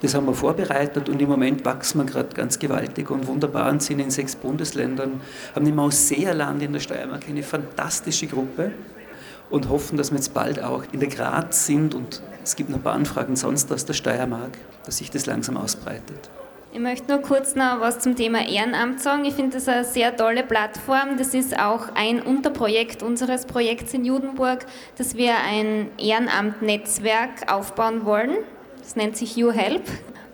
Das 0.03 0.15
haben 0.15 0.27
wir 0.27 0.35
vorbereitet 0.35 1.09
und 1.11 1.21
im 1.21 1.29
Moment 1.29 1.65
wachsen 1.65 1.99
wir 1.99 2.07
gerade 2.07 2.35
ganz 2.35 2.59
gewaltig 2.59 3.11
und 3.11 3.27
wunderbar 3.27 3.71
und 3.71 3.83
sind 3.83 4.01
in 4.01 4.11
sechs 4.11 4.35
Bundesländern, 4.35 5.21
haben 5.55 5.67
im 5.67 5.79
Ausseerland 5.79 6.63
in 6.63 6.73
der 6.73 6.81
Steiermark 6.81 7.29
eine 7.29 7.43
fantastische 7.43 8.27
Gruppe 8.27 8.73
und 9.51 9.69
hoffen, 9.69 9.99
dass 9.99 10.11
wir 10.11 10.17
jetzt 10.17 10.33
bald 10.33 10.63
auch 10.63 10.85
in 10.93 11.01
der 11.01 11.11
Graz 11.11 11.67
sind 11.67 11.95
und 11.95 12.23
es 12.43 12.57
gibt 12.57 12.71
noch 12.71 12.79
ein 12.79 12.83
paar 12.83 12.95
Anfragen 12.95 13.37
sonst 13.37 13.71
aus 13.73 13.85
der 13.85 13.93
Steiermark, 13.93 14.57
dass 14.87 14.99
sich 14.99 15.11
das 15.11 15.27
langsam 15.27 15.59
ausbreitet. 15.59 16.31
Ich 16.73 16.79
möchte 16.79 17.11
nur 17.11 17.21
kurz 17.21 17.57
noch 17.57 17.81
was 17.81 17.99
zum 17.99 18.15
Thema 18.15 18.47
Ehrenamt 18.47 19.01
sagen. 19.01 19.25
Ich 19.25 19.35
finde 19.35 19.57
das 19.57 19.67
eine 19.67 19.83
sehr 19.83 20.17
tolle 20.17 20.45
Plattform. 20.45 21.17
Das 21.19 21.35
ist 21.35 21.59
auch 21.59 21.89
ein 21.97 22.23
Unterprojekt 22.23 23.03
unseres 23.03 23.45
Projekts 23.45 23.93
in 23.93 24.05
Judenburg, 24.05 24.67
dass 24.97 25.17
wir 25.17 25.35
ein 25.39 25.91
Ehrenamtnetzwerk 25.99 27.53
aufbauen 27.53 28.05
wollen. 28.05 28.37
Das 28.79 28.95
nennt 28.95 29.17
sich 29.17 29.35
YouHelp. 29.37 29.83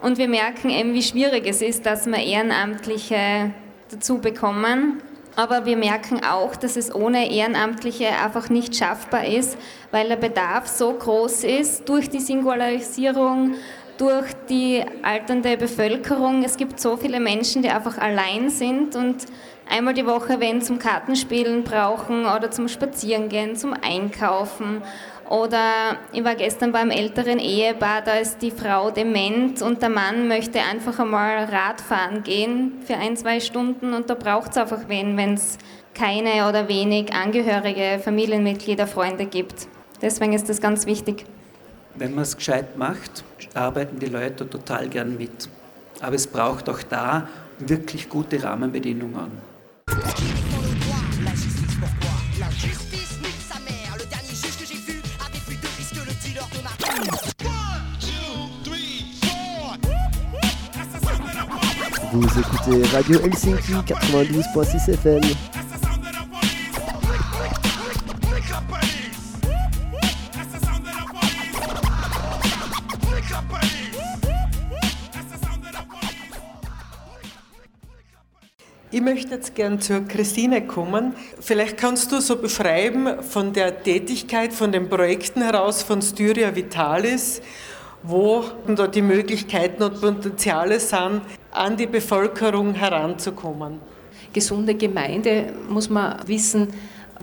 Und 0.03 0.19
wir 0.19 0.29
merken 0.29 0.69
eben, 0.69 0.93
wie 0.93 1.03
schwierig 1.03 1.47
es 1.47 1.63
ist, 1.63 1.87
dass 1.87 2.07
wir 2.07 2.19
Ehrenamtliche 2.19 3.55
dazu 3.91 4.19
bekommen. 4.19 5.03
Aber 5.37 5.65
wir 5.65 5.79
merken 5.79 6.23
auch, 6.23 6.55
dass 6.55 6.77
es 6.77 6.95
ohne 6.95 7.33
Ehrenamtliche 7.33 8.09
einfach 8.09 8.51
nicht 8.51 8.77
schaffbar 8.77 9.25
ist, 9.25 9.57
weil 9.91 10.09
der 10.09 10.17
Bedarf 10.17 10.67
so 10.67 10.93
groß 10.93 11.45
ist 11.45 11.89
durch 11.89 12.11
die 12.11 12.21
Singularisierung, 12.21 13.55
durch 13.99 14.27
die 14.49 14.85
alternde 15.03 15.57
Bevölkerung. 15.57 16.45
Es 16.45 16.57
gibt 16.57 16.81
so 16.81 16.97
viele 16.97 17.21
Menschen, 17.21 17.63
die 17.63 17.71
einfach 17.71 17.99
allein 17.99 18.51
sind 18.51 18.95
und 18.97 19.27
einmal 19.69 19.95
die 19.95 20.07
Woche 20.07 20.41
wenn 20.41 20.63
zum 20.63 20.79
Kartenspielen 20.79 21.65
brauchen 21.65 22.27
oder 22.27 22.51
zum 22.51 22.69
Spazierengehen, 22.69 23.57
zum 23.57 23.75
Einkaufen. 23.75 24.83
Oder 25.29 25.97
ich 26.13 26.23
war 26.23 26.37
gestern 26.37 26.71
beim 26.71 26.91
älteren 26.91 27.41
Ehepaar, 27.41 28.03
da 28.03 28.13
ist 28.13 28.43
die 28.43 28.53
Frau 28.53 28.93
dement 28.93 29.61
und 29.61 29.83
der 29.83 29.89
Mann 29.89 30.29
möchte 30.29 30.61
einfach 30.61 31.01
einmal 31.01 31.45
Radfahren 31.45 32.23
gehen 32.23 32.75
für 32.87 32.95
ein, 32.95 33.17
zwei 33.17 33.41
Stunden 33.41 33.93
und 33.93 34.09
da 34.09 34.15
braucht 34.15 34.53
es 34.53 34.57
einfach 34.57 34.89
wen, 34.89 35.17
wenn 35.17 35.35
es 35.35 35.59
keine 35.95 36.49
oder 36.49 36.69
wenig 36.69 37.13
Angehörige, 37.13 37.99
Familienmitglieder, 37.99 38.87
Freunde 38.87 39.27
gibt. 39.27 39.67
Deswegen 40.01 40.33
ist 40.33 40.49
das 40.49 40.61
ganz 40.61 40.87
wichtig. 40.87 41.25
Wenn 41.99 42.15
man 42.15 42.25
es 42.25 42.37
gescheit 42.37 42.77
macht, 42.77 43.25
arbeiten 43.55 43.99
die 43.99 44.07
Leute 44.07 44.49
total 44.49 44.89
gern 44.89 45.17
mit. 45.17 45.49
Aber 46.01 46.15
es 46.15 46.27
braucht 46.27 46.69
auch 46.69 46.83
da 46.83 47.29
wirklich 47.59 48.09
gute 48.09 48.43
Rahmenbedingungen. 48.43 49.31
Vous 62.13 62.39
écoutez 62.39 62.93
Radio 62.95 63.21
Helsinki 63.21 63.73
92.6 63.73 64.97
FM. 64.97 65.21
Ich 78.97 79.03
möchte 79.03 79.35
jetzt 79.35 79.55
gern 79.55 79.79
zur 79.79 80.09
Christine 80.09 80.67
kommen. 80.67 81.15
Vielleicht 81.39 81.77
kannst 81.77 82.13
du 82.13 82.21
so 82.23 82.37
beschreiben 82.37 83.23
von 83.23 83.53
der 83.53 83.83
Tätigkeit, 83.83 84.55
von 84.55 84.73
den 84.73 84.89
Projekten 84.89 85.43
heraus 85.43 85.83
von 85.83 86.01
Styria 86.01 86.57
Vitalis, 86.57 87.43
wo 88.03 88.45
da 88.67 88.87
die 88.87 89.03
Möglichkeiten 89.03 89.83
und 89.83 90.01
Potenziale 90.01 90.81
sind, 90.81 91.21
an 91.51 91.77
die 91.77 91.85
Bevölkerung 91.85 92.73
heranzukommen. 92.73 93.81
Gesunde 94.33 94.75
Gemeinde 94.75 95.53
muss 95.69 95.91
man 95.91 96.27
wissen, 96.27 96.69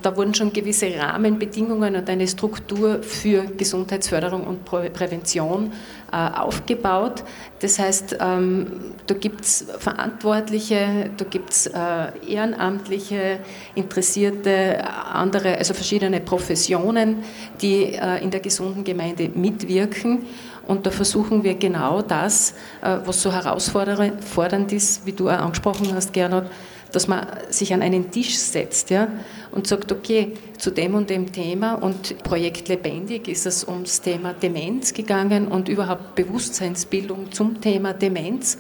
da 0.04 0.16
wurden 0.16 0.34
schon 0.34 0.54
gewisse 0.54 0.94
Rahmenbedingungen 0.98 1.96
und 1.96 2.10
eine 2.10 2.28
Struktur 2.28 3.02
für 3.02 3.46
Gesundheitsförderung 3.58 4.46
und 4.46 4.66
Prävention 4.66 5.72
äh, 6.12 6.16
aufgebaut. 6.16 7.24
Das 7.60 7.80
heißt, 7.80 8.18
ähm, 8.20 8.68
da 9.08 9.16
gibt 9.16 9.42
es 9.42 9.66
Verantwortliche, 9.80 11.10
da 11.18 11.26
gibt 11.26 11.52
es 11.52 11.68
äh, 11.68 11.72
Ehrenamtliche, 12.28 13.40
Interessierte, 13.74 14.84
andere, 15.12 15.58
also 15.58 15.74
verschiedene 15.74 16.20
Professionen, 16.20 17.24
die 17.62 17.94
äh, 17.94 18.22
in 18.22 18.30
der 18.30 18.42
gesunden 18.42 18.84
Gemeinde 18.84 19.30
mitwirken. 19.34 20.26
Und 20.68 20.86
da 20.86 20.92
versuchen 20.92 21.44
wir 21.44 21.56
genau 21.56 22.02
das, 22.02 22.54
was 22.80 23.22
so 23.22 23.34
herausfordernd 23.34 24.72
ist, 24.72 25.06
wie 25.06 25.12
du 25.12 25.28
auch 25.28 25.40
angesprochen 25.40 25.94
hast, 25.94 26.14
Gernot, 26.14 26.46
dass 26.94 27.08
man 27.08 27.28
sich 27.50 27.74
an 27.74 27.82
einen 27.82 28.12
Tisch 28.12 28.38
setzt 28.38 28.90
ja, 28.92 29.10
und 29.52 29.68
sagt, 29.68 29.92
okay, 29.92 30.34
zu 30.58 30.72
dem 30.72 30.96
und 30.96 31.10
dem 31.10 31.32
Thema 31.32 31.74
und 31.74 32.24
Projekt 32.24 32.70
Lebendig 32.70 33.28
ist 33.28 33.46
es 33.46 33.68
ums 33.68 34.00
Thema 34.00 34.34
Demenz 34.34 34.94
gegangen 34.94 35.48
und 35.48 35.68
überhaupt 35.68 36.16
Bewusstseinsbildung 36.16 37.32
zum 37.32 37.60
Thema 37.60 37.94
Demenz. 37.94 38.58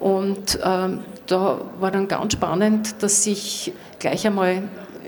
Und 0.00 0.58
ähm, 0.64 1.00
da 1.26 1.60
war 1.78 1.90
dann 1.90 2.08
ganz 2.08 2.32
spannend, 2.32 3.02
dass 3.02 3.22
sich 3.22 3.72
gleich 3.98 4.26
einmal 4.26 4.62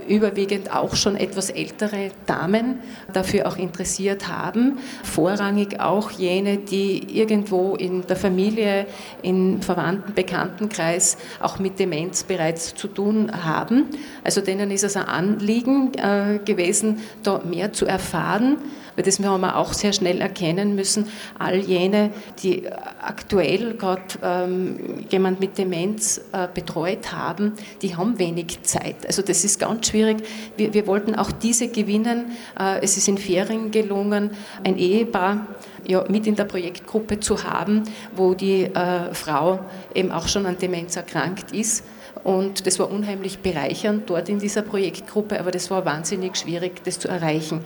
überwiegend 0.08 0.74
auch 0.74 0.96
schon 0.96 1.16
etwas 1.16 1.50
ältere 1.50 2.10
Damen 2.26 2.80
dafür 3.12 3.46
auch 3.46 3.56
interessiert 3.56 4.28
haben. 4.28 4.78
Vorrangig 5.02 5.80
auch 5.80 6.10
jene, 6.10 6.58
die 6.58 7.18
irgendwo 7.18 7.74
in 7.76 8.06
der 8.06 8.16
Familie, 8.16 8.86
im 9.22 9.62
Verwandten, 9.62 10.14
Bekanntenkreis 10.14 11.18
auch 11.40 11.58
mit 11.58 11.78
Demenz 11.78 12.24
bereits 12.24 12.74
zu 12.74 12.88
tun 12.88 13.30
haben. 13.44 13.86
Also 14.24 14.40
denen 14.40 14.70
ist 14.70 14.84
es 14.84 14.96
ein 14.96 15.06
Anliegen 15.06 15.92
äh, 15.94 16.38
gewesen, 16.44 17.00
da 17.22 17.40
mehr 17.44 17.72
zu 17.72 17.86
erfahren 17.86 18.58
weil 18.96 19.04
das 19.04 19.20
haben 19.20 19.40
wir 19.40 19.56
auch 19.56 19.72
sehr 19.72 19.92
schnell 19.92 20.20
erkennen 20.20 20.74
müssen, 20.74 21.08
all 21.38 21.58
jene, 21.58 22.10
die 22.42 22.66
aktuell 23.00 23.74
gerade 23.74 24.02
ähm, 24.22 25.04
jemand 25.10 25.38
mit 25.40 25.58
Demenz 25.58 26.20
äh, 26.32 26.48
betreut 26.52 27.12
haben, 27.12 27.52
die 27.82 27.94
haben 27.96 28.18
wenig 28.18 28.62
Zeit. 28.62 29.06
Also 29.06 29.22
das 29.22 29.44
ist 29.44 29.60
ganz 29.60 29.88
schwierig. 29.88 30.18
Wir, 30.56 30.72
wir 30.74 30.86
wollten 30.86 31.14
auch 31.14 31.30
diese 31.30 31.68
gewinnen. 31.68 32.32
Äh, 32.58 32.80
es 32.80 32.96
ist 32.96 33.06
in 33.08 33.18
Ferien 33.18 33.70
gelungen, 33.70 34.30
ein 34.64 34.76
Ehepaar 34.78 35.46
ja, 35.86 36.04
mit 36.08 36.26
in 36.26 36.34
der 36.34 36.44
Projektgruppe 36.44 37.20
zu 37.20 37.44
haben, 37.44 37.84
wo 38.14 38.34
die 38.34 38.64
äh, 38.64 39.14
Frau 39.14 39.60
eben 39.94 40.10
auch 40.10 40.26
schon 40.26 40.46
an 40.46 40.56
Demenz 40.58 40.96
erkrankt 40.96 41.52
ist 41.52 41.84
und 42.26 42.66
das 42.66 42.80
war 42.80 42.90
unheimlich 42.90 43.38
bereichernd 43.38 44.10
dort 44.10 44.28
in 44.28 44.40
dieser 44.40 44.62
Projektgruppe, 44.62 45.38
aber 45.38 45.52
das 45.52 45.70
war 45.70 45.84
wahnsinnig 45.84 46.34
schwierig, 46.34 46.82
das 46.82 46.98
zu 46.98 47.06
erreichen. 47.06 47.60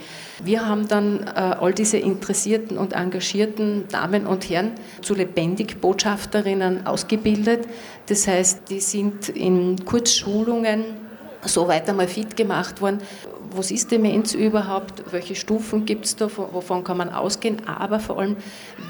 Wir 0.45 0.67
haben 0.67 0.87
dann 0.87 1.27
äh, 1.29 1.31
all 1.31 1.73
diese 1.73 1.97
interessierten 1.97 2.77
und 2.77 2.93
engagierten 2.93 3.89
Damen 3.89 4.27
und 4.27 4.51
Herren 4.51 4.73
zu 5.01 5.15
Lebendig-Botschafterinnen 5.15 6.87
ausgebildet. 6.87 7.69
Das 8.05 8.29
heißt, 8.29 8.69
die 8.69 8.81
sind 8.81 9.31
in 9.31 9.83
Kurzschulungen 9.87 10.85
so 11.43 11.67
weit 11.67 11.89
einmal 11.89 12.09
fit 12.09 12.37
gemacht 12.37 12.83
worden. 12.83 12.99
Was 13.57 13.71
ist 13.71 13.91
Demenz 13.91 14.35
überhaupt? 14.35 15.11
Welche 15.11 15.37
Stufen 15.37 15.87
gibt 15.87 16.05
es 16.05 16.17
da? 16.17 16.29
Wovon 16.37 16.85
kann 16.85 16.99
man 16.99 17.09
ausgehen? 17.09 17.67
Aber 17.67 17.99
vor 17.99 18.19
allem, 18.19 18.37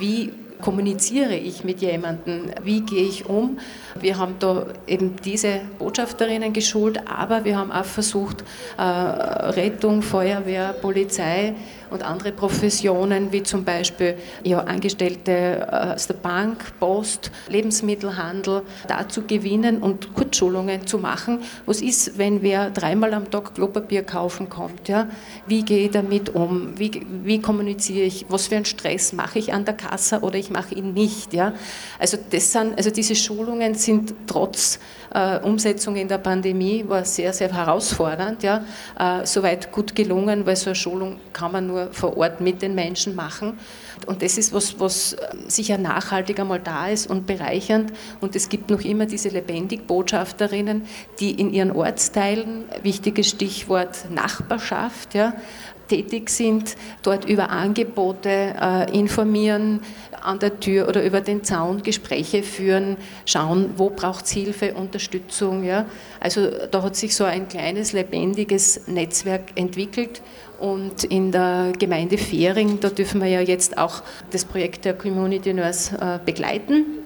wie 0.00 0.32
kommuniziere 0.60 1.34
ich 1.34 1.64
mit 1.64 1.80
jemandem, 1.80 2.50
wie 2.62 2.80
gehe 2.80 3.06
ich 3.06 3.26
um. 3.26 3.58
Wir 3.98 4.18
haben 4.18 4.36
da 4.38 4.66
eben 4.86 5.16
diese 5.24 5.60
Botschafterinnen 5.78 6.52
geschult, 6.52 7.00
aber 7.08 7.44
wir 7.44 7.58
haben 7.58 7.72
auch 7.72 7.84
versucht, 7.84 8.44
äh, 8.78 8.82
Rettung, 8.82 10.02
Feuerwehr, 10.02 10.72
Polizei 10.72 11.54
und 11.90 12.02
andere 12.02 12.32
Professionen, 12.32 13.32
wie 13.32 13.42
zum 13.42 13.64
Beispiel 13.64 14.16
ja, 14.44 14.60
Angestellte 14.60 15.66
äh, 15.70 15.94
aus 15.94 16.06
der 16.06 16.14
Bank, 16.14 16.78
Post, 16.78 17.30
Lebensmittelhandel, 17.48 18.62
da 18.86 19.08
zu 19.08 19.22
gewinnen 19.22 19.78
und 19.78 20.14
Kurzschulungen 20.14 20.86
zu 20.86 20.98
machen. 20.98 21.40
Was 21.66 21.82
ist, 21.82 22.18
wenn 22.18 22.42
wer 22.42 22.70
dreimal 22.70 23.14
am 23.14 23.30
Tag 23.30 23.54
Klopapier 23.54 24.02
kaufen 24.02 24.48
kommt? 24.48 24.88
Ja? 24.88 25.08
Wie 25.46 25.62
gehe 25.62 25.86
ich 25.86 25.90
damit 25.90 26.34
um? 26.34 26.78
Wie, 26.78 27.06
wie 27.24 27.40
kommuniziere 27.40 28.06
ich? 28.06 28.26
Was 28.28 28.48
für 28.48 28.56
einen 28.56 28.64
Stress 28.64 29.12
mache 29.12 29.38
ich 29.38 29.52
an 29.52 29.64
der 29.64 29.74
Kasse 29.74 30.20
oder 30.20 30.36
ich 30.36 30.50
mache 30.50 30.74
ihn 30.74 30.92
nicht? 30.92 31.34
Ja? 31.34 31.54
Also, 31.98 32.18
das 32.30 32.52
sind, 32.52 32.76
also 32.76 32.90
diese 32.90 33.14
Schulungen 33.14 33.74
sind 33.74 34.14
trotz 34.26 34.78
Umsetzung 35.42 35.96
in 35.96 36.08
der 36.08 36.18
Pandemie 36.18 36.84
war 36.86 37.04
sehr, 37.04 37.32
sehr 37.32 37.52
herausfordernd. 37.52 38.42
Ja? 38.42 38.64
Äh, 38.98 39.26
soweit 39.26 39.72
gut 39.72 39.94
gelungen, 39.94 40.46
weil 40.46 40.56
so 40.56 40.70
eine 40.70 40.74
Schulung 40.74 41.18
kann 41.32 41.52
man 41.52 41.66
nur 41.66 41.92
vor 41.92 42.16
Ort 42.16 42.40
mit 42.40 42.62
den 42.62 42.74
Menschen 42.74 43.14
machen. 43.14 43.58
Und 44.06 44.22
das 44.22 44.38
ist 44.38 44.52
was, 44.52 44.78
was 44.78 45.16
sicher 45.46 45.78
nachhaltig 45.78 46.38
einmal 46.40 46.60
da 46.60 46.88
ist 46.88 47.08
und 47.08 47.26
bereichernd. 47.26 47.92
Und 48.20 48.36
es 48.36 48.48
gibt 48.48 48.70
noch 48.70 48.82
immer 48.82 49.06
diese 49.06 49.28
Lebendig-Botschafterinnen, 49.28 50.86
die 51.18 51.32
in 51.32 51.52
ihren 51.52 51.72
Ortsteilen, 51.72 52.64
wichtiges 52.82 53.28
Stichwort 53.28 54.10
Nachbarschaft, 54.10 55.14
ja, 55.14 55.34
tätig 55.90 56.30
sind, 56.30 56.76
dort 57.02 57.24
über 57.24 57.50
Angebote 57.50 58.30
äh, 58.30 58.98
informieren, 58.98 59.80
an 60.22 60.38
der 60.38 60.60
Tür 60.60 60.88
oder 60.88 61.02
über 61.02 61.20
den 61.20 61.42
Zaun 61.44 61.82
Gespräche 61.82 62.42
führen, 62.42 62.96
schauen, 63.24 63.70
wo 63.76 63.90
braucht 63.90 64.26
es 64.26 64.30
Hilfe, 64.30 64.74
Unterstützung. 64.74 65.64
Ja? 65.64 65.86
Also 66.20 66.48
da 66.70 66.82
hat 66.82 66.96
sich 66.96 67.16
so 67.16 67.24
ein 67.24 67.48
kleines, 67.48 67.92
lebendiges 67.92 68.86
Netzwerk 68.86 69.52
entwickelt. 69.54 70.22
Und 70.58 71.04
in 71.04 71.32
der 71.32 71.72
Gemeinde 71.78 72.18
Fähring, 72.18 72.80
da 72.80 72.90
dürfen 72.90 73.22
wir 73.22 73.28
ja 73.28 73.40
jetzt 73.40 73.78
auch 73.78 74.02
das 74.30 74.44
Projekt 74.44 74.84
der 74.84 74.92
Community 74.92 75.54
Nurse 75.54 75.96
äh, 75.98 76.18
begleiten 76.22 76.99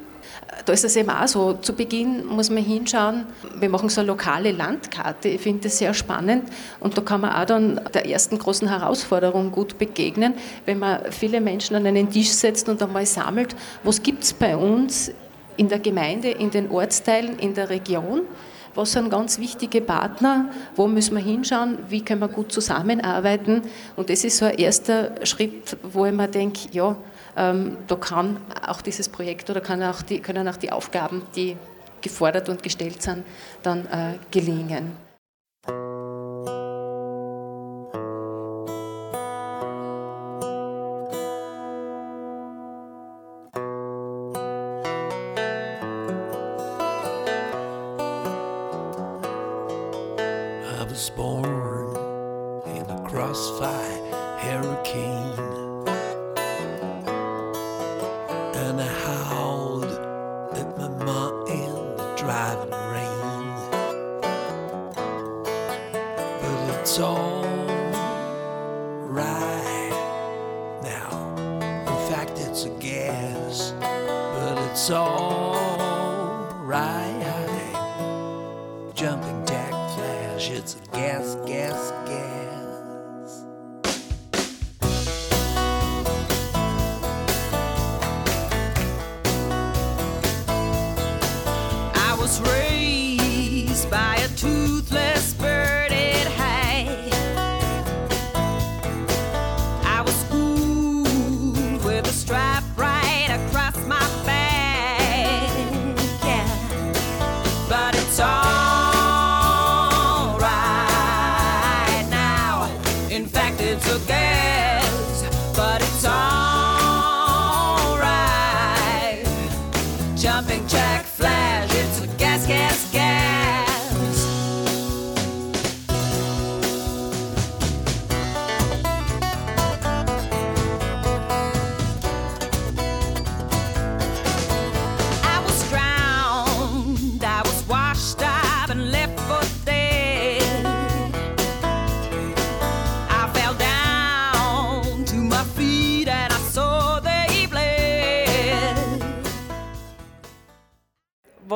da 0.64 0.72
ist 0.72 0.84
es 0.84 0.96
eben 0.96 1.10
auch 1.10 1.26
so, 1.28 1.54
zu 1.54 1.74
Beginn 1.74 2.24
muss 2.26 2.50
man 2.50 2.62
hinschauen, 2.62 3.26
wir 3.58 3.68
machen 3.68 3.88
so 3.88 4.00
eine 4.00 4.08
lokale 4.08 4.52
Landkarte, 4.52 5.28
ich 5.28 5.40
finde 5.40 5.64
das 5.64 5.78
sehr 5.78 5.94
spannend. 5.94 6.44
Und 6.80 6.96
da 6.96 7.02
kann 7.02 7.20
man 7.20 7.32
auch 7.32 7.44
dann 7.44 7.80
der 7.92 8.08
ersten 8.08 8.38
großen 8.38 8.68
Herausforderung 8.68 9.50
gut 9.50 9.78
begegnen, 9.78 10.34
wenn 10.64 10.78
man 10.78 11.00
viele 11.10 11.40
Menschen 11.40 11.76
an 11.76 11.86
einen 11.86 12.10
Tisch 12.10 12.30
setzt 12.30 12.68
und 12.68 12.82
einmal 12.82 13.06
sammelt, 13.06 13.54
was 13.82 14.02
gibt 14.02 14.24
es 14.24 14.32
bei 14.32 14.56
uns 14.56 15.10
in 15.56 15.68
der 15.68 15.78
Gemeinde, 15.78 16.30
in 16.30 16.50
den 16.50 16.70
Ortsteilen, 16.70 17.38
in 17.38 17.54
der 17.54 17.70
Region, 17.70 18.22
was 18.74 18.92
sind 18.92 19.10
ganz 19.10 19.38
wichtige 19.38 19.80
Partner, 19.80 20.50
wo 20.74 20.88
müssen 20.88 21.14
wir 21.16 21.22
hinschauen, 21.22 21.78
wie 21.88 22.04
können 22.04 22.20
wir 22.20 22.28
gut 22.28 22.50
zusammenarbeiten. 22.50 23.62
Und 23.94 24.10
das 24.10 24.24
ist 24.24 24.38
so 24.38 24.46
ein 24.46 24.58
erster 24.58 25.14
Schritt, 25.24 25.76
wo 25.82 26.06
ich 26.06 26.12
mir 26.12 26.28
denke, 26.28 26.68
ja, 26.72 26.96
ähm, 27.36 27.76
da 27.86 27.96
kann 27.96 28.38
auch 28.66 28.80
dieses 28.82 29.08
Projekt 29.08 29.50
oder 29.50 29.60
kann 29.60 29.82
auch 29.82 30.02
die, 30.02 30.20
können 30.20 30.48
auch 30.48 30.56
die 30.56 30.72
Aufgaben, 30.72 31.22
die 31.34 31.56
gefordert 32.00 32.48
und 32.48 32.62
gestellt 32.62 33.02
sind, 33.02 33.24
dann 33.62 33.86
äh, 33.86 34.18
gelingen. 34.30 34.92
It's 80.46 80.74
gas, 80.92 81.36
gas, 81.46 81.90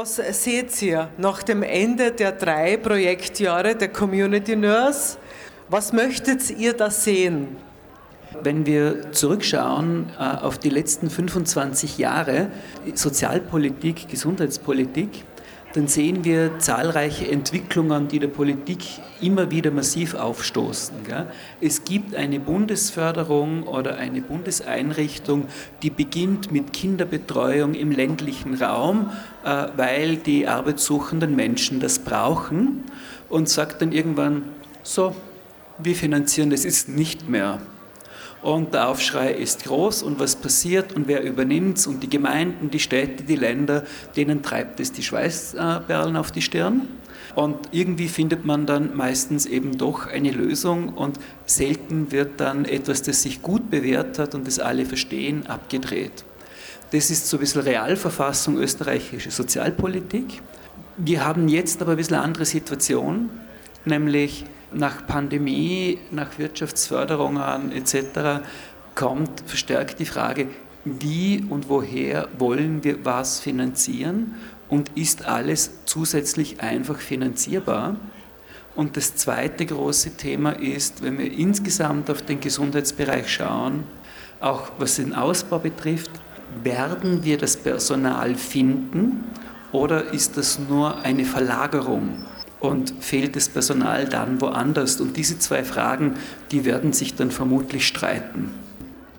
Was 0.01 0.15
seht 0.45 0.81
ihr 0.81 1.09
nach 1.19 1.43
dem 1.43 1.65
Ende 1.65 2.13
der 2.13 2.31
drei 2.31 2.77
Projektjahre 2.77 3.75
der 3.75 3.89
Community 3.89 4.55
Nurse? 4.55 5.19
Was 5.69 5.93
möchtet 5.93 6.51
ihr 6.51 6.73
da 6.73 6.89
sehen? 6.89 7.57
Wenn 8.41 8.65
wir 8.65 9.11
zurückschauen 9.11 10.11
äh, 10.17 10.23
auf 10.23 10.57
die 10.57 10.69
letzten 10.69 11.11
25 11.11 11.99
Jahre 11.99 12.47
Sozialpolitik, 12.95 14.09
Gesundheitspolitik, 14.09 15.25
dann 15.75 15.87
sehen 15.87 16.25
wir 16.25 16.59
zahlreiche 16.59 17.31
Entwicklungen, 17.31 18.09
die 18.09 18.19
der 18.19 18.29
Politik 18.29 18.79
immer 19.21 19.51
wieder 19.51 19.71
massiv 19.71 20.15
aufstoßen. 20.15 20.97
Es 21.61 21.85
gibt 21.85 22.15
eine 22.15 22.41
Bundesförderung 22.41 23.65
oder 23.65 23.97
eine 23.97 24.23
Bundeseinrichtung, 24.23 25.47
die 25.83 25.91
beginnt 25.91 26.51
mit 26.53 26.73
Kinderbetreuung 26.73 27.75
im 27.75 27.93
ländlichen 27.93 28.55
Raum, 28.55 29.11
äh, 29.45 29.67
weil 29.77 30.17
die 30.17 30.47
arbeitssuchenden 30.47 31.37
Menschen 31.37 31.81
das 31.81 31.99
brauchen 31.99 32.85
und 33.29 33.49
sagt 33.49 33.83
dann 33.83 33.93
irgendwann, 33.93 34.45
so, 34.83 35.15
wir 35.79 35.95
finanzieren 35.95 36.51
das 36.51 36.65
ist 36.65 36.89
nicht 36.89 37.29
mehr. 37.29 37.61
Und 38.41 38.73
der 38.73 38.89
Aufschrei 38.89 39.33
ist 39.33 39.65
groß 39.65 40.03
und 40.03 40.21
was 40.21 40.37
passiert 40.37 40.95
und 40.95 41.09
wer 41.09 41.23
übernimmt 41.25 41.79
es 41.79 41.87
und 41.87 42.03
die 42.03 42.11
Gemeinden, 42.11 42.71
die 42.71 42.79
Städte, 42.79 43.25
die 43.25 43.37
Länder, 43.37 43.85
denen 44.17 44.43
treibt 44.43 44.79
es 44.79 44.93
die 44.93 45.03
Schweißperlen 45.03 46.17
auf 46.17 46.31
die 46.31 46.43
Stirn. 46.43 46.83
Und 47.35 47.57
irgendwie 47.73 48.09
findet 48.09 48.45
man 48.45 48.67
dann 48.67 48.97
meistens 48.97 49.47
eben 49.47 49.77
doch 49.77 50.07
eine 50.07 50.31
Lösung 50.31 50.91
und 50.95 51.19
selten 51.47 52.11
wird 52.11 52.41
dann 52.41 52.65
etwas, 52.65 53.03
das 53.03 53.23
sich 53.23 53.43
gut 53.43 53.71
bewährt 53.71 54.19
hat 54.19 54.35
und 54.35 54.47
das 54.47 54.59
alle 54.59 54.87
verstehen, 54.87 55.47
abgedreht. 55.47 56.25
Das 56.91 57.11
ist 57.11 57.29
so 57.29 57.37
ein 57.37 57.41
bisschen 57.41 57.63
Realverfassung 57.63 58.57
österreichische 58.57 59.31
Sozialpolitik. 59.31 60.41
Wir 60.97 61.25
haben 61.25 61.49
jetzt 61.49 61.83
aber 61.83 61.93
ein 61.93 61.97
bisschen 61.97 62.17
eine 62.17 62.25
andere 62.25 62.47
Situation, 62.47 63.31
nämlich 63.85 64.45
nach 64.73 65.07
Pandemie, 65.07 65.99
nach 66.11 66.39
Wirtschaftsförderungen 66.39 67.73
etc. 67.73 68.45
kommt 68.95 69.43
verstärkt 69.47 69.99
die 69.99 70.05
Frage, 70.05 70.49
wie 70.85 71.45
und 71.49 71.69
woher 71.69 72.29
wollen 72.39 72.85
wir 72.85 73.05
was 73.05 73.41
finanzieren 73.41 74.35
und 74.69 74.91
ist 74.97 75.27
alles 75.27 75.85
zusätzlich 75.85 76.61
einfach 76.61 76.99
finanzierbar? 76.99 77.97
Und 78.77 78.97
das 78.97 79.17
zweite 79.17 79.67
große 79.67 80.17
Thema 80.17 80.53
ist, 80.53 81.03
wenn 81.03 81.19
wir 81.19 81.33
insgesamt 81.33 82.11
auf 82.11 82.23
den 82.23 82.39
Gesundheitsbereich 82.39 83.29
schauen, 83.29 83.85
auch 84.41 84.71
was 84.79 84.97
den 84.97 85.15
Ausbau 85.15 85.59
betrifft, 85.59 86.11
werden 86.63 87.25
wir 87.25 87.39
das 87.39 87.57
Personal 87.57 88.35
finden 88.37 89.25
oder 89.73 90.13
ist 90.13 90.37
das 90.37 90.59
nur 90.59 90.99
eine 91.03 91.25
Verlagerung? 91.25 92.25
Und 92.61 92.93
fehlt 93.01 93.37
das 93.37 93.49
Personal 93.49 94.07
dann 94.07 94.41
woanders? 94.41 95.01
Und 95.01 95.17
diese 95.17 95.39
zwei 95.39 95.65
Fragen, 95.65 96.15
die 96.51 96.65
werden 96.65 96.93
sich 96.93 97.15
dann 97.15 97.31
vermutlich 97.31 97.87
streiten. 97.87 98.55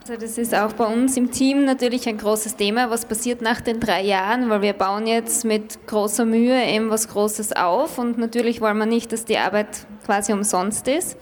Also 0.09 0.21
das 0.21 0.39
ist 0.39 0.55
auch 0.55 0.73
bei 0.73 0.85
uns 0.85 1.15
im 1.17 1.29
Team 1.29 1.65
natürlich 1.65 2.09
ein 2.09 2.17
großes 2.17 2.55
Thema. 2.55 2.89
Was 2.89 3.05
passiert 3.05 3.43
nach 3.43 3.61
den 3.61 3.79
drei 3.79 4.01
Jahren? 4.03 4.49
Weil 4.49 4.63
wir 4.63 4.73
bauen 4.73 5.05
jetzt 5.05 5.45
mit 5.45 5.85
großer 5.85 6.25
Mühe 6.25 6.65
eben 6.65 6.89
was 6.89 7.09
Großes 7.09 7.55
auf 7.55 7.99
und 7.99 8.17
natürlich 8.17 8.59
wollen 8.59 8.79
wir 8.79 8.87
nicht, 8.87 9.11
dass 9.11 9.25
die 9.25 9.37
Arbeit 9.37 9.85
quasi 10.05 10.33
umsonst 10.33 10.87
ist. 10.87 11.15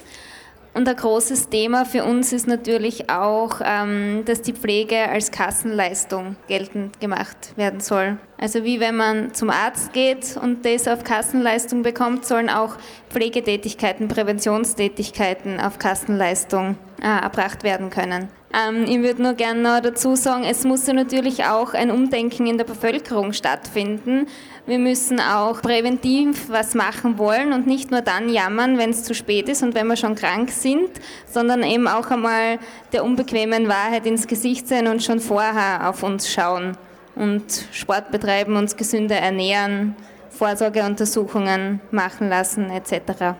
Und 0.77 0.87
ein 0.87 0.95
großes 0.95 1.49
Thema 1.49 1.85
für 1.85 2.03
uns 2.03 2.31
ist 2.31 2.45
natürlich 2.45 3.09
auch, 3.09 3.61
ähm, 3.65 4.21
dass 4.25 4.43
die 4.43 4.53
Pflege 4.53 5.09
als 5.09 5.31
Kassenleistung 5.31 6.35
geltend 6.47 6.99
gemacht 6.99 7.53
werden 7.55 7.79
soll. 7.79 8.17
Also 8.37 8.63
wie 8.63 8.79
wenn 8.79 8.95
man 8.95 9.33
zum 9.33 9.49
Arzt 9.49 9.91
geht 9.91 10.37
und 10.39 10.65
das 10.65 10.87
auf 10.87 11.03
Kassenleistung 11.03 11.81
bekommt, 11.81 12.25
sollen 12.25 12.51
auch 12.51 12.75
Pflegetätigkeiten, 13.09 14.07
Präventionstätigkeiten 14.07 15.59
auf 15.59 15.79
Kassenleistung 15.79 16.77
äh, 17.01 17.07
erbracht 17.07 17.63
werden 17.63 17.89
können. 17.89 18.29
Ähm, 18.53 18.85
ich 18.87 19.01
würde 19.01 19.23
nur 19.23 19.33
gerne 19.33 19.61
noch 19.61 19.79
dazu 19.81 20.15
sagen, 20.15 20.43
es 20.43 20.63
muss 20.63 20.85
ja 20.85 20.93
natürlich 20.93 21.45
auch 21.45 21.73
ein 21.73 21.89
Umdenken 21.89 22.45
in 22.45 22.59
der 22.59 22.65
Bevölkerung 22.65 23.33
stattfinden. 23.33 24.27
Wir 24.67 24.79
müssen 24.79 25.21
auch 25.21 25.61
präventiv 25.61 26.49
was 26.49 26.75
machen 26.75 27.17
wollen 27.17 27.53
und 27.53 27.67
nicht 27.67 27.89
nur 27.89 28.01
dann 28.01 28.27
jammern, 28.27 28.77
wenn 28.77 28.89
es 28.89 29.05
zu 29.05 29.15
spät 29.15 29.47
ist 29.47 29.63
und 29.63 29.73
wenn 29.75 29.87
wir 29.87 29.95
schon 29.95 30.13
krank 30.13 30.51
sind, 30.51 30.89
sondern 31.25 31.63
eben 31.63 31.87
auch 31.87 32.11
einmal 32.11 32.59
der 32.91 33.05
unbequemen 33.05 33.69
Wahrheit 33.69 34.05
ins 34.05 34.27
Gesicht 34.27 34.67
sehen 34.67 34.87
und 34.87 35.01
schon 35.01 35.21
vorher 35.21 35.89
auf 35.89 36.03
uns 36.03 36.29
schauen 36.29 36.75
und 37.15 37.45
Sport 37.71 38.11
betreiben, 38.11 38.57
uns 38.57 38.75
gesünder 38.75 39.15
ernähren, 39.15 39.95
Vorsorgeuntersuchungen 40.31 41.79
machen 41.91 42.27
lassen 42.27 42.69
etc. 42.69 43.37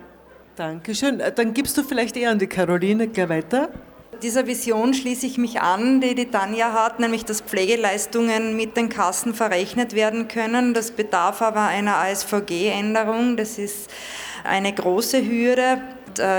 Dankeschön. 0.56 1.22
Dann 1.36 1.54
gibst 1.54 1.78
du 1.78 1.84
vielleicht 1.84 2.16
eher 2.16 2.32
an 2.32 2.40
die 2.40 2.48
Caroline 2.48 3.10
gleich 3.10 3.28
weiter. 3.28 3.68
Dieser 4.22 4.48
Vision 4.48 4.94
schließe 4.94 5.26
ich 5.26 5.38
mich 5.38 5.62
an, 5.62 6.02
die 6.02 6.16
die 6.16 6.32
Tanja 6.32 6.74
hat, 6.74 7.00
nämlich 7.00 7.26
dass 7.26 7.42
Pflegeleistungen 7.42 8.56
mit 8.56 8.76
den 8.76 8.90
Kassen 8.90 9.34
verrechnet 9.34 9.94
werden 9.94 10.28
können. 10.28 10.74
Das 10.74 10.92
bedarf 10.92 11.42
aber 11.42 11.62
einer 11.62 11.98
ASVG-Änderung. 11.98 13.38
Das 13.38 13.58
ist 13.58 13.90
eine 14.44 14.74
große 14.74 15.24
Hürde. 15.24 15.82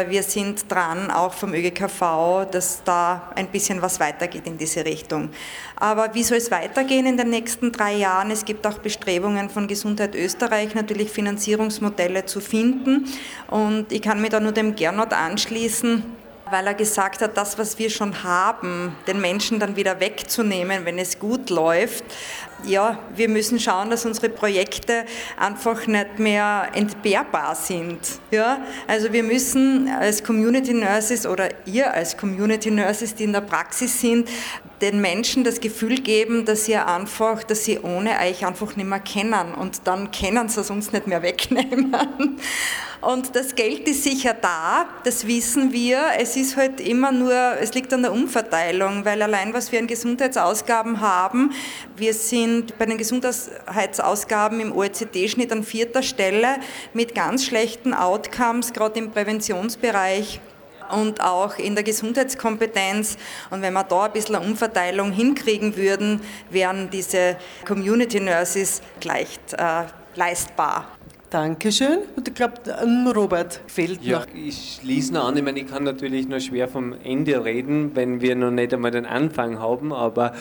Wir 0.08 0.24
sind 0.24 0.68
dran, 0.68 1.08
auch 1.12 1.32
vom 1.34 1.54
ÖGKV, 1.54 2.46
dass 2.50 2.82
da 2.82 3.30
ein 3.36 3.46
bisschen 3.46 3.80
was 3.80 4.00
weitergeht 4.00 4.46
in 4.46 4.58
diese 4.58 4.84
Richtung. 4.84 5.30
Aber 5.76 6.14
wie 6.14 6.24
soll 6.24 6.38
es 6.38 6.50
weitergehen 6.50 7.06
in 7.06 7.16
den 7.16 7.30
nächsten 7.30 7.70
drei 7.70 7.94
Jahren? 7.94 8.32
Es 8.32 8.44
gibt 8.44 8.66
auch 8.66 8.78
Bestrebungen 8.78 9.50
von 9.50 9.68
Gesundheit 9.68 10.16
Österreich, 10.16 10.74
natürlich 10.74 11.10
Finanzierungsmodelle 11.10 12.26
zu 12.26 12.40
finden. 12.40 13.06
Und 13.46 13.92
ich 13.92 14.02
kann 14.02 14.20
mir 14.20 14.30
da 14.30 14.40
nur 14.40 14.50
dem 14.52 14.74
Gernot 14.74 15.12
anschließen 15.12 16.02
weil 16.50 16.66
er 16.66 16.74
gesagt 16.74 17.22
hat, 17.22 17.36
das, 17.36 17.58
was 17.58 17.78
wir 17.78 17.90
schon 17.90 18.22
haben, 18.22 18.96
den 19.06 19.20
Menschen 19.20 19.58
dann 19.60 19.76
wieder 19.76 20.00
wegzunehmen, 20.00 20.84
wenn 20.84 20.98
es 20.98 21.18
gut 21.18 21.50
läuft. 21.50 22.04
Ja, 22.64 22.98
wir 23.14 23.28
müssen 23.28 23.60
schauen, 23.60 23.88
dass 23.88 24.04
unsere 24.04 24.28
Projekte 24.28 25.04
einfach 25.36 25.86
nicht 25.86 26.18
mehr 26.18 26.68
entbehrbar 26.74 27.54
sind. 27.54 27.98
Ja, 28.30 28.58
also 28.86 29.12
wir 29.12 29.22
müssen 29.22 29.88
als 29.88 30.24
Community 30.24 30.74
Nurses 30.74 31.26
oder 31.26 31.50
ihr 31.66 31.92
als 31.92 32.16
Community 32.16 32.70
Nurses, 32.70 33.14
die 33.14 33.24
in 33.24 33.32
der 33.32 33.42
Praxis 33.42 34.00
sind, 34.00 34.28
den 34.80 35.00
Menschen 35.00 35.44
das 35.44 35.60
Gefühl 35.60 36.00
geben, 36.00 36.44
dass 36.44 36.64
sie 36.64 36.76
einfach, 36.76 37.42
dass 37.42 37.64
sie 37.64 37.78
ohne 37.80 38.18
euch 38.20 38.44
einfach 38.44 38.76
nicht 38.76 38.88
mehr 38.88 39.00
kennen 39.00 39.54
und 39.54 39.80
dann 39.84 40.10
können 40.10 40.48
sie 40.48 40.60
es 40.60 40.70
uns 40.70 40.92
nicht 40.92 41.06
mehr 41.06 41.22
wegnehmen. 41.22 41.94
Und 43.00 43.36
das 43.36 43.54
Geld 43.54 43.88
ist 43.88 44.02
sicher 44.02 44.34
da, 44.34 44.86
das 45.04 45.24
wissen 45.26 45.72
wir. 45.72 46.00
Es 46.18 46.36
ist 46.36 46.56
halt 46.56 46.80
immer 46.80 47.12
nur, 47.12 47.32
es 47.60 47.72
liegt 47.74 47.92
an 47.92 48.02
der 48.02 48.12
Umverteilung, 48.12 49.04
weil 49.04 49.22
allein 49.22 49.54
was 49.54 49.70
wir 49.70 49.78
an 49.78 49.86
Gesundheitsausgaben 49.86 51.00
haben, 51.00 51.52
wir 51.96 52.12
sind 52.12 52.47
bei 52.78 52.86
den 52.86 52.98
Gesundheitsausgaben 52.98 54.60
im 54.60 54.72
OECD-Schnitt 54.72 55.52
an 55.52 55.62
vierter 55.62 56.02
Stelle 56.02 56.56
mit 56.94 57.14
ganz 57.14 57.44
schlechten 57.44 57.94
Outcomes, 57.94 58.72
gerade 58.72 58.98
im 58.98 59.10
Präventionsbereich 59.10 60.40
und 60.90 61.22
auch 61.22 61.58
in 61.58 61.74
der 61.74 61.84
Gesundheitskompetenz. 61.84 63.16
Und 63.50 63.62
wenn 63.62 63.72
wir 63.72 63.84
da 63.84 64.04
ein 64.04 64.12
bisschen 64.12 64.36
eine 64.36 64.46
Umverteilung 64.46 65.12
hinkriegen 65.12 65.76
würden, 65.76 66.20
wären 66.50 66.90
diese 66.90 67.36
Community 67.66 68.20
Nurses 68.20 68.82
leicht 69.02 69.54
äh, 69.54 69.84
leistbar. 70.14 70.98
Dankeschön. 71.30 71.98
Und 72.16 72.26
ich 72.26 72.34
glaube, 72.34 72.54
Robert 73.14 73.60
fehlt 73.66 74.02
ja, 74.02 74.20
noch. 74.20 74.26
Ich 74.34 74.78
schließe 74.80 75.12
noch 75.12 75.28
an. 75.28 75.36
Ich 75.36 75.42
meine, 75.42 75.60
ich 75.60 75.66
kann 75.66 75.84
natürlich 75.84 76.26
nur 76.26 76.40
schwer 76.40 76.68
vom 76.68 76.94
Ende 77.04 77.44
reden, 77.44 77.94
wenn 77.94 78.22
wir 78.22 78.34
noch 78.34 78.50
nicht 78.50 78.72
einmal 78.72 78.92
den 78.92 79.04
Anfang 79.04 79.58
haben, 79.58 79.92
aber 79.92 80.32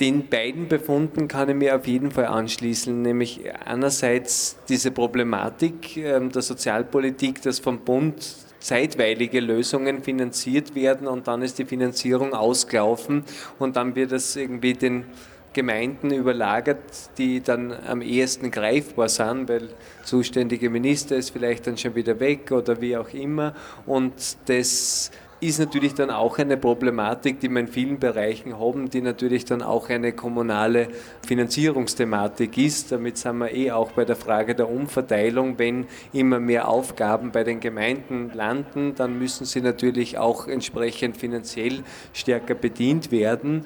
den 0.00 0.28
beiden 0.28 0.68
Befunden 0.68 1.26
kann 1.26 1.48
ich 1.48 1.56
mir 1.56 1.74
auf 1.74 1.86
jeden 1.86 2.10
Fall 2.10 2.26
anschließen, 2.26 3.02
nämlich 3.02 3.40
einerseits 3.64 4.56
diese 4.68 4.90
Problematik 4.90 5.96
ähm, 5.96 6.30
der 6.30 6.42
Sozialpolitik, 6.42 7.42
dass 7.42 7.58
vom 7.58 7.80
Bund 7.80 8.14
zeitweilige 8.60 9.40
Lösungen 9.40 10.02
finanziert 10.02 10.74
werden 10.74 11.06
und 11.06 11.28
dann 11.28 11.42
ist 11.42 11.58
die 11.58 11.64
Finanzierung 11.64 12.34
ausgelaufen 12.34 13.24
und 13.58 13.76
dann 13.76 13.94
wird 13.94 14.12
das 14.12 14.36
irgendwie 14.36 14.72
den 14.72 15.04
Gemeinden 15.52 16.12
überlagert, 16.12 16.78
die 17.16 17.40
dann 17.40 17.72
am 17.72 18.02
ehesten 18.02 18.50
greifbar 18.50 19.08
sind, 19.08 19.48
weil 19.48 19.70
zuständige 20.04 20.70
Minister 20.70 21.16
ist 21.16 21.30
vielleicht 21.30 21.66
dann 21.66 21.76
schon 21.76 21.94
wieder 21.94 22.20
weg 22.20 22.52
oder 22.52 22.80
wie 22.80 22.96
auch 22.96 23.12
immer. 23.12 23.54
Und 23.86 24.12
das 24.46 25.10
ist 25.40 25.58
natürlich 25.58 25.94
dann 25.94 26.10
auch 26.10 26.38
eine 26.38 26.56
Problematik, 26.56 27.38
die 27.40 27.48
wir 27.48 27.60
in 27.60 27.68
vielen 27.68 27.98
Bereichen 27.98 28.58
haben, 28.58 28.90
die 28.90 29.00
natürlich 29.00 29.44
dann 29.44 29.62
auch 29.62 29.88
eine 29.88 30.12
kommunale 30.12 30.88
Finanzierungsthematik 31.26 32.58
ist. 32.58 32.90
Damit 32.90 33.18
sind 33.18 33.38
wir 33.38 33.54
eh 33.54 33.70
auch 33.70 33.92
bei 33.92 34.04
der 34.04 34.16
Frage 34.16 34.54
der 34.54 34.68
Umverteilung. 34.68 35.58
Wenn 35.58 35.86
immer 36.12 36.40
mehr 36.40 36.68
Aufgaben 36.68 37.30
bei 37.30 37.44
den 37.44 37.60
Gemeinden 37.60 38.32
landen, 38.34 38.94
dann 38.96 39.18
müssen 39.18 39.44
sie 39.44 39.60
natürlich 39.60 40.18
auch 40.18 40.48
entsprechend 40.48 41.16
finanziell 41.16 41.84
stärker 42.12 42.54
bedient 42.54 43.12
werden. 43.12 43.64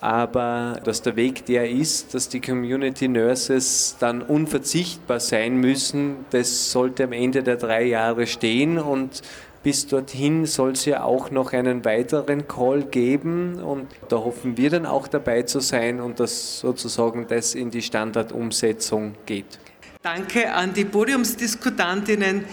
aber 0.00 0.80
dass 0.84 1.02
der 1.02 1.16
Weg 1.16 1.46
der 1.46 1.68
ist, 1.68 2.14
dass 2.14 2.28
die 2.28 2.40
Community 2.40 3.08
Nurses 3.08 3.96
dann 3.98 4.22
unverzichtbar 4.22 5.18
sein 5.18 5.56
müssen, 5.56 6.24
das 6.30 6.70
sollte 6.70 7.04
am 7.04 7.12
Ende 7.12 7.42
der 7.42 7.56
drei 7.56 7.84
Jahre 7.84 8.26
stehen 8.26 8.78
und 8.78 9.22
bis 9.68 9.86
dorthin 9.86 10.46
soll 10.46 10.72
es 10.72 10.86
ja 10.86 11.02
auch 11.02 11.30
noch 11.30 11.52
einen 11.52 11.84
weiteren 11.84 12.48
Call 12.48 12.84
geben 12.84 13.60
und 13.62 13.86
da 14.08 14.16
hoffen 14.16 14.56
wir 14.56 14.70
dann 14.70 14.86
auch 14.86 15.08
dabei 15.08 15.42
zu 15.42 15.60
sein 15.60 16.00
und 16.00 16.20
dass 16.20 16.60
sozusagen 16.60 17.26
das 17.28 17.54
in 17.54 17.70
die 17.70 17.82
Standardumsetzung 17.82 19.16
geht. 19.26 19.58
Danke 20.00 20.50
an 20.54 20.72
die 20.72 20.86
Podiumsdiskutantinnen. 20.86 22.46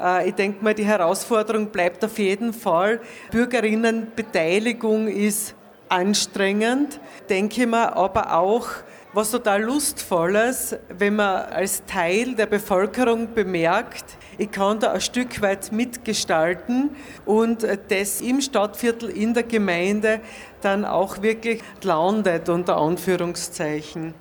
Äh, 0.00 0.28
ich 0.28 0.34
denke 0.36 0.62
mal, 0.62 0.72
die 0.72 0.84
Herausforderung 0.84 1.70
bleibt 1.70 2.04
auf 2.04 2.16
jeden 2.20 2.52
Fall. 2.52 3.00
Bürgerinnenbeteiligung 3.32 5.08
ist 5.08 5.56
anstrengend, 5.88 7.00
denke 7.28 7.62
ich 7.62 7.66
mir, 7.66 7.96
aber 7.96 8.38
auch 8.38 8.68
was 9.12 9.30
total 9.32 9.62
Lustvolles, 9.62 10.76
wenn 10.88 11.16
man 11.16 11.46
als 11.46 11.84
Teil 11.84 12.34
der 12.34 12.46
Bevölkerung 12.46 13.34
bemerkt, 13.34 14.04
ich 14.38 14.50
kann 14.50 14.80
da 14.80 14.92
ein 14.92 15.00
Stück 15.00 15.42
weit 15.42 15.72
mitgestalten 15.72 16.90
und 17.26 17.66
das 17.88 18.20
im 18.20 18.40
Stadtviertel, 18.40 19.10
in 19.10 19.34
der 19.34 19.42
Gemeinde 19.42 20.20
dann 20.60 20.84
auch 20.84 21.22
wirklich 21.22 21.62
landet, 21.82 22.48
unter 22.48 22.76
Anführungszeichen. 22.76 24.14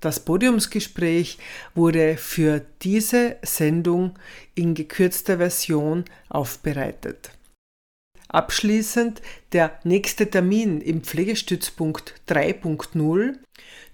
Das 0.00 0.20
Podiumsgespräch 0.20 1.38
wurde 1.74 2.16
für 2.16 2.60
diese 2.82 3.36
Sendung 3.42 4.14
in 4.54 4.74
gekürzter 4.74 5.38
Version 5.38 6.04
aufbereitet. 6.28 7.30
Abschließend 8.28 9.22
der 9.52 9.78
nächste 9.84 10.28
Termin 10.28 10.80
im 10.80 11.02
Pflegestützpunkt 11.02 12.14
3.0, 12.28 13.36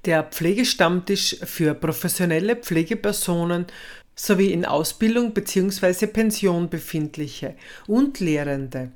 der 0.04 0.24
Pflegestammtisch 0.24 1.36
für 1.44 1.74
professionelle 1.74 2.56
Pflegepersonen 2.56 3.66
sowie 4.14 4.52
in 4.52 4.64
Ausbildung 4.64 5.32
bzw. 5.32 6.06
Pension 6.06 6.68
befindliche 6.68 7.56
und 7.86 8.20
Lehrende. 8.20 8.92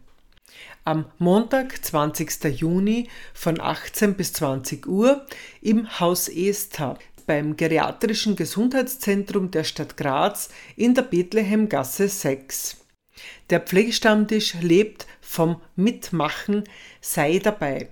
Am 0.84 1.06
Montag, 1.18 1.84
20. 1.84 2.44
Juni 2.60 3.08
von 3.34 3.60
18 3.60 4.14
bis 4.14 4.32
20 4.34 4.86
Uhr 4.86 5.26
im 5.60 5.98
Haus 6.00 6.28
Esther 6.28 6.98
beim 7.26 7.56
Geriatrischen 7.56 8.36
Gesundheitszentrum 8.36 9.50
der 9.50 9.64
Stadt 9.64 9.96
Graz 9.96 10.48
in 10.76 10.94
der 10.94 11.02
Bethlehemgasse 11.02 12.08
6. 12.08 12.76
Der 13.50 13.60
Pflegestammtisch 13.60 14.54
lebt 14.60 15.06
vom 15.20 15.60
Mitmachen, 15.74 16.64
sei 17.00 17.38
dabei. 17.38 17.88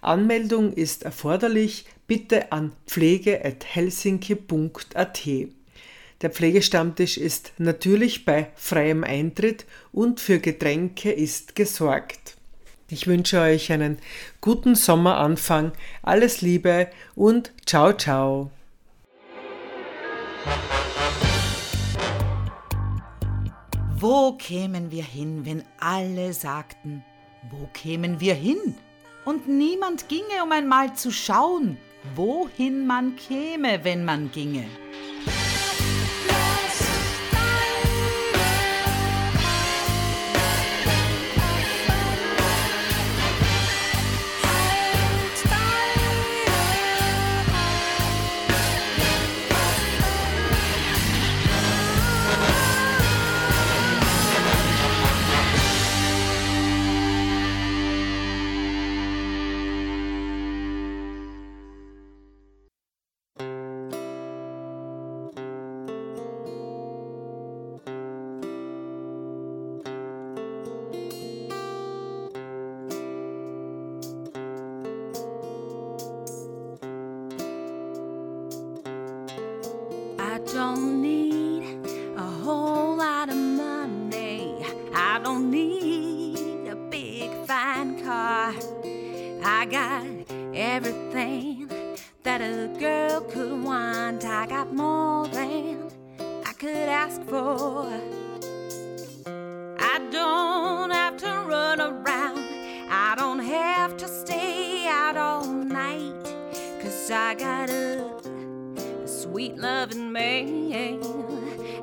Anmeldung 0.00 0.72
ist 0.72 1.02
erforderlich, 1.02 1.86
bitte 2.08 2.50
an 2.50 2.72
pflege.helsinki.at. 2.86 5.28
Der 6.20 6.30
Pflegestammtisch 6.30 7.16
ist 7.16 7.52
natürlich 7.58 8.24
bei 8.24 8.48
freiem 8.56 9.04
Eintritt 9.04 9.66
und 9.92 10.18
für 10.18 10.40
Getränke 10.40 11.12
ist 11.12 11.54
gesorgt. 11.54 12.36
Ich 12.90 13.06
wünsche 13.06 13.40
euch 13.40 13.70
einen 13.70 13.98
guten 14.40 14.74
Sommeranfang, 14.74 15.70
alles 16.02 16.40
Liebe 16.40 16.88
und 17.14 17.52
ciao 17.66 17.92
ciao. 17.92 18.50
Wo 24.00 24.32
kämen 24.32 24.90
wir 24.90 25.04
hin, 25.04 25.44
wenn 25.44 25.62
alle 25.78 26.32
sagten, 26.32 27.04
wo 27.50 27.68
kämen 27.74 28.18
wir 28.20 28.34
hin? 28.34 28.74
Und 29.24 29.48
niemand 29.48 30.08
ginge, 30.08 30.42
um 30.42 30.50
einmal 30.52 30.94
zu 30.94 31.10
schauen, 31.10 31.78
wohin 32.14 32.86
man 32.86 33.16
käme, 33.16 33.84
wenn 33.84 34.04
man 34.04 34.30
ginge. 34.32 34.64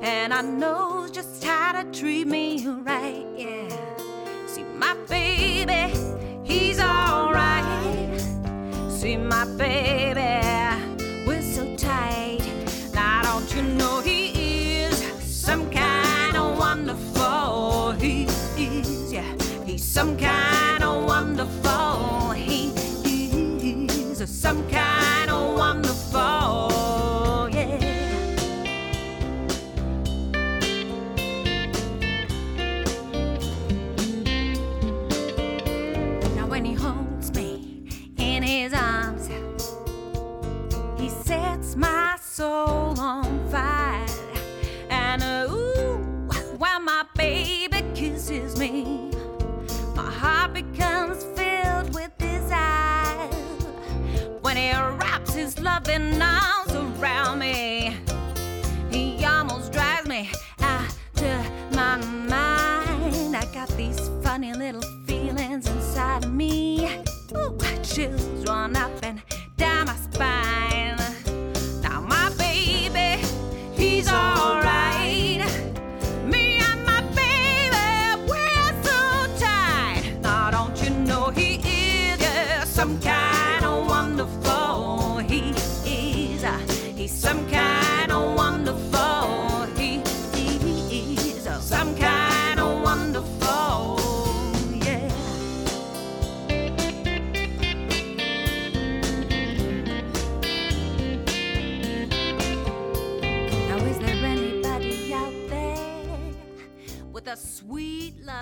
And 0.08 0.32
I 0.32 0.40
know 0.40 1.08
just 1.10 1.42
how 1.42 1.72
to 1.72 1.90
treat 1.90 2.28
me 2.28 2.64
right, 2.64 3.26
yeah. 3.36 3.96
See, 4.46 4.62
my 4.62 4.94
baby, 5.08 5.92
he's 6.44 6.78
alright. 6.78 8.20
See, 8.88 9.16
my 9.16 9.44
baby, 9.56 10.22
we're 11.26 11.42
so 11.42 11.74
tight. 11.74 12.46
Now, 12.94 13.22
don't 13.24 13.52
you 13.52 13.62
know 13.62 14.00
he 14.00 14.84
is 14.84 14.96
some 15.24 15.68
kind 15.72 16.36
of 16.36 16.56
wonderful? 16.56 17.90
He 17.98 18.26
is, 18.56 19.12
yeah, 19.12 19.26
he's 19.64 19.82
some 19.82 20.16
kind 20.16 20.84
of 20.84 21.04
wonderful. 21.04 22.30
He 22.30 22.68
is 22.68 24.30
some 24.30 24.70
kind 24.70 24.85
loving 55.86 56.20
arms 56.20 56.74
around 56.74 57.38
me, 57.38 57.96
he 58.90 59.24
almost 59.24 59.72
drives 59.72 60.08
me 60.08 60.30
out 60.60 60.90
of 61.22 61.74
my 61.74 61.96
mind. 61.96 63.36
I 63.36 63.46
got 63.52 63.68
these 63.76 64.10
funny 64.22 64.52
little 64.52 64.82
feelings 65.06 65.68
inside 65.68 66.24
of 66.24 66.32
me. 66.32 67.02
Ooh, 67.36 67.56
chills 67.82 68.25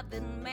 with 0.02 0.14
a 0.14 0.43